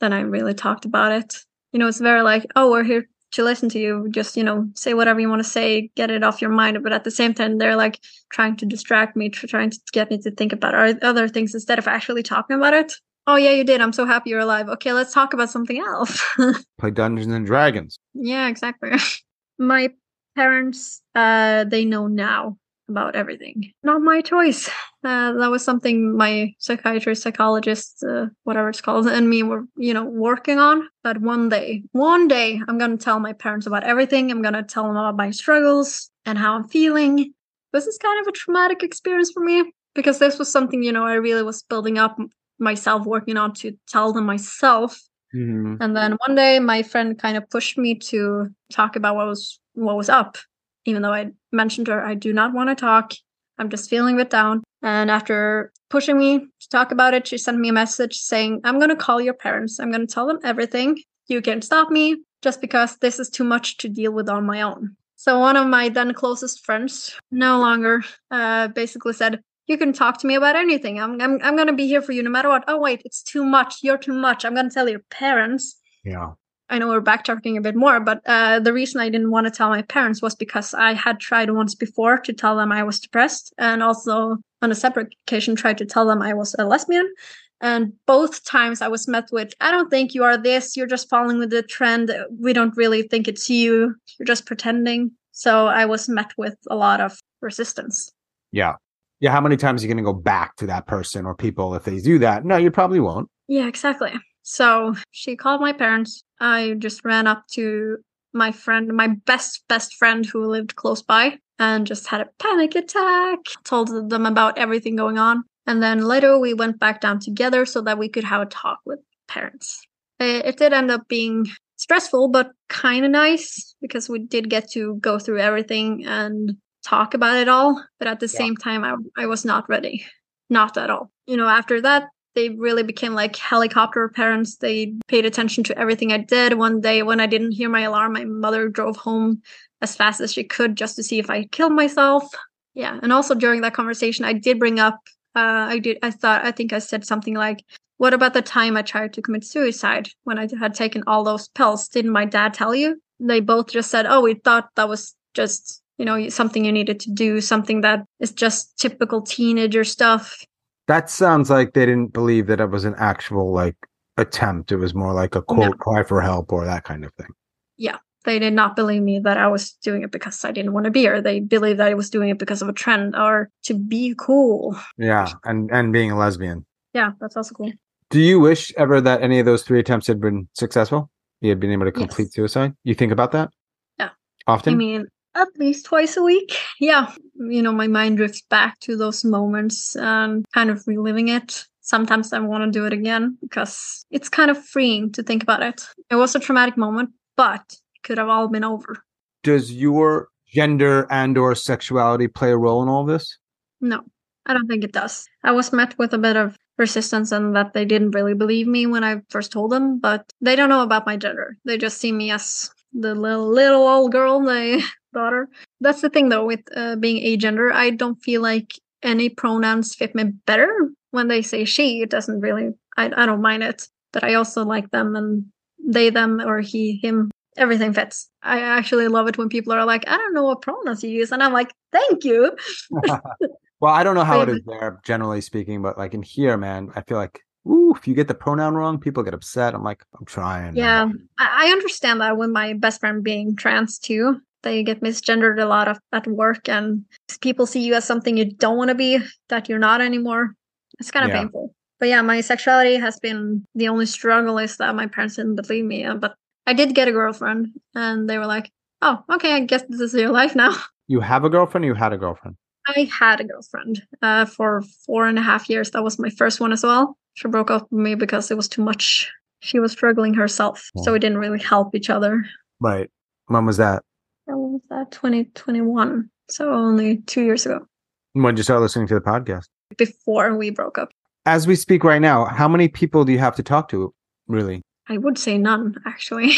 then 0.00 0.12
I 0.12 0.20
really 0.20 0.52
talked 0.52 0.84
about 0.84 1.12
it. 1.12 1.36
You 1.72 1.78
know, 1.78 1.88
it's 1.88 2.00
very 2.00 2.22
like, 2.22 2.44
oh, 2.54 2.70
we're 2.70 2.84
here 2.84 3.08
to 3.34 3.44
listen 3.44 3.68
to 3.70 3.78
you. 3.78 4.06
Just 4.10 4.36
you 4.36 4.44
know, 4.44 4.68
say 4.74 4.94
whatever 4.94 5.20
you 5.20 5.28
want 5.28 5.42
to 5.42 5.48
say, 5.48 5.90
get 5.96 6.10
it 6.10 6.24
off 6.24 6.40
your 6.40 6.50
mind. 6.50 6.82
But 6.82 6.92
at 6.92 7.04
the 7.04 7.10
same 7.10 7.34
time, 7.34 7.58
they're 7.58 7.76
like 7.76 8.00
trying 8.30 8.56
to 8.56 8.66
distract 8.66 9.16
me, 9.16 9.28
trying 9.28 9.70
to 9.70 9.78
get 9.92 10.10
me 10.10 10.18
to 10.22 10.30
think 10.30 10.52
about 10.52 11.02
other 11.02 11.28
things 11.28 11.54
instead 11.54 11.78
of 11.78 11.86
actually 11.86 12.22
talking 12.22 12.56
about 12.56 12.74
it. 12.74 12.92
Oh 13.26 13.36
yeah, 13.36 13.50
you 13.50 13.64
did. 13.64 13.80
I'm 13.80 13.92
so 13.92 14.04
happy 14.04 14.30
you're 14.30 14.40
alive. 14.40 14.68
Okay, 14.68 14.92
let's 14.92 15.14
talk 15.14 15.32
about 15.32 15.50
something 15.50 15.78
else. 15.78 16.22
Play 16.78 16.90
Dungeons 16.90 17.32
and 17.32 17.46
Dragons. 17.46 17.98
Yeah, 18.14 18.48
exactly. 18.48 18.92
my 19.58 19.90
parents, 20.36 21.00
uh, 21.14 21.64
they 21.64 21.84
know 21.84 22.06
now 22.06 22.58
about 22.88 23.14
everything. 23.16 23.72
Not 23.82 24.02
my 24.02 24.20
choice. 24.20 24.68
Uh, 25.02 25.32
that 25.32 25.50
was 25.50 25.64
something 25.64 26.16
my 26.16 26.52
psychiatrist, 26.58 27.22
psychologist, 27.22 28.02
uh, 28.02 28.26
whatever 28.44 28.68
it's 28.68 28.80
called, 28.80 29.06
and 29.06 29.28
me 29.28 29.42
were, 29.42 29.64
you 29.76 29.94
know, 29.94 30.04
working 30.04 30.58
on. 30.58 30.88
But 31.02 31.20
one 31.20 31.48
day, 31.48 31.82
one 31.92 32.28
day, 32.28 32.60
I'm 32.68 32.78
gonna 32.78 32.96
tell 32.96 33.20
my 33.20 33.32
parents 33.32 33.66
about 33.66 33.84
everything. 33.84 34.30
I'm 34.30 34.42
gonna 34.42 34.62
tell 34.62 34.84
them 34.84 34.96
about 34.96 35.16
my 35.16 35.30
struggles 35.30 36.10
and 36.24 36.38
how 36.38 36.54
I'm 36.54 36.68
feeling. 36.68 37.32
This 37.72 37.86
is 37.86 37.98
kind 37.98 38.20
of 38.20 38.26
a 38.28 38.32
traumatic 38.32 38.82
experience 38.82 39.30
for 39.32 39.42
me 39.44 39.72
because 39.94 40.18
this 40.18 40.38
was 40.38 40.50
something, 40.50 40.82
you 40.82 40.92
know, 40.92 41.04
I 41.04 41.14
really 41.14 41.42
was 41.42 41.62
building 41.62 41.98
up 41.98 42.18
myself, 42.58 43.04
working 43.06 43.36
on 43.36 43.52
to 43.54 43.72
tell 43.88 44.12
them 44.12 44.26
myself 44.26 45.00
Mhm. 45.34 45.78
and 45.80 45.96
then 45.96 46.12
one 46.24 46.36
day 46.36 46.60
my 46.60 46.82
friend 46.84 47.18
kind 47.18 47.36
of 47.36 47.50
pushed 47.50 47.76
me 47.76 47.96
to 47.96 48.48
talk 48.72 48.94
about 48.94 49.16
what 49.16 49.26
was 49.26 49.58
what 49.74 49.96
was 49.96 50.08
up. 50.08 50.38
Even 50.84 51.02
though 51.02 51.12
I 51.12 51.30
mentioned 51.52 51.86
to 51.86 51.92
her 51.92 52.04
I 52.04 52.14
do 52.14 52.32
not 52.32 52.52
want 52.52 52.70
to 52.70 52.74
talk. 52.74 53.12
I'm 53.58 53.70
just 53.70 53.88
feeling 53.88 54.16
a 54.16 54.18
bit 54.18 54.30
down. 54.30 54.64
And 54.82 55.10
after 55.10 55.72
pushing 55.88 56.18
me 56.18 56.40
to 56.40 56.68
talk 56.70 56.92
about 56.92 57.14
it, 57.14 57.26
she 57.26 57.38
sent 57.38 57.58
me 57.58 57.68
a 57.68 57.72
message 57.72 58.16
saying, 58.16 58.60
I'm 58.64 58.78
gonna 58.78 58.96
call 58.96 59.20
your 59.20 59.34
parents. 59.34 59.78
I'm 59.78 59.92
gonna 59.92 60.06
tell 60.06 60.26
them 60.26 60.40
everything. 60.42 60.98
You 61.28 61.40
can't 61.40 61.64
stop 61.64 61.90
me 61.90 62.22
just 62.42 62.60
because 62.60 62.96
this 62.98 63.18
is 63.18 63.30
too 63.30 63.44
much 63.44 63.78
to 63.78 63.88
deal 63.88 64.12
with 64.12 64.28
on 64.28 64.44
my 64.44 64.62
own. 64.62 64.96
So 65.16 65.38
one 65.38 65.56
of 65.56 65.66
my 65.66 65.88
then 65.88 66.12
closest 66.12 66.64
friends 66.66 67.16
no 67.30 67.58
longer 67.58 68.02
uh, 68.30 68.68
basically 68.68 69.14
said, 69.14 69.40
you 69.66 69.78
can 69.78 69.92
talk 69.92 70.18
to 70.18 70.26
me 70.26 70.34
about 70.34 70.56
anything. 70.56 71.00
I'm, 71.00 71.20
I'm 71.20 71.40
I'm 71.42 71.56
gonna 71.56 71.72
be 71.72 71.86
here 71.86 72.02
for 72.02 72.12
you 72.12 72.22
no 72.22 72.30
matter 72.30 72.48
what. 72.48 72.64
Oh 72.68 72.78
wait, 72.78 73.00
it's 73.04 73.22
too 73.22 73.44
much. 73.44 73.76
You're 73.82 73.96
too 73.96 74.12
much. 74.12 74.44
I'm 74.44 74.54
gonna 74.54 74.70
tell 74.70 74.88
your 74.88 75.04
parents. 75.10 75.76
Yeah. 76.04 76.32
I 76.70 76.78
know 76.78 76.88
we're 76.88 77.02
backtracking 77.02 77.58
a 77.58 77.60
bit 77.60 77.76
more, 77.76 78.00
but 78.00 78.20
uh, 78.26 78.58
the 78.58 78.72
reason 78.72 79.00
I 79.00 79.10
didn't 79.10 79.30
want 79.30 79.46
to 79.46 79.50
tell 79.50 79.68
my 79.68 79.82
parents 79.82 80.22
was 80.22 80.34
because 80.34 80.72
I 80.72 80.94
had 80.94 81.20
tried 81.20 81.50
once 81.50 81.74
before 81.74 82.18
to 82.18 82.32
tell 82.32 82.56
them 82.56 82.72
I 82.72 82.82
was 82.82 83.00
depressed, 83.00 83.52
and 83.58 83.82
also 83.82 84.38
on 84.62 84.70
a 84.70 84.74
separate 84.74 85.14
occasion 85.26 85.56
tried 85.56 85.78
to 85.78 85.84
tell 85.84 86.06
them 86.06 86.22
I 86.22 86.32
was 86.32 86.54
a 86.58 86.64
lesbian. 86.64 87.12
And 87.60 87.92
both 88.06 88.44
times 88.44 88.82
I 88.82 88.88
was 88.88 89.08
met 89.08 89.28
with, 89.32 89.54
I 89.60 89.70
don't 89.70 89.88
think 89.88 90.14
you 90.14 90.24
are 90.24 90.36
this. 90.36 90.76
You're 90.76 90.86
just 90.86 91.08
following 91.08 91.38
with 91.38 91.50
the 91.50 91.62
trend. 91.62 92.14
We 92.38 92.52
don't 92.52 92.76
really 92.76 93.02
think 93.02 93.28
it's 93.28 93.48
you. 93.48 93.94
You're 94.18 94.26
just 94.26 94.44
pretending. 94.44 95.12
So 95.32 95.66
I 95.66 95.86
was 95.86 96.08
met 96.08 96.32
with 96.36 96.56
a 96.68 96.76
lot 96.76 97.00
of 97.00 97.18
resistance. 97.40 98.10
Yeah. 98.52 98.74
Yeah. 99.20 99.30
How 99.32 99.40
many 99.40 99.56
times 99.56 99.82
are 99.82 99.86
you 99.86 99.94
going 99.94 100.04
to 100.04 100.12
go 100.12 100.18
back 100.18 100.56
to 100.56 100.66
that 100.66 100.86
person 100.86 101.24
or 101.24 101.34
people 101.34 101.74
if 101.74 101.84
they 101.84 102.00
do 102.00 102.18
that? 102.18 102.44
No, 102.44 102.56
you 102.56 102.70
probably 102.70 103.00
won't. 103.00 103.28
Yeah, 103.48 103.66
exactly. 103.66 104.12
So 104.42 104.94
she 105.10 105.34
called 105.34 105.62
my 105.62 105.72
parents. 105.72 106.22
I 106.44 106.74
just 106.74 107.04
ran 107.04 107.26
up 107.26 107.46
to 107.52 107.98
my 108.32 108.52
friend, 108.52 108.92
my 108.94 109.08
best, 109.24 109.64
best 109.68 109.94
friend 109.94 110.26
who 110.26 110.46
lived 110.46 110.76
close 110.76 111.02
by, 111.02 111.38
and 111.58 111.86
just 111.86 112.06
had 112.08 112.20
a 112.20 112.28
panic 112.38 112.74
attack. 112.74 113.38
Told 113.64 114.10
them 114.10 114.26
about 114.26 114.58
everything 114.58 114.96
going 114.96 115.18
on. 115.18 115.44
And 115.66 115.82
then 115.82 116.02
later 116.02 116.38
we 116.38 116.52
went 116.52 116.78
back 116.78 117.00
down 117.00 117.20
together 117.20 117.64
so 117.64 117.80
that 117.82 117.98
we 117.98 118.08
could 118.08 118.24
have 118.24 118.42
a 118.42 118.46
talk 118.46 118.80
with 118.84 118.98
parents. 119.28 119.80
It, 120.20 120.44
it 120.44 120.56
did 120.58 120.72
end 120.72 120.90
up 120.90 121.08
being 121.08 121.46
stressful, 121.76 122.28
but 122.28 122.50
kind 122.68 123.04
of 123.04 123.10
nice 123.10 123.74
because 123.80 124.08
we 124.08 124.18
did 124.18 124.50
get 124.50 124.70
to 124.72 124.96
go 124.96 125.18
through 125.18 125.40
everything 125.40 126.04
and 126.04 126.56
talk 126.84 127.14
about 127.14 127.38
it 127.38 127.48
all. 127.48 127.82
But 127.98 128.08
at 128.08 128.20
the 128.20 128.26
Yeah. 128.26 128.38
same 128.38 128.56
time, 128.56 128.84
I, 128.84 129.22
I 129.22 129.26
was 129.26 129.44
not 129.44 129.68
ready. 129.68 130.04
Not 130.50 130.76
at 130.76 130.90
all. 130.90 131.10
You 131.26 131.38
know, 131.38 131.48
after 131.48 131.80
that, 131.80 132.08
they 132.34 132.50
really 132.50 132.82
became 132.82 133.14
like 133.14 133.36
helicopter 133.36 134.08
parents. 134.08 134.56
They 134.56 134.94
paid 135.08 135.24
attention 135.24 135.64
to 135.64 135.78
everything 135.78 136.12
I 136.12 136.18
did. 136.18 136.54
One 136.54 136.80
day, 136.80 137.02
when 137.02 137.20
I 137.20 137.26
didn't 137.26 137.52
hear 137.52 137.68
my 137.68 137.82
alarm, 137.82 138.12
my 138.12 138.24
mother 138.24 138.68
drove 138.68 138.96
home 138.96 139.42
as 139.80 139.96
fast 139.96 140.20
as 140.20 140.32
she 140.32 140.44
could 140.44 140.76
just 140.76 140.96
to 140.96 141.02
see 141.02 141.18
if 141.18 141.30
I 141.30 141.44
killed 141.44 141.72
myself. 141.72 142.32
Yeah, 142.74 142.98
and 143.02 143.12
also 143.12 143.34
during 143.34 143.60
that 143.60 143.74
conversation, 143.74 144.24
I 144.24 144.32
did 144.32 144.58
bring 144.58 144.80
up. 144.80 144.98
Uh, 145.36 145.66
I 145.68 145.78
did. 145.78 145.98
I 146.02 146.10
thought. 146.10 146.44
I 146.44 146.50
think 146.50 146.72
I 146.72 146.78
said 146.80 147.04
something 147.04 147.34
like, 147.34 147.64
"What 147.98 148.14
about 148.14 148.34
the 148.34 148.42
time 148.42 148.76
I 148.76 148.82
tried 148.82 149.12
to 149.14 149.22
commit 149.22 149.44
suicide 149.44 150.08
when 150.24 150.38
I 150.38 150.48
had 150.58 150.74
taken 150.74 151.04
all 151.06 151.24
those 151.24 151.48
pills? 151.48 151.88
Didn't 151.88 152.12
my 152.12 152.24
dad 152.24 152.54
tell 152.54 152.74
you?" 152.74 153.00
They 153.20 153.40
both 153.40 153.70
just 153.70 153.90
said, 153.90 154.06
"Oh, 154.06 154.20
we 154.22 154.34
thought 154.34 154.70
that 154.76 154.88
was 154.88 155.14
just." 155.34 155.80
You 155.96 156.04
know, 156.04 156.28
something 156.28 156.64
you 156.64 156.72
needed 156.72 156.98
to 157.00 157.12
do, 157.12 157.40
something 157.40 157.82
that 157.82 158.04
is 158.18 158.32
just 158.32 158.76
typical 158.76 159.22
teenager 159.22 159.84
stuff. 159.84 160.44
That 160.86 161.08
sounds 161.10 161.50
like 161.50 161.72
they 161.72 161.86
didn't 161.86 162.12
believe 162.12 162.46
that 162.48 162.60
it 162.60 162.70
was 162.70 162.84
an 162.84 162.94
actual 162.98 163.52
like 163.52 163.76
attempt. 164.16 164.70
It 164.72 164.76
was 164.76 164.94
more 164.94 165.12
like 165.12 165.34
a 165.34 165.42
quote 165.42 165.78
cry 165.78 166.02
for 166.02 166.20
help 166.20 166.52
or 166.52 166.64
that 166.64 166.84
kind 166.84 167.04
of 167.04 167.12
thing. 167.14 167.28
Yeah. 167.76 167.98
They 168.24 168.38
did 168.38 168.54
not 168.54 168.74
believe 168.74 169.02
me 169.02 169.18
that 169.20 169.36
I 169.36 169.48
was 169.48 169.72
doing 169.82 170.02
it 170.02 170.10
because 170.10 170.44
I 170.44 170.52
didn't 170.52 170.72
want 170.72 170.84
to 170.84 170.90
be 170.90 171.06
or 171.08 171.20
They 171.20 171.40
believed 171.40 171.78
that 171.80 171.88
I 171.88 171.94
was 171.94 172.08
doing 172.08 172.30
it 172.30 172.38
because 172.38 172.62
of 172.62 172.68
a 172.68 172.72
trend 172.72 173.14
or 173.14 173.50
to 173.64 173.74
be 173.74 174.14
cool. 174.18 174.78
Yeah. 174.96 175.28
And 175.44 175.70
and 175.70 175.92
being 175.92 176.10
a 176.10 176.16
lesbian. 176.18 176.64
Yeah, 176.94 177.12
that's 177.20 177.36
also 177.36 177.54
cool. 177.54 177.72
Do 178.10 178.20
you 178.20 178.38
wish 178.38 178.72
ever 178.76 179.00
that 179.00 179.22
any 179.22 179.40
of 179.40 179.46
those 179.46 179.62
three 179.62 179.80
attempts 179.80 180.06
had 180.06 180.20
been 180.20 180.48
successful? 180.54 181.10
You 181.40 181.48
had 181.50 181.60
been 181.60 181.72
able 181.72 181.84
to 181.86 181.90
Yes. 181.90 181.98
complete 181.98 182.32
suicide? 182.32 182.72
You 182.84 182.94
think 182.94 183.10
about 183.12 183.32
that? 183.32 183.50
Yeah. 183.98 184.10
Often? 184.46 184.74
I 184.74 184.76
mean, 184.76 185.06
at 185.34 185.48
least 185.58 185.86
twice 185.86 186.16
a 186.16 186.22
week. 186.22 186.56
Yeah. 186.80 187.12
You 187.34 187.62
know, 187.62 187.72
my 187.72 187.86
mind 187.86 188.16
drifts 188.16 188.42
back 188.42 188.78
to 188.80 188.96
those 188.96 189.24
moments 189.24 189.96
and 189.96 190.44
kind 190.52 190.70
of 190.70 190.86
reliving 190.86 191.28
it. 191.28 191.64
Sometimes 191.80 192.32
I 192.32 192.38
want 192.38 192.64
to 192.64 192.70
do 192.78 192.86
it 192.86 192.92
again 192.92 193.36
because 193.40 194.06
it's 194.10 194.28
kind 194.28 194.50
of 194.50 194.64
freeing 194.64 195.12
to 195.12 195.22
think 195.22 195.42
about 195.42 195.62
it. 195.62 195.86
It 196.10 196.16
was 196.16 196.34
a 196.34 196.40
traumatic 196.40 196.76
moment, 196.76 197.10
but 197.36 197.62
it 197.70 198.02
could 198.02 198.18
have 198.18 198.28
all 198.28 198.48
been 198.48 198.64
over. 198.64 199.04
Does 199.42 199.72
your 199.72 200.28
gender 200.48 201.06
and 201.10 201.36
or 201.36 201.54
sexuality 201.54 202.28
play 202.28 202.52
a 202.52 202.56
role 202.56 202.82
in 202.82 202.88
all 202.88 203.04
this? 203.04 203.38
No, 203.80 204.00
I 204.46 204.54
don't 204.54 204.66
think 204.66 204.84
it 204.84 204.92
does. 204.92 205.28
I 205.42 205.52
was 205.52 205.72
met 205.72 205.98
with 205.98 206.14
a 206.14 206.18
bit 206.18 206.36
of 206.36 206.56
resistance 206.78 207.32
and 207.32 207.54
that 207.54 207.74
they 207.74 207.84
didn't 207.84 208.12
really 208.12 208.34
believe 208.34 208.66
me 208.66 208.86
when 208.86 209.04
I 209.04 209.20
first 209.28 209.52
told 209.52 209.70
them, 209.70 209.98
but 209.98 210.32
they 210.40 210.56
don't 210.56 210.68
know 210.68 210.82
about 210.82 211.06
my 211.06 211.16
gender. 211.16 211.56
They 211.64 211.76
just 211.76 211.98
see 211.98 212.12
me 212.12 212.30
as 212.30 212.70
the 212.92 213.14
little 213.14 213.48
little 213.48 213.86
old 213.86 214.12
girl 214.12 214.40
they 214.40 214.80
daughter. 215.14 215.48
That's 215.80 216.02
the 216.02 216.10
thing 216.10 216.28
though 216.28 216.44
with 216.44 216.60
uh, 216.76 216.96
being 216.96 217.24
agender. 217.24 217.72
I 217.72 217.90
don't 217.90 218.22
feel 218.22 218.42
like 218.42 218.74
any 219.02 219.28
pronouns 219.28 219.94
fit 219.94 220.14
me 220.14 220.24
better 220.24 220.90
when 221.10 221.28
they 221.28 221.42
say 221.42 221.64
she, 221.64 222.02
it 222.02 222.10
doesn't 222.10 222.40
really, 222.40 222.70
I, 222.96 223.10
I 223.16 223.26
don't 223.26 223.42
mind 223.42 223.62
it. 223.62 223.86
But 224.12 224.24
I 224.24 224.34
also 224.34 224.64
like 224.64 224.90
them 224.90 225.14
and 225.14 225.46
they, 225.78 226.10
them, 226.10 226.40
or 226.40 226.60
he, 226.60 226.96
him, 226.96 227.30
everything 227.56 227.92
fits. 227.92 228.28
I 228.42 228.60
actually 228.60 229.08
love 229.08 229.28
it 229.28 229.38
when 229.38 229.48
people 229.48 229.72
are 229.72 229.84
like, 229.84 230.04
I 230.08 230.16
don't 230.16 230.34
know 230.34 230.44
what 230.44 230.62
pronouns 230.62 231.04
you 231.04 231.10
use. 231.10 231.30
And 231.30 231.42
I'm 231.42 231.52
like, 231.52 231.72
thank 231.92 232.24
you. 232.24 232.56
well, 232.90 233.92
I 233.92 234.02
don't 234.02 234.14
know 234.14 234.24
how 234.24 234.40
it 234.40 234.48
is 234.48 234.60
there, 234.66 235.00
generally 235.04 235.40
speaking, 235.40 235.82
but 235.82 235.98
like 235.98 236.14
in 236.14 236.22
here, 236.22 236.56
man, 236.56 236.90
I 236.96 237.02
feel 237.02 237.18
like, 237.18 237.40
ooh, 237.68 237.94
if 237.94 238.08
you 238.08 238.14
get 238.14 238.28
the 238.28 238.34
pronoun 238.34 238.74
wrong, 238.74 238.98
people 238.98 239.22
get 239.22 239.34
upset. 239.34 239.74
I'm 239.74 239.84
like, 239.84 240.04
I'm 240.18 240.26
trying. 240.26 240.76
Yeah. 240.76 241.08
I, 241.38 241.66
I 241.68 241.72
understand 241.72 242.20
that 242.20 242.36
with 242.36 242.50
my 242.50 242.72
best 242.74 243.00
friend 243.00 243.22
being 243.22 243.56
trans 243.56 243.98
too. 243.98 244.40
They 244.64 244.82
get 244.82 245.02
misgendered 245.02 245.62
a 245.62 245.66
lot 245.66 245.88
of, 245.88 245.98
at 246.12 246.26
work, 246.26 246.68
and 246.68 247.04
people 247.40 247.66
see 247.66 247.82
you 247.82 247.94
as 247.94 248.04
something 248.04 248.36
you 248.36 248.46
don't 248.46 248.76
want 248.76 248.88
to 248.88 248.94
be, 248.94 249.20
that 249.50 249.68
you're 249.68 249.78
not 249.78 250.00
anymore. 250.00 250.56
It's 250.98 251.10
kind 251.10 251.24
of 251.24 251.30
yeah. 251.30 251.42
painful. 251.42 251.74
But 252.00 252.08
yeah, 252.08 252.22
my 252.22 252.40
sexuality 252.40 252.96
has 252.96 253.20
been 253.20 253.64
the 253.74 253.88
only 253.88 254.06
struggle 254.06 254.58
is 254.58 254.78
that 254.78 254.94
my 254.94 255.06
parents 255.06 255.36
didn't 255.36 255.56
believe 255.56 255.84
me. 255.84 256.06
But 256.18 256.34
I 256.66 256.72
did 256.72 256.94
get 256.94 257.08
a 257.08 257.12
girlfriend, 257.12 257.68
and 257.94 258.28
they 258.28 258.38
were 258.38 258.46
like, 258.46 258.70
"Oh, 259.02 259.22
okay, 259.34 259.52
I 259.52 259.60
guess 259.60 259.84
this 259.88 260.00
is 260.00 260.14
your 260.14 260.30
life 260.30 260.56
now." 260.56 260.74
You 261.06 261.20
have 261.20 261.44
a 261.44 261.50
girlfriend. 261.50 261.84
you 261.84 261.92
had 261.92 262.14
a 262.14 262.16
girlfriend. 262.16 262.56
I 262.86 263.10
had 263.12 263.38
a 263.38 263.44
girlfriend 263.44 264.02
uh, 264.22 264.46
for 264.46 264.82
four 265.04 265.26
and 265.26 265.38
a 265.38 265.42
half 265.42 265.68
years. 265.68 265.90
That 265.90 266.02
was 266.02 266.18
my 266.18 266.30
first 266.30 266.60
one 266.60 266.72
as 266.72 266.82
well. 266.82 267.18
She 267.34 267.46
broke 267.46 267.70
up 267.70 267.82
with 267.90 268.00
me 268.00 268.14
because 268.14 268.50
it 268.50 268.56
was 268.56 268.68
too 268.68 268.82
much. 268.82 269.30
She 269.60 269.78
was 269.78 269.92
struggling 269.92 270.32
herself, 270.32 270.90
so 271.02 271.12
we 271.12 271.18
didn't 271.18 271.36
really 271.44 271.60
help 271.60 271.94
each 271.94 272.08
other. 272.08 272.46
Right. 272.80 273.10
When 273.48 273.66
was 273.66 273.76
that? 273.76 274.02
When 274.46 274.58
was 274.72 274.82
that? 274.90 275.10
2021. 275.10 276.30
So 276.50 276.72
only 276.72 277.18
two 277.18 277.42
years 277.42 277.66
ago. 277.66 277.86
When 278.34 278.54
did 278.54 278.60
you 278.60 278.64
start 278.64 278.80
listening 278.80 279.06
to 279.08 279.14
the 279.14 279.20
podcast? 279.20 279.64
Before 279.96 280.56
we 280.56 280.70
broke 280.70 280.98
up. 280.98 281.10
As 281.46 281.66
we 281.66 281.76
speak 281.76 282.04
right 282.04 282.20
now, 282.20 282.46
how 282.46 282.68
many 282.68 282.88
people 282.88 283.24
do 283.24 283.32
you 283.32 283.38
have 283.38 283.54
to 283.56 283.62
talk 283.62 283.88
to, 283.90 284.12
really? 284.48 284.82
I 285.08 285.18
would 285.18 285.38
say 285.38 285.58
none, 285.58 285.96
actually. 286.06 286.52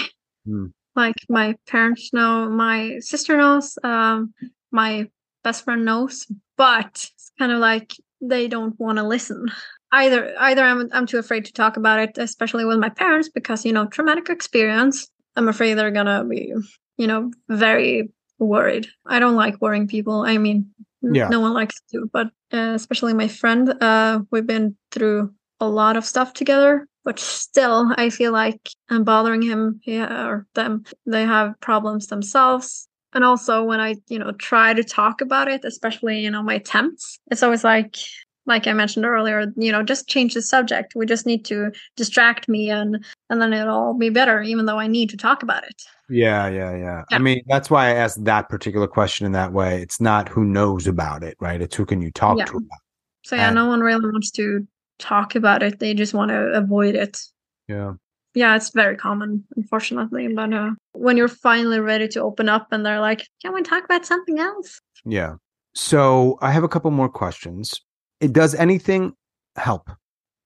Hmm. 0.47 0.67
like 0.97 1.17
my 1.29 1.55
parents 1.69 2.13
know, 2.13 2.49
my 2.49 2.99
sister 3.01 3.37
knows, 3.37 3.79
um, 3.85 4.33
my 4.73 5.09
best 5.45 5.65
friend 5.65 5.85
knows, 5.85 6.27
but 6.57 6.87
it's 6.87 7.31
kind 7.39 7.53
of 7.53 7.59
like 7.59 7.93
they 8.21 8.49
don't 8.49 8.79
want 8.81 8.99
to 8.99 9.05
listen. 9.05 9.47
Either 9.93 10.35
either 10.39 10.65
I'm 10.65 10.89
I'm 10.93 11.07
too 11.07 11.19
afraid 11.19 11.45
to 11.45 11.53
talk 11.53 11.77
about 11.77 12.01
it, 12.01 12.19
especially 12.19 12.65
with 12.65 12.79
my 12.79 12.89
parents, 12.89 13.29
because 13.29 13.65
you 13.65 13.73
know, 13.73 13.87
traumatic 13.87 14.29
experience. 14.29 15.09
I'm 15.37 15.49
afraid 15.49 15.75
they're 15.75 15.91
gonna 15.91 16.25
be, 16.25 16.53
you 16.97 17.07
know, 17.07 17.31
very 17.49 18.11
worried. 18.39 18.87
I 19.07 19.19
don't 19.19 19.37
like 19.37 19.61
worrying 19.61 19.89
people. 19.89 20.23
I 20.23 20.39
mean, 20.39 20.71
yeah. 21.03 21.29
no 21.29 21.41
one 21.41 21.55
likes 21.55 21.81
to, 21.93 22.09
but 22.13 22.29
uh, 22.53 22.73
especially 22.75 23.15
my 23.15 23.29
friend. 23.29 23.83
Uh, 23.83 24.21
we've 24.31 24.47
been 24.47 24.77
through 24.91 25.33
a 25.61 25.69
lot 25.69 25.97
of 25.97 26.05
stuff 26.05 26.35
together 26.35 26.87
but 27.07 27.19
still 27.19 27.93
i 27.97 28.11
feel 28.11 28.33
like 28.33 28.69
i'm 28.91 29.05
bothering 29.05 29.41
him 29.41 29.81
yeah, 29.85 30.27
or 30.27 30.47
them 30.55 30.85
they 31.07 31.23
have 31.23 31.59
problems 31.61 32.09
themselves 32.09 32.89
and 33.15 33.25
also 33.25 33.63
when 33.63 33.81
i 33.81 33.95
you 34.09 34.19
know 34.19 34.33
try 34.33 34.75
to 34.75 34.85
talk 34.85 35.23
about 35.23 35.49
it 35.49 35.65
especially 35.65 36.21
you 36.21 36.31
know 36.31 36.43
my 36.43 36.55
attempts 36.55 37.19
it's 37.31 37.43
always 37.43 37.65
like 37.65 37.97
like 38.45 38.67
i 38.67 38.73
mentioned 38.73 39.07
earlier 39.07 39.47
you 39.57 39.73
know 39.73 39.83
just 39.83 40.09
change 40.09 40.35
the 40.35 40.43
subject 40.43 40.93
we 40.95 41.07
just 41.07 41.25
need 41.25 41.45
to 41.45 41.73
distract 41.97 42.49
me 42.49 42.69
and 42.69 43.03
and 43.31 43.41
then 43.41 43.55
it'll 43.55 43.75
all 43.75 43.95
be 43.95 44.11
better 44.11 44.43
even 44.43 44.67
though 44.67 44.79
i 44.79 44.87
need 44.87 45.09
to 45.09 45.17
talk 45.17 45.43
about 45.43 45.65
it 45.65 45.83
yeah, 46.09 46.49
yeah, 46.49 46.77
yeah, 46.77 46.77
yeah. 46.77 47.05
I 47.11 47.19
mean, 47.19 47.43
that's 47.47 47.71
why 47.71 47.89
I 47.89 47.95
asked 47.95 48.25
that 48.25 48.49
particular 48.49 48.87
question 48.87 49.27
in 49.27 49.33
that 49.33 49.53
way. 49.53 49.83
It's 49.83 50.01
not 50.01 50.29
who 50.29 50.45
knows 50.45 50.87
about 50.87 51.23
it, 51.23 51.37
right? 51.41 51.61
It's 51.61 51.75
who 51.75 51.85
can 51.87 52.01
you 52.01 52.11
talk 52.11 52.39
yeah. 52.39 52.45
to 52.47 52.57
about. 52.57 52.79
So 53.25 53.37
yeah, 53.37 53.49
and, 53.49 53.55
no 53.55 53.67
one 53.67 53.81
really 53.81 54.11
wants 54.11 54.31
to 54.33 54.67
talk 54.99 55.35
about 55.35 55.63
it. 55.63 55.79
They 55.79 55.95
just 55.95 56.15
want 56.15 56.31
to 56.31 56.53
avoid 56.53 56.95
it. 56.95 57.21
Yeah. 57.69 57.95
Yeah, 58.35 58.55
it's 58.55 58.71
very 58.71 58.97
common, 58.97 59.45
unfortunately. 59.57 60.29
But 60.29 60.53
uh, 60.53 60.71
when 60.93 61.17
you're 61.17 61.27
finally 61.27 61.81
ready 61.81 62.07
to 62.09 62.23
open 62.23 62.49
up 62.49 62.69
and 62.71 62.85
they're 62.85 63.01
like, 63.01 63.27
can 63.41 63.55
we 63.55 63.63
talk 63.63 63.85
about 63.85 64.05
something 64.05 64.39
else? 64.39 64.81
Yeah. 65.05 65.37
So 65.75 66.39
I 66.43 66.53
have 66.53 66.63
a 66.63 66.69
couple 66.69 66.91
more 66.91 67.09
questions. 67.09 67.81
It 68.21 68.33
does 68.33 68.55
anything 68.55 69.15
help? 69.57 69.91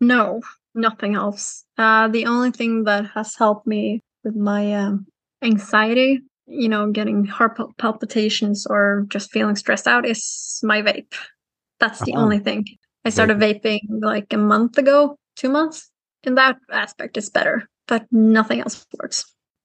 No, 0.00 0.40
nothing 0.74 1.14
helps. 1.14 1.64
Uh, 1.76 2.08
the 2.08 2.26
only 2.26 2.52
thing 2.52 2.84
that 2.84 3.06
has 3.14 3.34
helped 3.34 3.66
me 3.66 4.02
with 4.24 4.36
my 4.36 4.72
um, 4.74 5.06
anxiety, 5.42 6.20
you 6.46 6.68
know, 6.68 6.90
getting 6.90 7.24
heart 7.24 7.58
palpitations 7.78 8.66
or 8.66 9.06
just 9.08 9.30
feeling 9.30 9.56
stressed 9.56 9.86
out 9.86 10.06
is 10.06 10.60
my 10.62 10.82
vape. 10.82 11.14
That's 11.78 12.00
the 12.00 12.12
uh-huh. 12.12 12.22
only 12.22 12.38
thing. 12.38 12.66
I 13.04 13.10
started 13.10 13.38
vaping 13.38 13.80
like 14.00 14.32
a 14.32 14.36
month 14.36 14.76
ago, 14.76 15.16
two 15.36 15.48
months. 15.48 15.90
In 16.24 16.34
that 16.34 16.56
aspect, 16.70 17.16
it's 17.16 17.30
better, 17.30 17.66
but 17.88 18.04
nothing 18.12 18.60
else 18.60 18.86
works. 19.00 19.24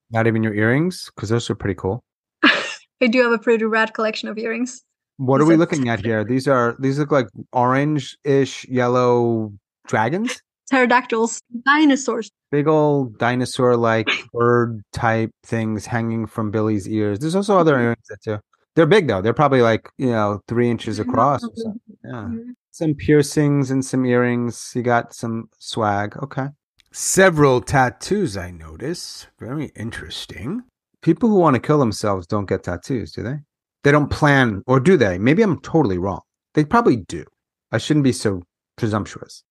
Not 0.10 0.26
even 0.26 0.42
your 0.42 0.54
earrings? 0.54 1.12
Because 1.14 1.30
those 1.30 1.50
are 1.50 1.56
pretty 1.56 1.76
cool. 1.76 2.02
I 2.44 3.08
do 3.08 3.22
have 3.24 3.34
a 3.34 3.38
pretty 3.38 3.66
rad 3.66 3.94
collection 3.94 4.30
of 4.30 4.38
earrings. 4.38 4.82
What 5.18 5.42
are 5.42 5.46
we 5.46 5.58
looking 5.58 5.90
at 5.90 6.04
here? 6.04 6.24
These 6.24 6.48
are 6.48 6.76
these 6.80 7.00
look 7.00 7.12
like 7.12 7.28
orange-ish 7.52 8.66
yellow 8.66 9.52
dragons? 9.88 10.42
Pterodactyls, 10.70 11.42
dinosaurs. 11.66 12.32
Big 12.52 12.68
old 12.68 13.18
dinosaur-like 13.18 14.10
bird 14.34 14.82
type 14.94 15.32
things 15.44 15.86
hanging 15.86 16.26
from 16.26 16.52
Billie's 16.52 16.88
ears. 16.88 17.20
There's 17.20 17.36
also 17.36 17.58
other 17.58 17.80
earrings 17.80 18.08
that 18.10 18.22
too. 18.24 18.40
They're 18.76 18.86
big 18.86 19.08
though. 19.08 19.22
They're 19.22 19.34
probably 19.34 19.62
like 19.62 19.90
you 19.98 20.10
know 20.12 20.42
three 20.48 20.70
inches 20.70 21.00
across 21.00 21.44
or 21.44 21.52
something. 21.56 21.82
Yeah. 22.04 22.12
Mm-hmm 22.12 22.52
some 22.76 22.94
piercings 22.94 23.72
and 23.72 23.86
some 23.86 24.06
earrings. 24.06 24.74
You 24.76 24.84
got 24.84 25.14
some 25.14 25.50
swag. 25.60 26.18
Okay. 26.22 26.48
Several 26.92 27.62
tattoos, 27.62 28.36
I 28.36 28.52
notice. 28.52 29.28
Very 29.40 29.72
interesting. 29.78 30.62
People 31.02 31.30
who 31.30 31.36
want 31.36 31.54
to 31.54 31.62
kill 31.62 31.80
themselves 31.80 32.28
don't 32.28 32.50
get 32.50 32.64
tattoos, 32.64 33.14
do 33.14 33.24
they? 33.24 33.38
They 33.84 33.92
don't 33.92 34.10
plan, 34.10 34.62
or 34.68 34.82
do 34.82 34.98
they? 34.98 35.18
Maybe 35.18 35.42
I'm 35.42 35.62
totally 35.62 35.98
wrong. 35.98 36.22
They 36.54 36.66
probably 36.66 36.98
do. 36.98 37.24
I 37.72 37.78
shouldn't 37.78 38.04
be 38.04 38.12
so 38.12 38.44
presumptuous. 38.76 39.44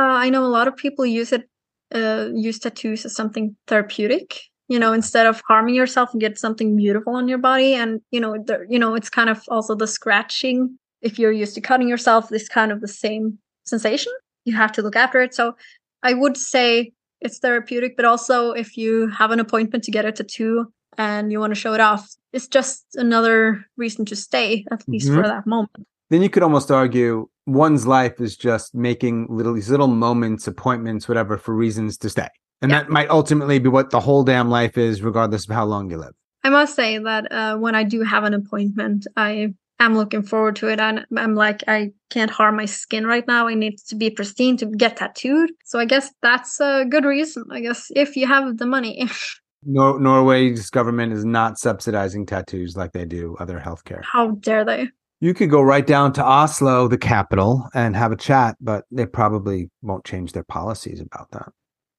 Uh, 0.00 0.16
I 0.24 0.30
know 0.30 0.44
a 0.44 0.54
lot 0.58 0.66
of 0.66 0.76
people 0.76 1.04
use 1.04 1.30
it, 1.30 1.48
uh, 1.94 2.28
use 2.32 2.58
tattoos 2.58 3.04
as 3.04 3.14
something 3.14 3.54
therapeutic. 3.66 4.40
You 4.68 4.78
know, 4.78 4.92
instead 4.92 5.26
of 5.26 5.42
harming 5.46 5.74
yourself, 5.74 6.12
and 6.12 6.20
get 6.20 6.38
something 6.38 6.76
beautiful 6.76 7.16
on 7.16 7.28
your 7.28 7.38
body, 7.38 7.74
and 7.74 8.00
you 8.10 8.20
know, 8.20 8.32
the, 8.46 8.64
you 8.68 8.78
know, 8.78 8.94
it's 8.94 9.10
kind 9.10 9.28
of 9.28 9.42
also 9.48 9.74
the 9.74 9.86
scratching 9.86 10.78
if 11.02 11.18
you're 11.18 11.32
used 11.32 11.54
to 11.56 11.60
cutting 11.60 11.88
yourself, 11.88 12.28
this 12.28 12.48
kind 12.48 12.72
of 12.72 12.80
the 12.80 12.88
same 12.88 13.38
sensation. 13.64 14.12
You 14.44 14.56
have 14.56 14.72
to 14.72 14.82
look 14.82 14.96
after 14.96 15.20
it. 15.20 15.34
So 15.34 15.54
I 16.02 16.14
would 16.14 16.36
say 16.36 16.92
it's 17.20 17.38
therapeutic, 17.38 17.96
but 17.96 18.04
also 18.04 18.52
if 18.52 18.76
you 18.76 19.08
have 19.08 19.32
an 19.32 19.40
appointment 19.40 19.84
to 19.84 19.90
get 19.90 20.04
a 20.04 20.12
tattoo 20.12 20.72
and 20.96 21.32
you 21.32 21.40
want 21.40 21.50
to 21.52 21.60
show 21.60 21.74
it 21.74 21.80
off, 21.80 22.08
it's 22.32 22.46
just 22.46 22.84
another 22.94 23.64
reason 23.76 24.04
to 24.06 24.16
stay, 24.16 24.64
at 24.70 24.86
least 24.88 25.08
mm-hmm. 25.08 25.20
for 25.20 25.28
that 25.28 25.46
moment. 25.46 25.86
Then 26.10 26.22
you 26.22 26.30
could 26.30 26.42
almost 26.42 26.70
argue 26.70 27.28
one's 27.52 27.86
life 27.86 28.20
is 28.20 28.36
just 28.36 28.74
making 28.74 29.26
little 29.28 29.54
these 29.54 29.70
little 29.70 29.88
moments, 29.88 30.46
appointments, 30.46 31.08
whatever, 31.08 31.36
for 31.36 31.54
reasons 31.54 31.96
to 31.98 32.10
stay. 32.10 32.28
And 32.62 32.70
yeah. 32.70 32.82
that 32.82 32.90
might 32.90 33.08
ultimately 33.10 33.58
be 33.58 33.68
what 33.68 33.90
the 33.90 34.00
whole 34.00 34.22
damn 34.22 34.50
life 34.50 34.76
is, 34.76 35.02
regardless 35.02 35.48
of 35.48 35.54
how 35.54 35.64
long 35.64 35.90
you 35.90 35.96
live. 35.96 36.12
I 36.42 36.50
must 36.50 36.74
say 36.74 36.98
that 36.98 37.30
uh, 37.32 37.56
when 37.56 37.74
I 37.74 37.84
do 37.84 38.02
have 38.02 38.24
an 38.24 38.34
appointment, 38.34 39.06
I 39.16 39.54
I'm 39.80 39.96
looking 39.96 40.22
forward 40.22 40.56
to 40.56 40.68
it. 40.68 40.78
And 40.78 41.06
I'm 41.16 41.34
like, 41.34 41.64
I 41.66 41.92
can't 42.10 42.30
harm 42.30 42.56
my 42.56 42.66
skin 42.66 43.06
right 43.06 43.26
now. 43.26 43.48
I 43.48 43.54
need 43.54 43.78
to 43.88 43.96
be 43.96 44.10
pristine 44.10 44.58
to 44.58 44.66
get 44.66 44.98
tattooed. 44.98 45.50
So 45.64 45.78
I 45.78 45.86
guess 45.86 46.12
that's 46.20 46.60
a 46.60 46.84
good 46.84 47.06
reason. 47.06 47.44
I 47.50 47.60
guess 47.60 47.90
if 47.96 48.14
you 48.14 48.26
have 48.26 48.58
the 48.58 48.66
money. 48.66 49.08
Nor- 49.64 49.98
Norway's 49.98 50.70
government 50.70 51.12
is 51.12 51.24
not 51.24 51.58
subsidizing 51.58 52.26
tattoos 52.26 52.76
like 52.76 52.92
they 52.92 53.04
do 53.04 53.36
other 53.40 53.58
healthcare. 53.58 54.02
How 54.10 54.32
dare 54.32 54.64
they? 54.64 54.88
You 55.20 55.34
could 55.34 55.50
go 55.50 55.60
right 55.60 55.86
down 55.86 56.14
to 56.14 56.24
Oslo, 56.24 56.88
the 56.88 56.96
capital, 56.96 57.68
and 57.74 57.94
have 57.94 58.10
a 58.10 58.16
chat, 58.16 58.56
but 58.60 58.84
they 58.90 59.04
probably 59.04 59.70
won't 59.82 60.04
change 60.04 60.32
their 60.32 60.44
policies 60.44 61.00
about 61.00 61.30
that. 61.32 61.52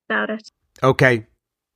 About 0.10 0.32
it. 0.32 0.50
Okay. 0.82 1.28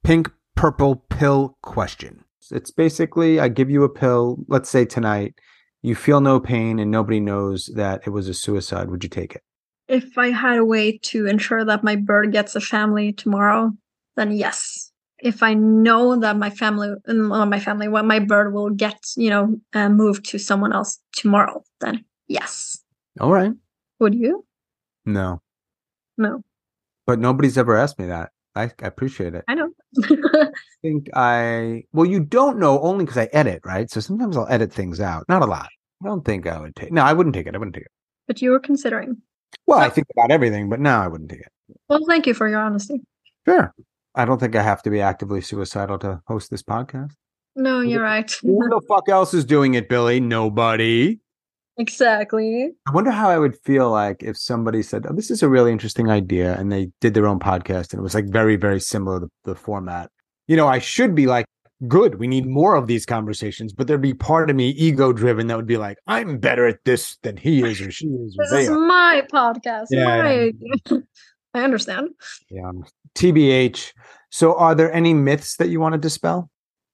Pink 0.04 0.32
purple 0.56 1.06
pill 1.10 1.58
question. 1.62 2.24
It's 2.52 2.72
basically 2.72 3.40
I 3.40 3.48
give 3.48 3.70
you 3.70 3.84
a 3.84 3.90
pill, 3.90 4.38
let's 4.48 4.70
say 4.70 4.86
tonight, 4.86 5.36
you 5.82 5.94
feel 5.94 6.20
no 6.20 6.40
pain 6.40 6.80
and 6.80 6.90
nobody 6.90 7.20
knows 7.20 7.72
that 7.76 8.02
it 8.06 8.10
was 8.10 8.28
a 8.28 8.34
suicide, 8.34 8.90
would 8.90 9.04
you 9.04 9.10
take 9.10 9.36
it? 9.36 9.44
If 9.88 10.18
I 10.18 10.32
had 10.32 10.58
a 10.58 10.66
way 10.66 10.98
to 10.98 11.28
ensure 11.28 11.64
that 11.64 11.84
my 11.84 11.96
bird 11.96 12.32
gets 12.32 12.56
a 12.56 12.62
family 12.62 13.14
tomorrow, 13.14 13.72
then 14.16 14.32
yes. 14.32 14.85
If 15.26 15.42
I 15.42 15.56
know 15.56 16.20
that 16.20 16.38
my 16.38 16.52
family, 16.52 16.94
well, 17.08 17.48
my 17.48 17.60
family, 17.60 17.88
well, 17.88 18.04
my 18.04 18.20
bird 18.20 18.54
will 18.54 18.70
get, 18.70 18.96
you 19.18 19.32
know, 19.32 19.60
uh, 19.74 19.90
moved 19.90 20.30
to 20.30 20.38
someone 20.38 20.72
else 20.72 21.00
tomorrow, 21.14 21.64
then 21.82 22.06
yes. 22.28 22.84
All 23.20 23.32
right. 23.32 23.52
Would 24.00 24.14
you? 24.14 24.46
No. 25.04 25.42
No. 26.16 26.44
But 27.08 27.18
nobody's 27.18 27.58
ever 27.58 27.76
asked 27.76 27.98
me 27.98 28.06
that. 28.06 28.30
I, 28.56 28.66
I 28.84 28.88
appreciate 28.88 29.34
it. 29.34 29.44
I 29.48 29.56
know. 29.56 29.70
I 30.04 30.48
think 30.84 31.10
I 31.16 31.86
well, 31.92 32.06
you 32.06 32.20
don't 32.20 32.60
know 32.60 32.80
only 32.82 33.06
because 33.06 33.18
I 33.18 33.28
edit, 33.34 33.62
right? 33.66 33.90
So 33.90 34.00
sometimes 34.00 34.38
I'll 34.38 34.48
edit 34.48 34.72
things 34.72 35.00
out. 35.00 35.26
Not 35.28 35.42
a 35.42 35.48
lot. 35.48 35.70
I 36.04 36.08
don't 36.08 36.24
think 36.24 36.46
I 36.46 36.60
would 36.60 36.76
take. 36.76 36.92
No, 36.92 37.02
I 37.02 37.14
wouldn't 37.14 37.34
take 37.34 37.48
it. 37.48 37.56
I 37.56 37.58
wouldn't 37.58 37.74
take 37.74 37.86
it. 37.86 37.92
But 38.28 38.44
you 38.44 38.52
were 38.52 38.60
considering. 38.60 39.18
Well, 39.66 39.80
I 39.80 39.90
think 39.90 40.06
about 40.16 40.30
everything, 40.30 40.70
but 40.70 40.80
now 40.80 41.02
I 41.02 41.08
wouldn't 41.08 41.32
take 41.32 41.40
it. 41.42 41.52
Well, 41.90 42.02
thank 42.08 42.28
you 42.28 42.36
for 42.36 42.48
your 42.48 42.60
honesty. 42.60 43.02
Sure. 43.48 43.74
I 44.16 44.26
don't 44.26 44.40
think 44.40 44.56
I 44.56 44.62
have 44.64 44.82
to 44.84 44.90
be 44.90 45.02
actively 45.02 45.42
suicidal 45.42 46.00
to 46.00 46.22
host 46.28 46.50
this 46.52 46.64
podcast. 46.64 47.12
No, 47.56 47.82
you're 47.82 48.02
right. 48.02 48.30
Who 48.42 48.70
the 48.70 48.82
fuck 48.88 49.08
else 49.10 49.34
is 49.34 49.46
doing 49.46 49.74
it, 49.76 49.88
Billie? 49.90 50.20
Nobody. 50.20 51.20
exactly. 51.78 52.70
I 52.88 52.92
wonder 52.92 53.12
how 53.12 53.30
I 53.30 53.38
would 53.38 53.56
feel 53.64 53.90
like 53.92 54.24
if 54.24 54.38
somebody 54.38 54.82
said, 54.82 55.06
"Oh, 55.10 55.14
this 55.14 55.30
is 55.32 55.44
a 55.44 55.50
really 55.50 55.72
interesting 55.72 56.10
idea," 56.10 56.58
and 56.58 56.72
they 56.72 56.90
did 57.02 57.14
their 57.14 57.28
own 57.28 57.40
podcast, 57.40 57.92
and 57.92 58.00
it 58.00 58.04
was 58.04 58.14
like 58.16 58.30
very, 58.30 58.56
very 58.56 58.80
similar 58.80 59.20
to 59.22 59.28
the 59.44 59.56
format. 59.56 60.10
You 60.48 60.56
know, 60.58 60.68
I 60.68 60.80
should 60.80 61.16
be 61.16 61.26
like, 61.28 61.46
"Good, 61.88 62.16
we 62.20 62.28
need 62.28 62.46
more 62.46 62.76
of 62.76 62.88
these 62.88 63.06
conversations," 63.06 63.74
but 63.74 63.88
there'd 63.88 64.02
be 64.02 64.14
part 64.14 64.50
of 64.50 64.56
me, 64.56 64.70
ego-driven, 64.70 65.48
that 65.48 65.58
would 65.58 65.68
be 65.68 65.78
like, 65.78 65.98
"I'm 66.08 66.38
better 66.40 66.66
at 66.68 66.80
this 66.86 67.18
than 67.24 67.36
he 67.38 67.64
is, 67.64 67.82
or 67.82 67.92
she 67.92 68.08
is, 68.08 68.36
This 68.38 68.52
is 68.64 68.70
are." 68.70 68.78
my 68.80 69.24
podcast. 69.32 69.88
Yeah, 69.92 70.52
my 70.92 71.00
I 71.54 71.64
understand. 71.64 72.10
Yeah. 72.50 72.72
TBH. 73.16 73.94
So, 74.30 74.56
are 74.56 74.76
there 74.76 74.94
any 74.94 75.14
myths 75.14 75.58
that 75.58 75.70
you 75.70 75.80
want 75.80 75.94
to 75.94 76.00
dispel? 76.00 76.50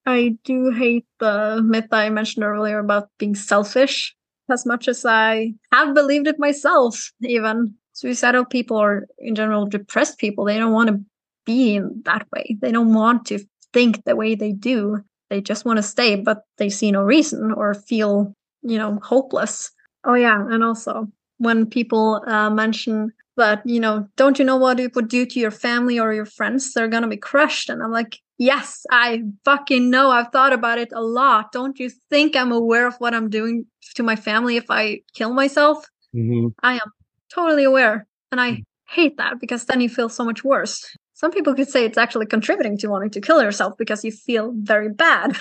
I 0.06 0.38
do 0.44 0.72
hate 0.72 1.06
the 1.20 1.62
myth 1.64 1.88
I 1.92 2.10
mentioned 2.10 2.44
earlier 2.44 2.80
about 2.80 3.10
being 3.18 3.36
selfish 3.36 4.16
as 4.50 4.66
much 4.66 4.88
as 4.88 5.06
I 5.06 5.54
have 5.72 5.96
believed 5.96 6.28
it 6.28 6.40
myself, 6.40 7.12
even. 7.22 7.76
Suicidal 7.94 8.46
people 8.46 8.78
or 8.78 9.06
in 9.20 9.36
general 9.36 9.66
depressed 9.66 10.18
people, 10.18 10.46
they 10.46 10.58
don't 10.58 10.72
want 10.72 10.90
to 10.90 11.02
be 11.46 11.76
in 11.76 12.02
that 12.06 12.26
way. 12.32 12.58
They 12.62 12.72
don't 12.72 12.94
want 12.94 13.26
to 13.28 13.40
think 13.74 14.06
the 14.06 14.16
way 14.16 14.34
they 14.34 14.54
do. 14.54 15.04
They 15.30 15.42
just 15.42 15.66
want 15.66 15.78
to 15.78 15.84
stay, 15.84 16.16
but 16.16 16.44
they 16.58 16.70
see 16.70 16.92
no 16.92 17.04
reason 17.04 17.52
or 17.52 17.74
feel, 17.74 18.34
you 18.62 18.78
know, 18.78 19.00
hopeless. 19.04 19.72
Oh, 20.06 20.14
yeah. 20.14 20.42
And 20.50 20.64
also, 20.64 21.08
when 21.38 21.66
people 21.66 22.24
uh, 22.28 22.50
mention 22.50 23.12
that, 23.38 23.62
you 23.66 23.80
know, 23.80 24.08
don't 24.18 24.40
you 24.40 24.46
know 24.46 24.58
what 24.58 24.80
it 24.80 24.96
would 24.96 25.08
do 25.08 25.26
to 25.26 25.40
your 25.40 25.52
family 25.52 26.00
or 26.00 26.14
your 26.14 26.26
friends? 26.26 26.74
They're 26.74 26.88
going 26.88 27.04
to 27.04 27.10
be 27.10 27.18
crushed. 27.18 27.70
And 27.70 27.82
I'm 27.82 27.92
like, 27.92 28.20
yes, 28.38 28.86
I 28.92 29.24
fucking 29.46 29.90
know. 29.90 30.12
I've 30.12 30.32
thought 30.32 30.54
about 30.54 30.80
it 30.80 30.92
a 30.94 31.02
lot. 31.02 31.52
Don't 31.52 31.80
you 31.80 31.90
think 32.10 32.36
I'm 32.36 32.52
aware 32.52 32.88
of 32.88 32.96
what 32.98 33.14
I'm 33.14 33.30
doing 33.30 33.66
to 33.96 34.04
my 34.04 34.16
family 34.16 34.58
if 34.58 34.66
I 34.70 35.02
kill 35.14 35.34
myself? 35.34 35.86
Mm-hmm. 36.16 36.48
I 36.62 36.74
am 36.74 36.92
totally 37.34 37.64
aware. 37.64 38.08
And 38.32 38.42
I 38.42 38.64
hate 38.90 39.18
that 39.18 39.40
because 39.40 39.66
then 39.66 39.82
you 39.82 39.90
feel 39.90 40.10
so 40.10 40.24
much 40.24 40.44
worse. 40.44 40.86
Some 41.14 41.32
people 41.32 41.54
could 41.54 41.70
say 41.70 41.86
it's 41.86 41.98
actually 41.98 42.26
contributing 42.26 42.78
to 42.80 42.88
wanting 42.88 43.12
to 43.12 43.22
kill 43.22 43.42
yourself 43.44 43.74
because 43.78 44.04
you 44.04 44.12
feel 44.12 44.54
very 44.56 44.90
bad. 44.90 45.38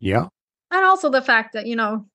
Yeah. 0.00 0.26
And 0.70 0.84
also 0.84 1.10
the 1.10 1.22
fact 1.22 1.52
that, 1.52 1.66
you 1.66 1.76
know, 1.76 2.06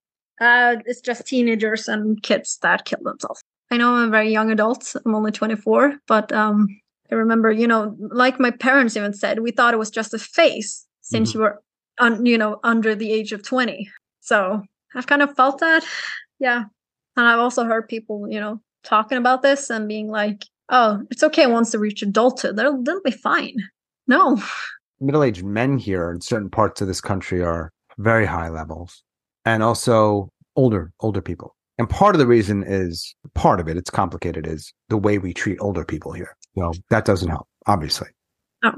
uh, 0.41 0.75
it's 0.85 1.01
just 1.01 1.25
teenagers 1.25 1.87
and 1.87 2.21
kids 2.21 2.57
that 2.61 2.85
kill 2.85 2.99
themselves. 3.01 3.41
I 3.71 3.77
know 3.77 3.93
I'm 3.95 4.07
a 4.07 4.11
very 4.11 4.31
young 4.31 4.51
adult. 4.51 4.95
I'm 5.05 5.13
only 5.15 5.31
24, 5.31 5.95
but 6.07 6.31
um, 6.31 6.67
I 7.11 7.15
remember, 7.15 7.51
you 7.51 7.67
know, 7.67 7.95
like 7.99 8.39
my 8.39 8.51
parents 8.51 8.95
even 8.95 9.13
said, 9.13 9.39
we 9.39 9.51
thought 9.51 9.73
it 9.73 9.77
was 9.77 9.89
just 9.91 10.13
a 10.13 10.19
phase 10.19 10.85
since 11.01 11.31
Mhm. 11.31 11.33
you 11.33 11.39
were, 11.41 11.61
un- 11.99 12.25
you 12.25 12.37
know, 12.37 12.59
under 12.63 12.95
the 12.95 13.11
age 13.11 13.33
of 13.33 13.43
20. 13.43 13.89
So 14.21 14.61
I've 14.95 15.07
kind 15.07 15.21
of 15.21 15.35
felt 15.35 15.59
that. 15.59 15.85
Yeah. 16.39 16.65
And 17.17 17.25
I've 17.27 17.39
also 17.39 17.65
heard 17.65 17.87
people, 17.89 18.27
you 18.29 18.39
know, 18.39 18.61
talking 18.83 19.17
about 19.17 19.41
this 19.41 19.69
and 19.69 19.87
being 19.87 20.09
like, 20.09 20.45
oh, 20.69 21.01
it's 21.11 21.23
okay 21.23 21.47
once 21.47 21.71
they 21.71 21.77
reach 21.77 22.01
adulthood. 22.01 22.55
They'll, 22.55 22.81
they'll 22.83 23.01
be 23.01 23.11
fine. 23.11 23.55
No. 24.07 24.41
Middle-aged 25.01 25.43
men 25.43 25.77
here 25.77 26.09
in 26.11 26.21
certain 26.21 26.49
parts 26.49 26.79
of 26.81 26.87
this 26.87 27.01
country 27.01 27.41
are 27.41 27.71
very 27.97 28.25
high 28.25 28.49
levels, 28.49 29.03
and 29.45 29.61
also 29.61 30.29
older 30.55 30.91
older 31.01 31.21
people. 31.21 31.55
And 31.77 31.89
part 31.89 32.15
of 32.15 32.19
the 32.19 32.27
reason 32.27 32.63
is 32.65 33.15
part 33.35 33.59
of 33.59 33.67
it. 33.67 33.77
It's 33.77 33.89
complicated. 33.89 34.47
Is 34.47 34.73
the 34.89 34.97
way 34.97 35.17
we 35.17 35.33
treat 35.33 35.57
older 35.61 35.85
people 35.85 36.11
here. 36.11 36.35
So 36.57 36.73
that 36.89 37.05
doesn't 37.05 37.29
help, 37.29 37.47
obviously. 37.67 38.07
Oh. 38.63 38.73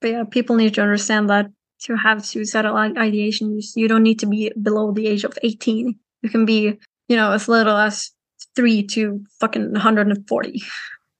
But 0.00 0.10
yeah, 0.10 0.24
people 0.24 0.56
need 0.56 0.74
to 0.74 0.82
understand 0.82 1.28
that 1.28 1.50
to 1.82 1.96
have 1.96 2.24
suicidal 2.24 2.76
ideation, 2.76 3.52
you, 3.52 3.62
you 3.74 3.88
don't 3.88 4.02
need 4.02 4.18
to 4.20 4.26
be 4.26 4.52
below 4.62 4.92
the 4.92 5.06
age 5.06 5.24
of 5.24 5.36
18. 5.42 5.98
You 6.22 6.30
can 6.30 6.44
be, 6.44 6.78
you 7.08 7.16
know, 7.16 7.32
as 7.32 7.48
little 7.48 7.76
as 7.76 8.10
three 8.54 8.82
to 8.88 9.20
fucking 9.40 9.72
140. 9.72 10.62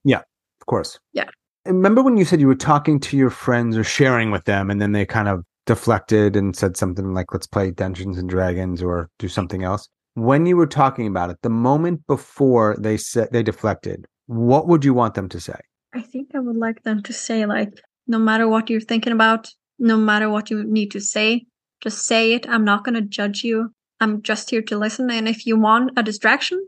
Yeah, 0.04 0.18
Of 0.18 0.66
course. 0.66 0.98
Yeah. 1.12 1.28
Remember 1.66 2.02
when 2.02 2.16
you 2.16 2.24
said 2.24 2.40
you 2.40 2.46
were 2.46 2.54
talking 2.54 2.98
to 3.00 3.16
your 3.16 3.30
friends 3.30 3.76
or 3.76 3.84
sharing 3.84 4.30
with 4.30 4.44
them, 4.44 4.70
and 4.70 4.80
then 4.80 4.92
they 4.92 5.04
kind 5.04 5.28
of 5.28 5.44
deflected 5.66 6.36
and 6.36 6.56
said 6.56 6.76
something 6.76 7.12
like, 7.12 7.32
let's 7.32 7.46
play 7.46 7.70
Dungeons 7.70 8.18
and 8.18 8.28
Dragons 8.28 8.82
or 8.82 9.08
do 9.18 9.28
something 9.28 9.62
else? 9.62 9.88
When 10.14 10.46
you 10.46 10.56
were 10.56 10.66
talking 10.66 11.06
about 11.06 11.30
it, 11.30 11.38
the 11.42 11.50
moment 11.50 12.06
before 12.06 12.76
they 12.78 12.96
said 12.96 13.28
they 13.30 13.42
deflected, 13.42 14.06
what 14.26 14.68
would 14.68 14.84
you 14.84 14.94
want 14.94 15.14
them 15.14 15.28
to 15.28 15.40
say? 15.40 15.58
I 15.94 16.02
think 16.02 16.30
I 16.34 16.40
would 16.40 16.56
like 16.56 16.82
them 16.82 17.02
to 17.02 17.12
say, 17.12 17.46
like, 17.46 17.80
no 18.06 18.18
matter 18.18 18.48
what 18.48 18.70
you're 18.70 18.80
thinking 18.80 19.12
about, 19.12 19.48
no 19.78 19.96
matter 19.96 20.28
what 20.28 20.50
you 20.50 20.64
need 20.64 20.90
to 20.92 21.00
say, 21.00 21.46
just 21.80 22.06
say 22.06 22.32
it. 22.32 22.48
I'm 22.48 22.64
not 22.64 22.84
going 22.84 22.94
to 22.94 23.00
judge 23.00 23.42
you. 23.42 23.72
I'm 24.00 24.22
just 24.22 24.50
here 24.50 24.62
to 24.62 24.78
listen. 24.78 25.10
And 25.10 25.28
if 25.28 25.46
you 25.46 25.58
want 25.58 25.92
a 25.96 26.02
distraction 26.02 26.66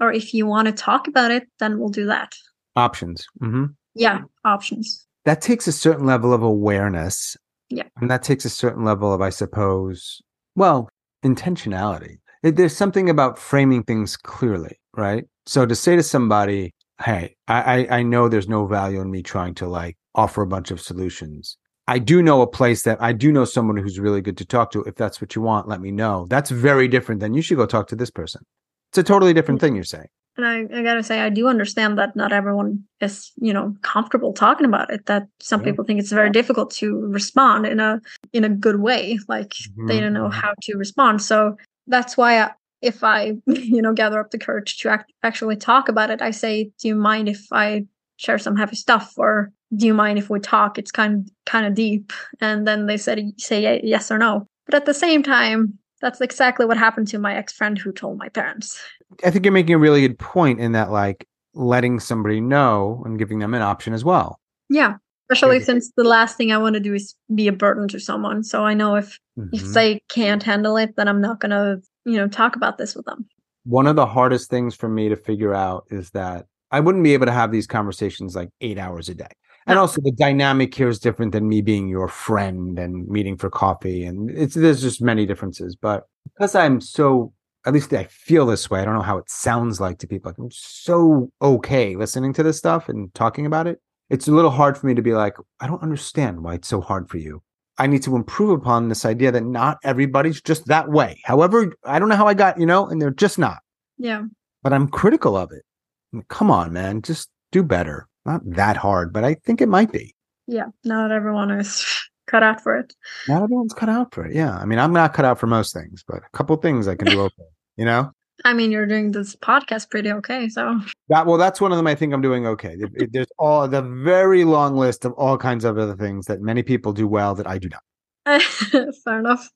or 0.00 0.12
if 0.12 0.34
you 0.34 0.46
want 0.46 0.66
to 0.66 0.72
talk 0.72 1.06
about 1.08 1.30
it, 1.30 1.44
then 1.58 1.78
we'll 1.78 1.88
do 1.88 2.06
that. 2.06 2.32
Options. 2.76 3.26
hmm 3.40 3.66
Yeah, 3.94 4.22
options. 4.44 5.06
That 5.24 5.40
takes 5.40 5.66
a 5.66 5.72
certain 5.72 6.06
level 6.06 6.32
of 6.32 6.42
awareness. 6.42 7.36
Yeah. 7.70 7.84
And 8.00 8.10
that 8.10 8.22
takes 8.22 8.44
a 8.44 8.50
certain 8.50 8.84
level 8.84 9.12
of, 9.12 9.20
I 9.20 9.30
suppose, 9.30 10.20
well, 10.54 10.88
intentionality. 11.24 12.18
There's 12.50 12.76
something 12.76 13.08
about 13.08 13.38
framing 13.38 13.84
things 13.84 14.16
clearly, 14.18 14.78
right? 14.94 15.24
So 15.46 15.64
to 15.64 15.74
say 15.74 15.96
to 15.96 16.02
somebody, 16.02 16.74
hey, 17.02 17.36
I, 17.48 17.86
I, 17.90 18.02
know 18.02 18.28
there's 18.28 18.48
no 18.48 18.66
value 18.66 19.00
in 19.00 19.10
me 19.10 19.22
trying 19.22 19.54
to 19.56 19.66
like 19.66 19.96
offer 20.14 20.42
a 20.42 20.46
bunch 20.46 20.70
of 20.70 20.80
solutions. 20.80 21.56
I 21.88 21.98
do 21.98 22.22
know 22.22 22.42
a 22.42 22.46
place 22.46 22.82
that 22.82 23.00
I 23.02 23.12
do 23.12 23.32
know 23.32 23.46
someone 23.46 23.78
who's 23.78 23.98
really 23.98 24.20
good 24.20 24.36
to 24.38 24.44
talk 24.44 24.72
to. 24.72 24.82
If 24.82 24.94
that's 24.96 25.20
what 25.20 25.34
you 25.34 25.42
want, 25.42 25.68
let 25.68 25.80
me 25.80 25.90
know. 25.90 26.26
That's 26.28 26.50
very 26.50 26.86
different 26.86 27.20
than 27.20 27.32
you 27.34 27.40
should 27.42 27.56
go 27.56 27.66
talk 27.66 27.88
to 27.88 27.96
this 27.96 28.10
person. 28.10 28.42
It's 28.90 28.98
a 28.98 29.02
totally 29.02 29.32
different 29.32 29.60
thing 29.60 29.74
you're 29.74 29.84
saying. 29.84 30.06
And 30.36 30.46
I, 30.46 30.80
I 30.80 30.82
gotta 30.82 31.02
say, 31.02 31.20
I 31.20 31.28
do 31.30 31.46
understand 31.46 31.96
that 31.98 32.16
not 32.16 32.32
everyone 32.32 32.84
is, 33.00 33.32
you 33.36 33.52
know, 33.52 33.74
comfortable 33.82 34.32
talking 34.32 34.66
about 34.66 34.92
it. 34.92 35.06
That 35.06 35.28
some 35.40 35.60
Yeah. 35.60 35.66
people 35.66 35.84
think 35.84 36.00
it's 36.00 36.10
very 36.12 36.30
difficult 36.30 36.70
to 36.72 37.06
respond 37.06 37.66
in 37.66 37.80
a 37.80 38.00
in 38.32 38.44
a 38.44 38.48
good 38.48 38.80
way. 38.80 39.18
Like 39.28 39.54
they 39.86 40.00
don't 40.00 40.12
know 40.12 40.28
Mhm. 40.28 40.32
how 40.32 40.52
to 40.62 40.76
respond. 40.76 41.22
So 41.22 41.56
that's 41.86 42.16
why, 42.16 42.40
I, 42.40 42.52
if 42.82 43.02
I, 43.02 43.34
you 43.46 43.82
know, 43.82 43.92
gather 43.92 44.20
up 44.20 44.30
the 44.30 44.38
courage 44.38 44.78
to 44.78 44.90
act, 44.90 45.12
actually 45.22 45.56
talk 45.56 45.88
about 45.88 46.10
it, 46.10 46.22
I 46.22 46.30
say, 46.30 46.70
"Do 46.80 46.88
you 46.88 46.94
mind 46.94 47.28
if 47.28 47.46
I 47.52 47.86
share 48.16 48.38
some 48.38 48.56
heavy 48.56 48.76
stuff?" 48.76 49.14
Or 49.16 49.52
"Do 49.74 49.86
you 49.86 49.94
mind 49.94 50.18
if 50.18 50.30
we 50.30 50.40
talk? 50.40 50.78
It's 50.78 50.92
kind 50.92 51.30
kind 51.46 51.66
of 51.66 51.74
deep." 51.74 52.12
And 52.40 52.66
then 52.66 52.86
they 52.86 52.96
said, 52.96 53.20
"Say 53.38 53.80
yes 53.82 54.10
or 54.10 54.18
no." 54.18 54.46
But 54.66 54.74
at 54.74 54.86
the 54.86 54.94
same 54.94 55.22
time, 55.22 55.78
that's 56.00 56.20
exactly 56.20 56.66
what 56.66 56.76
happened 56.76 57.08
to 57.08 57.18
my 57.18 57.34
ex 57.34 57.52
friend 57.52 57.78
who 57.78 57.92
told 57.92 58.18
my 58.18 58.28
parents. 58.28 58.78
I 59.24 59.30
think 59.30 59.44
you're 59.44 59.52
making 59.52 59.74
a 59.74 59.78
really 59.78 60.00
good 60.00 60.18
point 60.18 60.60
in 60.60 60.72
that, 60.72 60.90
like 60.90 61.26
letting 61.54 62.00
somebody 62.00 62.40
know 62.40 63.02
and 63.06 63.18
giving 63.18 63.38
them 63.38 63.54
an 63.54 63.62
option 63.62 63.94
as 63.94 64.04
well. 64.04 64.40
Yeah. 64.68 64.96
Especially 65.30 65.60
since 65.60 65.90
the 65.96 66.04
last 66.04 66.36
thing 66.36 66.52
I 66.52 66.58
want 66.58 66.74
to 66.74 66.80
do 66.80 66.94
is 66.94 67.14
be 67.34 67.48
a 67.48 67.52
burden 67.52 67.88
to 67.88 67.98
someone. 68.00 68.42
So 68.44 68.64
I 68.64 68.74
know 68.74 68.96
if 68.96 69.18
if 69.52 69.62
Mhm. 69.62 69.72
they 69.74 70.02
can't 70.08 70.42
handle 70.42 70.76
it, 70.76 70.96
then 70.96 71.08
I'm 71.08 71.20
not 71.20 71.40
gonna, 71.40 71.78
you 72.04 72.16
know, 72.16 72.28
talk 72.28 72.56
about 72.56 72.78
this 72.78 72.94
with 72.94 73.04
them. 73.06 73.26
One 73.64 73.86
of 73.86 73.96
the 73.96 74.06
hardest 74.06 74.50
things 74.50 74.74
for 74.74 74.88
me 74.88 75.08
to 75.08 75.16
figure 75.16 75.54
out 75.54 75.84
is 75.90 76.10
that 76.10 76.46
I 76.70 76.80
wouldn't 76.80 77.04
be 77.04 77.14
able 77.14 77.26
to 77.26 77.32
have 77.32 77.52
these 77.52 77.66
conversations 77.66 78.36
like 78.36 78.50
eight 78.60 78.78
hours 78.78 79.08
a 79.08 79.14
day. 79.14 79.28
And 79.66 79.76
No. 79.76 79.82
also 79.82 80.00
the 80.02 80.12
dynamic 80.12 80.74
here 80.74 80.88
is 80.88 80.98
different 80.98 81.32
than 81.32 81.48
me 81.48 81.62
being 81.62 81.88
your 81.88 82.08
friend 82.08 82.78
and 82.78 83.08
meeting 83.08 83.36
for 83.38 83.48
coffee. 83.48 84.04
And 84.04 84.30
it's 84.30 84.54
there's 84.54 84.82
just 84.82 85.00
many 85.00 85.24
differences. 85.24 85.74
But 85.74 86.04
because 86.34 86.54
I'm 86.54 86.80
so 86.80 87.32
at 87.66 87.72
least 87.72 87.92
I 87.94 88.04
feel 88.04 88.44
this 88.44 88.68
way. 88.68 88.80
I 88.80 88.84
don't 88.84 88.94
know 88.94 89.00
how 89.00 89.16
it 89.16 89.30
sounds 89.30 89.80
like 89.80 89.98
to 90.00 90.06
people. 90.06 90.30
Like 90.30 90.38
I'm 90.38 90.50
so 90.50 91.30
okay 91.40 91.96
listening 91.96 92.34
to 92.34 92.42
this 92.42 92.58
stuff 92.58 92.88
and 92.90 93.12
talking 93.14 93.46
about 93.46 93.66
it. 93.66 93.80
It's 94.14 94.28
a 94.28 94.32
little 94.32 94.52
hard 94.52 94.78
for 94.78 94.86
me 94.86 94.94
to 94.94 95.02
be 95.02 95.12
like, 95.12 95.34
I 95.58 95.66
don't 95.66 95.82
understand 95.82 96.44
why 96.44 96.54
it's 96.54 96.68
so 96.68 96.80
hard 96.80 97.08
for 97.08 97.18
you. 97.18 97.42
I 97.78 97.88
need 97.88 98.04
to 98.04 98.14
improve 98.14 98.50
upon 98.50 98.88
this 98.88 99.04
idea 99.04 99.32
that 99.32 99.42
not 99.42 99.78
everybody's 99.82 100.40
just 100.40 100.66
that 100.66 100.88
way. 100.88 101.20
However, 101.24 101.74
I 101.84 101.98
don't 101.98 102.08
know 102.08 102.14
how 102.14 102.28
I 102.28 102.34
got, 102.34 102.60
you 102.60 102.64
know, 102.64 102.86
and 102.86 103.02
they're 103.02 103.10
just 103.10 103.40
not. 103.40 103.58
Yeah. 103.98 104.22
But 104.62 104.72
I'm 104.72 104.86
critical 104.86 105.36
of 105.36 105.50
it. 105.50 105.64
I 106.12 106.18
mean, 106.18 106.26
Come 106.28 106.48
on, 106.48 106.72
man, 106.72 107.02
just 107.02 107.28
do 107.50 107.64
better. 107.64 108.06
Not 108.24 108.42
that 108.52 108.76
hard, 108.76 109.12
but 109.12 109.24
I 109.24 109.34
think 109.34 109.60
it 109.60 109.68
might 109.68 109.90
be. 109.90 110.14
Yeah. 110.46 110.66
Not 110.84 111.10
everyone 111.10 111.50
is 111.50 111.84
cut 112.28 112.44
out 112.44 112.60
for 112.60 112.78
it. 112.78 112.94
Not 113.26 113.42
everyone's 113.42 113.74
cut 113.74 113.88
out 113.88 114.14
for 114.14 114.24
it. 114.24 114.32
Yeah. 114.32 114.56
I 114.56 114.64
mean, 114.64 114.78
I'm 114.78 114.92
not 114.92 115.12
cut 115.12 115.24
out 115.24 115.40
for 115.40 115.48
most 115.48 115.74
things, 115.74 116.04
but 116.06 116.18
a 116.18 116.36
couple 116.36 116.54
things 116.58 116.86
I 116.86 116.94
can 116.94 117.08
do 117.08 117.20
okay. 117.22 117.42
You 117.76 117.86
know? 117.86 118.12
I 118.44 118.52
mean 118.52 118.72
you're 118.72 118.86
doing 118.86 119.12
this 119.12 119.36
podcast 119.36 119.90
pretty 119.90 120.10
okay, 120.12 120.48
so 120.48 120.80
That 121.08 121.26
well, 121.26 121.38
that's 121.38 121.60
one 121.60 121.70
of 121.72 121.76
them. 121.76 121.86
I 121.86 121.94
think 121.94 122.12
I'm 122.12 122.22
doing 122.22 122.46
okay. 122.46 122.76
There's 123.10 123.28
all 123.38 123.68
the 123.68 123.82
very 123.82 124.44
long 124.44 124.76
list 124.76 125.04
of 125.04 125.12
all 125.12 125.38
kinds 125.38 125.64
of 125.64 125.78
other 125.78 125.96
things 125.96 126.26
that 126.26 126.40
many 126.40 126.62
people 126.62 126.92
do 126.92 127.06
well 127.06 127.34
that 127.34 127.46
I 127.46 127.58
do 127.58 127.68
not. 127.68 128.42
fair 129.04 129.18
enough. 129.20 129.48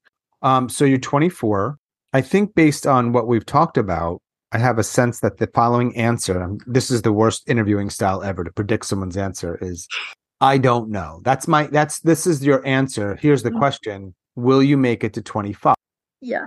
Um, 0.42 0.68
so 0.68 0.84
you're 0.84 0.98
24. 0.98 1.76
I 2.12 2.20
think 2.20 2.54
based 2.54 2.86
on 2.86 3.12
what 3.12 3.26
we've 3.26 3.44
talked 3.44 3.76
about, 3.76 4.20
I 4.52 4.58
have 4.58 4.78
a 4.78 4.84
sense 4.84 5.20
that 5.20 5.38
the 5.38 5.48
following 5.54 5.94
answer, 5.96 6.56
this 6.66 6.90
is 6.90 7.02
the 7.02 7.12
worst 7.12 7.48
interviewing 7.48 7.90
style 7.90 8.22
ever 8.22 8.44
to 8.44 8.52
predict 8.52 8.86
someone's 8.86 9.16
answer 9.16 9.58
is 9.60 9.86
I 10.40 10.56
don't 10.58 10.90
know. 10.90 11.20
That's 11.24 11.48
my 11.48 11.66
that's 11.66 12.00
this 12.00 12.26
is 12.26 12.44
your 12.46 12.64
answer. 12.66 13.16
Here's 13.16 13.42
the 13.42 13.50
Mhm. 13.50 13.58
question. 13.58 14.14
Will 14.36 14.62
you 14.62 14.76
make 14.76 15.02
it 15.02 15.12
to 15.14 15.22
25? 15.22 15.74
Yeah. 16.20 16.46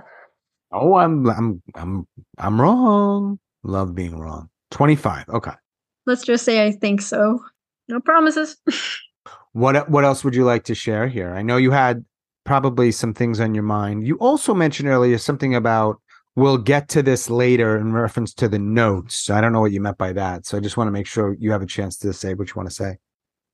Oh, 0.72 0.96
I'm 0.96 1.28
I'm 1.28 1.62
I'm 1.74 2.06
I'm 2.38 2.60
wrong. 2.60 3.38
Love 3.62 3.94
being 3.94 4.18
wrong. 4.18 4.48
25. 4.70 5.28
Okay. 5.28 5.52
Let's 6.06 6.24
just 6.24 6.44
say 6.44 6.66
I 6.66 6.72
think 6.72 7.02
so. 7.02 7.44
No 7.88 8.00
promises. 8.00 8.56
What 9.52 9.90
what 9.90 10.04
else 10.04 10.24
would 10.24 10.34
you 10.34 10.44
like 10.44 10.64
to 10.64 10.74
share 10.74 11.08
here? 11.08 11.34
I 11.34 11.42
know 11.42 11.58
you 11.58 11.72
had 11.72 12.04
probably 12.44 12.90
some 12.90 13.12
things 13.12 13.38
on 13.38 13.54
your 13.54 13.64
mind. 13.64 14.06
You 14.06 14.16
also 14.16 14.54
mentioned 14.54 14.88
earlier 14.88 15.18
something 15.18 15.54
about 15.54 16.00
we'll 16.36 16.56
get 16.56 16.88
to 16.88 17.02
this 17.02 17.28
later 17.28 17.76
in 17.76 17.92
reference 17.92 18.32
to 18.34 18.48
the 18.48 18.58
notes. 18.58 19.28
I 19.28 19.42
don't 19.42 19.52
know 19.52 19.60
what 19.60 19.72
you 19.72 19.80
meant 19.82 19.98
by 19.98 20.14
that. 20.14 20.46
So 20.46 20.56
I 20.56 20.60
just 20.60 20.78
want 20.78 20.88
to 20.88 20.92
make 20.92 21.06
sure 21.06 21.36
you 21.38 21.52
have 21.52 21.60
a 21.60 21.66
chance 21.66 21.98
to 21.98 22.14
say 22.14 22.32
what 22.32 22.48
you 22.48 22.54
want 22.56 22.70
to 22.70 22.74
say. 22.74 22.96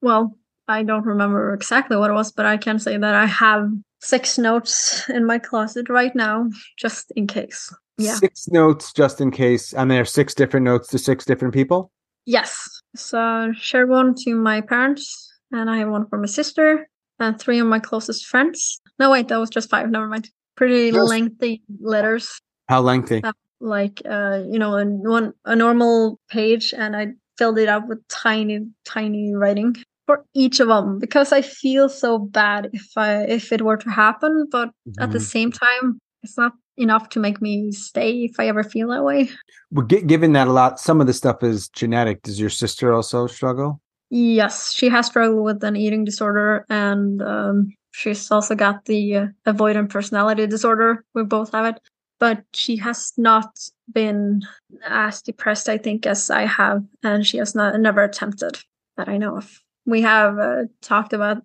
well, 0.00 0.36
I 0.68 0.82
don't 0.82 1.04
remember 1.04 1.54
exactly 1.54 1.96
what 1.96 2.10
it 2.10 2.12
was, 2.12 2.30
but 2.30 2.44
I 2.46 2.58
can 2.58 2.78
say 2.78 2.96
that 2.96 3.14
I 3.14 3.24
have 3.24 3.70
six 4.00 4.38
notes 4.38 5.08
in 5.08 5.26
my 5.26 5.38
closet 5.38 5.88
right 5.88 6.14
now, 6.14 6.48
just 6.76 7.12
in 7.16 7.26
case. 7.26 7.72
Yeah. 7.96 8.14
Six 8.14 8.48
notes 8.48 8.92
just 8.92 9.20
in 9.20 9.30
case. 9.30 9.72
And 9.74 9.90
there 9.90 10.00
are 10.00 10.06
six 10.06 10.34
different 10.34 10.64
notes 10.64 10.88
to 10.88 10.98
six 10.98 11.24
different 11.24 11.52
people. 11.52 11.90
Yes. 12.26 12.82
So 12.94 13.52
share 13.56 13.86
one 13.86 14.14
to 14.24 14.34
my 14.34 14.60
parents, 14.60 15.32
and 15.50 15.68
I 15.70 15.78
have 15.78 15.88
one 15.88 16.06
for 16.08 16.18
my 16.18 16.26
sister, 16.26 16.88
and 17.18 17.38
three 17.38 17.58
of 17.58 17.66
my 17.66 17.78
closest 17.78 18.26
friends. 18.26 18.80
No, 18.98 19.10
wait, 19.10 19.28
that 19.28 19.38
was 19.38 19.50
just 19.50 19.70
five. 19.70 19.90
Never 19.90 20.06
mind. 20.06 20.30
Pretty 20.56 20.90
lengthy 20.90 21.62
letters, 21.80 22.40
How 22.68 22.80
lengthy? 22.80 23.22
Uh, 23.22 23.32
like 23.60 24.02
uh, 24.04 24.42
you 24.50 24.58
know, 24.58 24.76
a 24.76 24.84
one 24.84 25.32
a 25.44 25.54
normal 25.54 26.18
page, 26.28 26.74
and 26.76 26.96
I 26.96 27.08
filled 27.36 27.58
it 27.58 27.68
up 27.68 27.88
with 27.88 28.06
tiny, 28.08 28.66
tiny 28.84 29.34
writing 29.34 29.76
for 30.08 30.24
each 30.32 30.58
of 30.58 30.68
them 30.68 30.98
because 30.98 31.32
I 31.32 31.42
feel 31.42 31.90
so 31.90 32.18
bad 32.18 32.70
if 32.72 32.86
I 32.96 33.24
if 33.24 33.52
it 33.52 33.60
were 33.60 33.76
to 33.76 33.90
happen, 33.90 34.48
but 34.50 34.70
at 34.98 35.12
the 35.12 35.18
Mhm. 35.18 35.30
same 35.34 35.52
time, 35.52 36.00
it's 36.22 36.38
not 36.38 36.54
enough 36.78 37.10
to 37.10 37.20
make 37.20 37.42
me 37.42 37.72
stay 37.72 38.24
if 38.24 38.40
I 38.40 38.48
ever 38.48 38.64
feel 38.64 38.88
that 38.88 39.04
way. 39.04 39.28
Well, 39.70 39.86
gi- 39.86 40.06
given 40.06 40.32
that 40.32 40.48
a 40.48 40.52
lot, 40.52 40.80
some 40.80 41.02
of 41.02 41.06
the 41.06 41.12
stuff 41.12 41.42
is 41.42 41.68
genetic. 41.68 42.22
Does 42.22 42.40
your 42.40 42.48
sister 42.48 42.94
also 42.94 43.26
struggle? 43.26 43.82
Yes, 44.08 44.72
she 44.72 44.88
has 44.88 45.06
struggled 45.06 45.44
with 45.44 45.62
an 45.62 45.76
eating 45.76 46.04
disorder, 46.06 46.64
and 46.70 47.20
um, 47.20 47.74
she's 47.90 48.30
also 48.30 48.54
got 48.54 48.86
the 48.86 49.16
uh, 49.16 49.26
avoidant 49.44 49.90
personality 49.90 50.46
disorder. 50.46 51.04
We 51.14 51.24
both 51.24 51.52
have 51.52 51.66
it, 51.76 51.80
but 52.18 52.44
she 52.54 52.76
has 52.76 53.12
not 53.18 53.50
been 53.92 54.40
as 54.86 55.20
depressed, 55.20 55.68
I 55.68 55.76
think, 55.76 56.06
as 56.06 56.30
I 56.30 56.46
have, 56.46 56.82
and 57.02 57.26
she 57.26 57.36
has 57.36 57.54
not 57.54 57.78
never 57.78 58.02
attempted 58.02 58.56
that 58.96 59.10
I 59.10 59.18
know 59.18 59.36
of. 59.36 59.60
We 59.88 60.02
have 60.02 60.38
uh, 60.38 60.64
talked 60.82 61.14
about, 61.14 61.38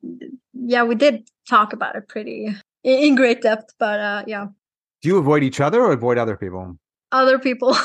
yeah, 0.54 0.84
we 0.84 0.96
did 0.96 1.30
talk 1.48 1.72
about 1.72 1.96
it 1.96 2.10
pretty 2.10 2.54
in, 2.84 3.16
great 3.16 3.42
depth, 3.42 3.74
but 3.80 4.02
uh, 4.02 4.24
yeah, 4.28 4.48
Do 5.02 5.08
you 5.08 5.18
avoid 5.18 5.44
each 5.44 5.62
other 5.62 5.82
or 5.82 5.94
avoid 5.94 6.18
other 6.18 6.36
people? 6.36 6.78
other 7.14 7.40
people. 7.40 7.78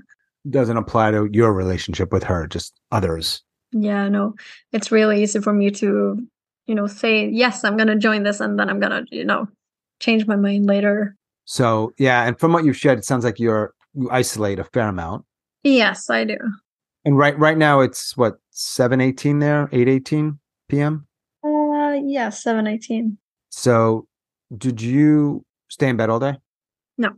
Doesn't 0.50 0.76
apply 0.76 1.10
to 1.10 1.28
your 1.32 1.52
relationship 1.52 2.12
with 2.12 2.22
her, 2.22 2.46
just 2.46 2.72
others. 2.92 3.42
Yeah, 3.72 4.08
no, 4.08 4.34
it's 4.72 4.90
really 4.90 5.22
easy 5.22 5.40
for 5.40 5.52
me 5.52 5.70
to, 5.72 6.26
you 6.66 6.74
know, 6.74 6.86
say, 6.86 7.28
yes, 7.28 7.62
I'm 7.62 7.76
going 7.76 7.88
to 7.88 7.96
join 7.96 8.22
this, 8.22 8.40
and 8.40 8.58
then 8.58 8.70
I'm 8.70 8.80
going 8.80 8.92
to, 8.92 9.14
you 9.14 9.24
know, 9.24 9.48
change 10.00 10.26
my 10.26 10.36
mind 10.36 10.66
later. 10.66 11.14
So 11.44 11.92
yeah, 11.98 12.22
and 12.24 12.38
from 12.38 12.52
what 12.52 12.64
you've 12.64 12.76
shared, 12.76 12.98
it 12.98 13.04
sounds 13.04 13.24
like 13.24 13.38
you're 13.38 13.74
you 13.92 14.08
isolate 14.10 14.58
a 14.58 14.64
fair 14.64 14.88
amount. 14.88 15.26
Yes, 15.62 16.08
I 16.08 16.24
do. 16.24 16.38
And 17.04 17.18
right 17.18 17.38
right 17.38 17.58
now 17.58 17.80
it's 17.80 18.16
what 18.16 18.38
seven 18.56 19.00
eighteen 19.02 19.38
there, 19.38 19.68
eight 19.72 19.86
eighteen 19.86 20.38
p.m. 20.68 21.06
Uh, 21.44 21.92
yeah, 22.04 22.30
718. 22.30 23.18
So 23.50 24.08
did 24.56 24.80
you 24.80 25.44
stay 25.68 25.88
in 25.88 25.96
bed 25.96 26.10
all 26.10 26.18
day? 26.18 26.38
No. 26.98 27.10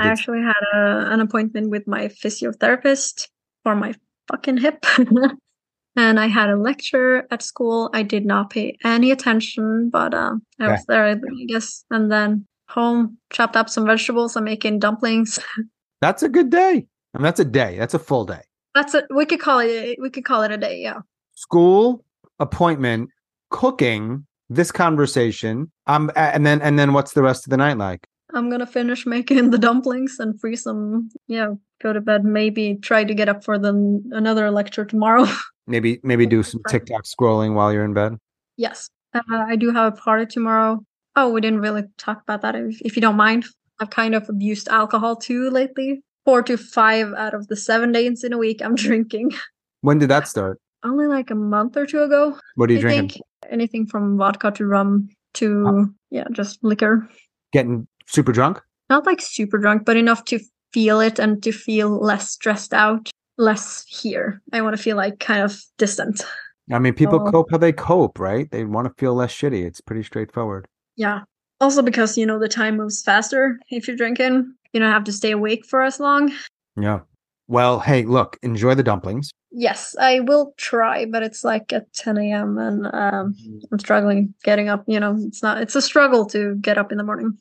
I 0.00 0.06
actually 0.06 0.40
had 0.40 0.56
a, 0.72 1.12
an 1.12 1.20
appointment 1.20 1.68
with 1.68 1.86
my 1.86 2.08
physiotherapist 2.08 3.28
for 3.62 3.74
my 3.74 3.94
fucking 4.30 4.56
hip. 4.56 4.86
and 5.96 6.18
I 6.18 6.26
had 6.28 6.48
a 6.48 6.56
lecture 6.56 7.26
at 7.30 7.42
school. 7.42 7.90
I 7.92 8.02
did 8.02 8.24
not 8.24 8.50
pay 8.50 8.78
any 8.84 9.10
attention, 9.10 9.90
but 9.90 10.14
uh, 10.14 10.36
I 10.58 10.64
Okay. 10.64 10.72
was 10.72 10.86
there, 10.86 11.04
I 11.06 11.16
guess. 11.46 11.84
And 11.90 12.10
then 12.10 12.46
home, 12.68 13.18
chopped 13.30 13.56
up 13.56 13.68
some 13.68 13.84
vegetables. 13.84 14.34
I'm 14.36 14.44
making 14.44 14.78
dumplings. 14.78 15.38
That's 16.00 16.22
a 16.22 16.28
good 16.28 16.48
day. 16.50 16.86
And 17.14 17.22
that's 17.24 17.38
a 17.38 17.44
day. 17.44 17.76
That's 17.78 17.92
a 17.94 17.98
full 17.98 18.24
day. 18.24 18.40
That's 18.74 18.94
it. 18.94 19.04
We 19.14 19.26
could 19.26 19.40
call 19.40 19.60
it. 19.60 19.98
We 20.00 20.10
could 20.10 20.24
call 20.24 20.42
it 20.42 20.50
a 20.50 20.56
day. 20.56 20.80
Yeah. 20.80 21.00
School, 21.34 22.04
appointment, 22.38 23.10
cooking, 23.50 24.26
this 24.48 24.72
conversation. 24.72 25.70
Um, 25.86 26.10
and 26.16 26.46
then 26.46 26.60
and 26.62 26.78
then 26.78 26.92
what's 26.92 27.12
the 27.12 27.22
rest 27.22 27.46
of 27.46 27.50
the 27.50 27.56
night 27.56 27.78
like? 27.78 28.06
I'm 28.34 28.48
gonna 28.48 28.66
finish 28.66 29.04
making 29.06 29.50
the 29.50 29.58
dumplings 29.58 30.16
and 30.18 30.40
freeze 30.40 30.64
them. 30.64 31.10
Yeah, 31.26 31.54
go 31.82 31.92
to 31.92 32.00
bed. 32.00 32.24
Maybe 32.24 32.76
try 32.76 33.04
to 33.04 33.14
get 33.14 33.28
up 33.28 33.44
for 33.44 33.58
the 33.58 33.70
another 34.12 34.50
lecture 34.50 34.84
tomorrow. 34.84 35.26
Maybe 35.68 36.00
maybe 36.02 36.26
do 36.26 36.42
some. 36.42 36.60
TikTok 36.68 37.04
scrolling 37.04 37.54
while 37.54 37.72
you're 37.72 37.84
in 37.84 37.94
bed. 37.94 38.16
yes, 38.56 38.90
uh, 39.14 39.20
I 39.30 39.54
do 39.54 39.70
have 39.70 39.92
a 39.92 39.96
party 39.96 40.26
tomorrow. 40.26 40.84
Oh, 41.14 41.30
we 41.30 41.40
didn't 41.40 41.60
really 41.60 41.84
talk 41.98 42.20
about 42.22 42.40
that. 42.42 42.56
If, 42.56 42.80
if 42.82 42.96
you 42.96 43.02
don't 43.02 43.16
mind, 43.16 43.44
I've 43.78 43.90
kind 43.90 44.16
of 44.16 44.28
abused 44.28 44.66
alcohol 44.68 45.14
too 45.14 45.50
lately. 45.50 46.02
Four 46.24 46.42
to 46.44 46.56
five 46.56 47.12
out 47.14 47.34
of 47.34 47.48
the 47.48 47.56
seven 47.56 47.92
days 47.92 48.22
in 48.24 48.32
a 48.32 48.38
week 48.38 48.62
I'm 48.62 48.74
drinking. 48.86 49.32
When 49.80 49.98
did 49.98 50.08
that 50.10 50.28
start? 50.28 50.60
Only 50.84 51.06
like 51.06 51.30
a 51.30 51.34
month 51.34 51.76
or 51.76 51.86
two 51.86 52.02
ago. 52.02 52.38
What 52.56 52.70
are 52.70 52.72
you 52.72 52.78
I 52.78 52.82
drinking? 52.82 53.08
think 53.08 53.22
anything 53.50 53.86
from 53.86 54.16
vodka 54.18 54.50
to 54.52 54.66
rum 54.66 55.08
to 55.34 55.64
ah. 55.66 55.84
yeah, 56.10 56.24
just 56.32 56.62
liquor. 56.62 57.08
Getting 57.52 57.86
super 58.06 58.32
drunk? 58.32 58.60
not 58.90 59.06
like 59.06 59.22
super 59.22 59.56
drunk, 59.56 59.86
but 59.86 59.96
enough 59.96 60.22
to 60.26 60.38
feel 60.74 61.00
it 61.00 61.18
and 61.18 61.42
to 61.42 61.50
feel 61.50 61.98
less 61.98 62.30
stressed 62.30 62.74
out, 62.74 63.08
less 63.38 63.84
here. 63.88 64.42
I 64.52 64.60
want 64.60 64.76
to 64.76 64.82
feel 64.82 64.96
like 64.98 65.18
kind 65.18 65.42
of 65.42 65.58
distant. 65.78 66.22
I 66.70 66.78
mean, 66.78 66.92
people 66.92 67.20
Oh. 67.26 67.30
cope 67.30 67.50
how 67.50 67.56
they 67.58 67.72
cope, 67.72 68.18
right? 68.18 68.50
They 68.50 68.64
want 68.64 68.86
to 68.88 68.94
feel 68.98 69.14
less 69.14 69.32
shitty. 69.32 69.64
It's 69.64 69.80
pretty 69.80 70.02
straightforward. 70.02 70.66
Yeah. 70.96 71.20
Also 71.60 71.80
because 71.80 72.18
you 72.18 72.26
know 72.26 72.38
the 72.38 72.48
time 72.48 72.76
moves 72.76 73.02
faster 73.02 73.58
if 73.70 73.88
you're 73.88 73.96
drinking. 73.96 74.52
You 74.72 74.80
don't 74.80 74.92
have 74.92 75.04
to 75.04 75.12
stay 75.12 75.30
awake 75.30 75.66
for 75.66 75.82
as 75.82 76.00
long. 76.00 76.32
Yeah. 76.80 77.00
Well, 77.48 77.80
hey, 77.80 78.04
look, 78.04 78.38
enjoy 78.42 78.74
the 78.74 78.82
dumplings. 78.82 79.30
Yes, 79.50 79.94
I 80.00 80.20
will 80.20 80.54
try, 80.56 81.04
but 81.04 81.22
it's 81.22 81.44
like 81.44 81.72
at 81.72 81.92
10 81.92 82.16
a.m. 82.16 82.56
and 82.56 82.86
um, 82.86 83.34
I'm 83.70 83.78
struggling 83.78 84.32
getting 84.42 84.68
up. 84.68 84.84
You 84.86 84.98
know, 84.98 85.16
it's 85.18 85.42
not. 85.42 85.60
It's 85.60 85.74
a 85.74 85.82
struggle 85.82 86.24
to 86.26 86.54
get 86.56 86.78
up 86.78 86.90
in 86.90 86.98
the 86.98 87.04
morning. 87.04 87.36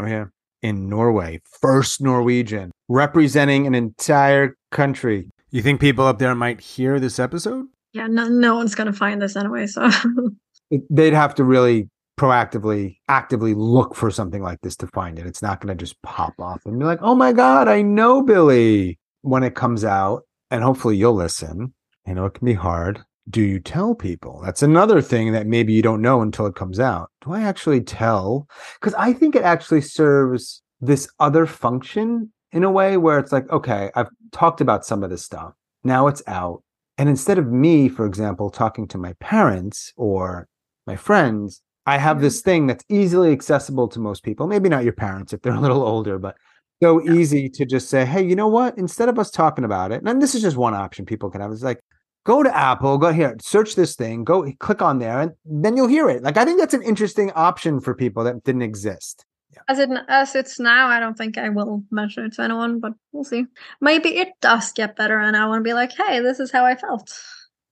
Oh, 0.00 0.06
yeah. 0.06 0.24
In 0.62 0.88
Norway, 0.88 1.40
first 1.60 2.00
Norwegian, 2.00 2.72
representing 2.88 3.66
an 3.66 3.74
entire 3.74 4.56
country. 4.70 5.28
You 5.50 5.62
think 5.62 5.80
people 5.80 6.06
up 6.06 6.18
there 6.18 6.34
might 6.34 6.60
hear 6.60 6.98
this 6.98 7.18
episode? 7.18 7.66
Yeah, 7.92 8.06
no, 8.06 8.28
no 8.28 8.54
one's 8.54 8.74
gonna 8.74 8.92
find 8.92 9.20
this 9.20 9.36
anyway. 9.36 9.66
So 9.66 9.90
they'd 10.90 11.12
have 11.12 11.34
to 11.36 11.44
really 11.44 11.88
proactively, 12.18 12.98
actively 13.08 13.54
look 13.54 13.94
for 13.94 14.10
something 14.10 14.42
like 14.42 14.60
this 14.60 14.76
to 14.76 14.86
find 14.88 15.18
it. 15.18 15.26
It's 15.26 15.42
not 15.42 15.60
going 15.60 15.76
to 15.76 15.80
just 15.80 16.00
pop 16.02 16.34
off 16.38 16.60
and 16.64 16.78
be 16.78 16.84
like, 16.84 17.00
oh 17.02 17.14
my 17.14 17.32
God, 17.32 17.68
I 17.68 17.82
know 17.82 18.22
Billie 18.22 18.98
when 19.22 19.42
it 19.42 19.54
comes 19.54 19.84
out. 19.84 20.22
And 20.50 20.62
hopefully 20.62 20.96
you'll 20.96 21.14
listen. 21.14 21.72
I 22.06 22.12
know 22.12 22.26
it 22.26 22.34
can 22.34 22.44
be 22.44 22.52
hard. 22.52 23.00
Do 23.30 23.40
you 23.40 23.58
tell 23.58 23.94
people? 23.94 24.40
That's 24.44 24.62
another 24.62 25.00
thing 25.00 25.32
that 25.32 25.46
maybe 25.46 25.72
you 25.72 25.80
don't 25.80 26.02
know 26.02 26.20
until 26.20 26.46
it 26.46 26.56
comes 26.56 26.78
out. 26.78 27.10
Do 27.24 27.32
I 27.32 27.42
actually 27.42 27.80
tell? 27.80 28.48
Because 28.78 28.94
I 28.94 29.12
think 29.12 29.34
it 29.34 29.44
actually 29.44 29.80
serves 29.80 30.62
this 30.80 31.08
other 31.20 31.46
function 31.46 32.32
in 32.50 32.64
a 32.64 32.70
way 32.70 32.96
where 32.96 33.18
it's 33.18 33.32
like, 33.32 33.48
okay, 33.50 33.90
I've 33.94 34.10
talked 34.32 34.60
about 34.60 34.84
some 34.84 35.02
of 35.02 35.10
this 35.10 35.24
stuff. 35.24 35.54
Now 35.84 36.08
it's 36.08 36.22
out. 36.26 36.62
And 36.98 37.08
instead 37.08 37.38
of 37.38 37.50
me, 37.50 37.88
for 37.88 38.04
example, 38.04 38.50
talking 38.50 38.86
to 38.88 38.98
my 38.98 39.14
parents 39.14 39.92
or 39.96 40.48
my 40.86 40.96
friends, 40.96 41.62
I 41.86 41.98
have 41.98 42.16
mm-hmm. 42.16 42.24
this 42.24 42.40
thing 42.40 42.66
that's 42.66 42.84
easily 42.88 43.32
accessible 43.32 43.88
to 43.88 44.00
most 44.00 44.22
people. 44.22 44.46
Maybe 44.46 44.68
not 44.68 44.84
your 44.84 44.92
parents 44.92 45.32
if 45.32 45.42
they're 45.42 45.54
a 45.54 45.60
little 45.60 45.82
older, 45.82 46.18
but 46.18 46.36
so 46.82 47.02
easy 47.12 47.48
to 47.48 47.64
just 47.64 47.88
say, 47.88 48.04
hey, 48.04 48.24
you 48.24 48.34
know 48.34 48.48
what? 48.48 48.76
Instead 48.76 49.08
of 49.08 49.18
us 49.18 49.30
talking 49.30 49.64
about 49.64 49.92
it, 49.92 50.02
and 50.04 50.22
this 50.22 50.34
is 50.34 50.42
just 50.42 50.56
one 50.56 50.74
option 50.74 51.06
people 51.06 51.30
can 51.30 51.40
have, 51.40 51.52
is 51.52 51.62
like, 51.62 51.80
go 52.24 52.42
to 52.42 52.56
Apple, 52.56 52.98
go 52.98 53.12
here, 53.12 53.36
search 53.40 53.74
this 53.74 53.94
thing, 53.94 54.24
go 54.24 54.50
click 54.58 54.82
on 54.82 54.98
there, 54.98 55.20
and 55.20 55.32
then 55.44 55.76
you'll 55.76 55.88
hear 55.88 56.08
it. 56.08 56.22
Like, 56.22 56.36
I 56.36 56.44
think 56.44 56.58
that's 56.58 56.74
an 56.74 56.82
interesting 56.82 57.30
option 57.32 57.80
for 57.80 57.94
people 57.94 58.24
that 58.24 58.42
didn't 58.44 58.62
exist. 58.62 59.24
As 59.68 59.78
it 59.78 59.90
as 60.08 60.34
it's 60.34 60.58
now, 60.58 60.88
I 60.88 60.98
don't 60.98 61.16
think 61.16 61.36
I 61.36 61.50
will 61.50 61.84
mention 61.90 62.24
it 62.24 62.32
to 62.34 62.42
anyone, 62.42 62.80
but 62.80 62.94
we'll 63.12 63.22
see. 63.22 63.44
Maybe 63.80 64.16
it 64.16 64.28
does 64.40 64.72
get 64.72 64.96
better, 64.96 65.18
and 65.20 65.36
I 65.36 65.46
want 65.46 65.60
to 65.60 65.62
be 65.62 65.74
like, 65.74 65.92
"Hey, 65.92 66.20
this 66.20 66.40
is 66.40 66.50
how 66.50 66.64
I 66.64 66.74
felt." 66.74 67.14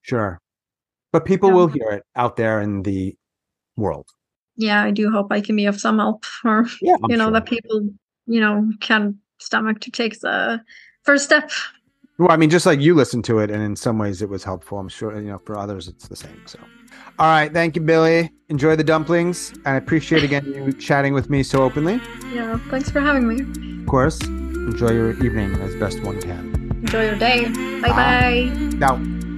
Sure. 0.02 0.38
But 1.10 1.24
people 1.24 1.48
Yeah. 1.48 1.54
will 1.54 1.66
hear 1.68 1.90
it 1.90 2.04
out 2.14 2.36
there 2.36 2.60
in 2.60 2.82
the 2.82 3.16
world. 3.80 4.06
Yeah, 4.56 4.82
I 4.84 4.90
do 4.90 5.10
hope 5.10 5.28
I 5.32 5.40
can 5.40 5.56
be 5.56 5.66
of 5.66 5.80
some 5.80 5.98
help, 5.98 6.24
or 6.44 6.66
Yeah. 6.82 6.96
you 7.08 7.16
know, 7.16 7.30
that 7.30 7.46
people, 7.46 7.88
you 8.26 8.40
know, 8.40 8.70
can 8.80 9.18
stomach 9.38 9.80
to 9.80 9.90
take 9.90 10.20
the 10.20 10.60
first 11.02 11.24
step. 11.24 11.50
Well, 12.18 12.30
I 12.30 12.36
mean, 12.36 12.50
just 12.50 12.66
like 12.66 12.80
you 12.80 12.94
listened 12.94 13.24
to 13.24 13.38
it, 13.38 13.50
and 13.50 13.62
in 13.62 13.74
some 13.74 13.98
ways 13.98 14.20
it 14.20 14.28
was 14.28 14.44
helpful. 14.44 14.78
I'm 14.78 14.90
sure, 14.90 15.18
you 15.18 15.30
know, 15.30 15.38
for 15.38 15.56
others 15.56 15.88
it's 15.88 16.06
the 16.08 16.16
same. 16.16 16.42
So, 16.44 16.58
all 17.18 17.26
right. 17.26 17.50
Thank 17.50 17.76
you, 17.76 17.82
Billie. 17.82 18.30
Enjoy 18.50 18.76
the 18.76 18.84
dumplings. 18.84 19.52
And 19.64 19.68
I 19.68 19.76
appreciate 19.76 20.22
again 20.22 20.44
you 20.44 20.72
chatting 20.88 21.14
with 21.14 21.30
me 21.30 21.42
so 21.42 21.62
openly. 21.62 21.98
Yeah. 22.34 22.58
Thanks 22.68 22.90
for 22.90 23.00
having 23.00 23.26
me. 23.26 23.80
Of 23.80 23.86
course. 23.86 24.20
Enjoy 24.22 24.90
your 24.90 25.12
evening 25.24 25.54
as 25.62 25.74
best 25.76 26.02
one 26.02 26.20
can. 26.20 26.52
Enjoy 26.82 27.06
your 27.06 27.16
day. 27.16 27.48
Bye 27.80 27.88
bye. 27.88 28.52
Now. 28.76 29.29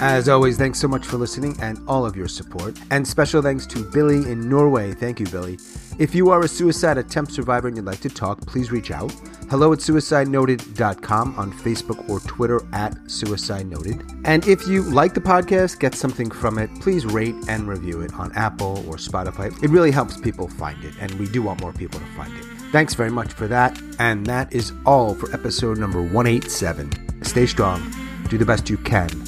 As 0.00 0.28
always, 0.28 0.56
thanks 0.56 0.78
so 0.78 0.86
much 0.86 1.04
for 1.04 1.16
listening 1.16 1.56
and 1.60 1.80
all 1.88 2.06
of 2.06 2.14
your 2.14 2.28
support. 2.28 2.78
And 2.92 3.06
special 3.06 3.42
thanks 3.42 3.66
to 3.66 3.82
Billie 3.82 4.30
in 4.30 4.48
Norway. 4.48 4.92
Thank 4.92 5.18
you, 5.18 5.26
Billie. 5.26 5.58
If 5.98 6.14
you 6.14 6.30
are 6.30 6.42
a 6.42 6.48
suicide 6.48 6.98
attempt 6.98 7.32
survivor 7.32 7.66
and 7.66 7.76
you'd 7.76 7.84
like 7.84 8.00
to 8.02 8.08
talk, 8.08 8.40
please 8.46 8.70
reach 8.70 8.92
out. 8.92 9.12
Hello 9.50 9.72
at 9.72 9.80
suicidenoted.com 9.80 11.34
on 11.36 11.52
Facebook 11.52 12.08
or 12.08 12.20
Twitter 12.20 12.60
at 12.72 12.96
Suicide 13.10 13.66
Noted. 13.66 14.04
And 14.24 14.46
if 14.46 14.68
you 14.68 14.82
like 14.82 15.14
the 15.14 15.20
podcast, 15.20 15.80
get 15.80 15.96
something 15.96 16.30
from 16.30 16.58
it, 16.58 16.70
please 16.80 17.04
rate 17.04 17.34
and 17.48 17.66
review 17.66 18.00
it 18.02 18.14
on 18.14 18.30
Apple 18.36 18.84
or 18.86 18.98
Spotify. 18.98 19.46
It 19.64 19.70
really 19.70 19.90
helps 19.90 20.16
people 20.16 20.46
find 20.46 20.84
it, 20.84 20.94
and 21.00 21.12
we 21.14 21.26
do 21.26 21.42
want 21.42 21.60
more 21.60 21.72
people 21.72 21.98
to 21.98 22.06
find 22.06 22.32
it. 22.38 22.44
Thanks 22.70 22.94
very 22.94 23.10
much 23.10 23.32
for 23.32 23.48
that. 23.48 23.80
And 23.98 24.24
that 24.26 24.52
is 24.52 24.72
all 24.86 25.16
for 25.16 25.32
episode 25.34 25.78
number 25.78 26.02
187. 26.02 27.24
Stay 27.24 27.46
strong, 27.46 27.82
do 28.28 28.38
the 28.38 28.46
best 28.46 28.70
you 28.70 28.76
can 28.76 29.27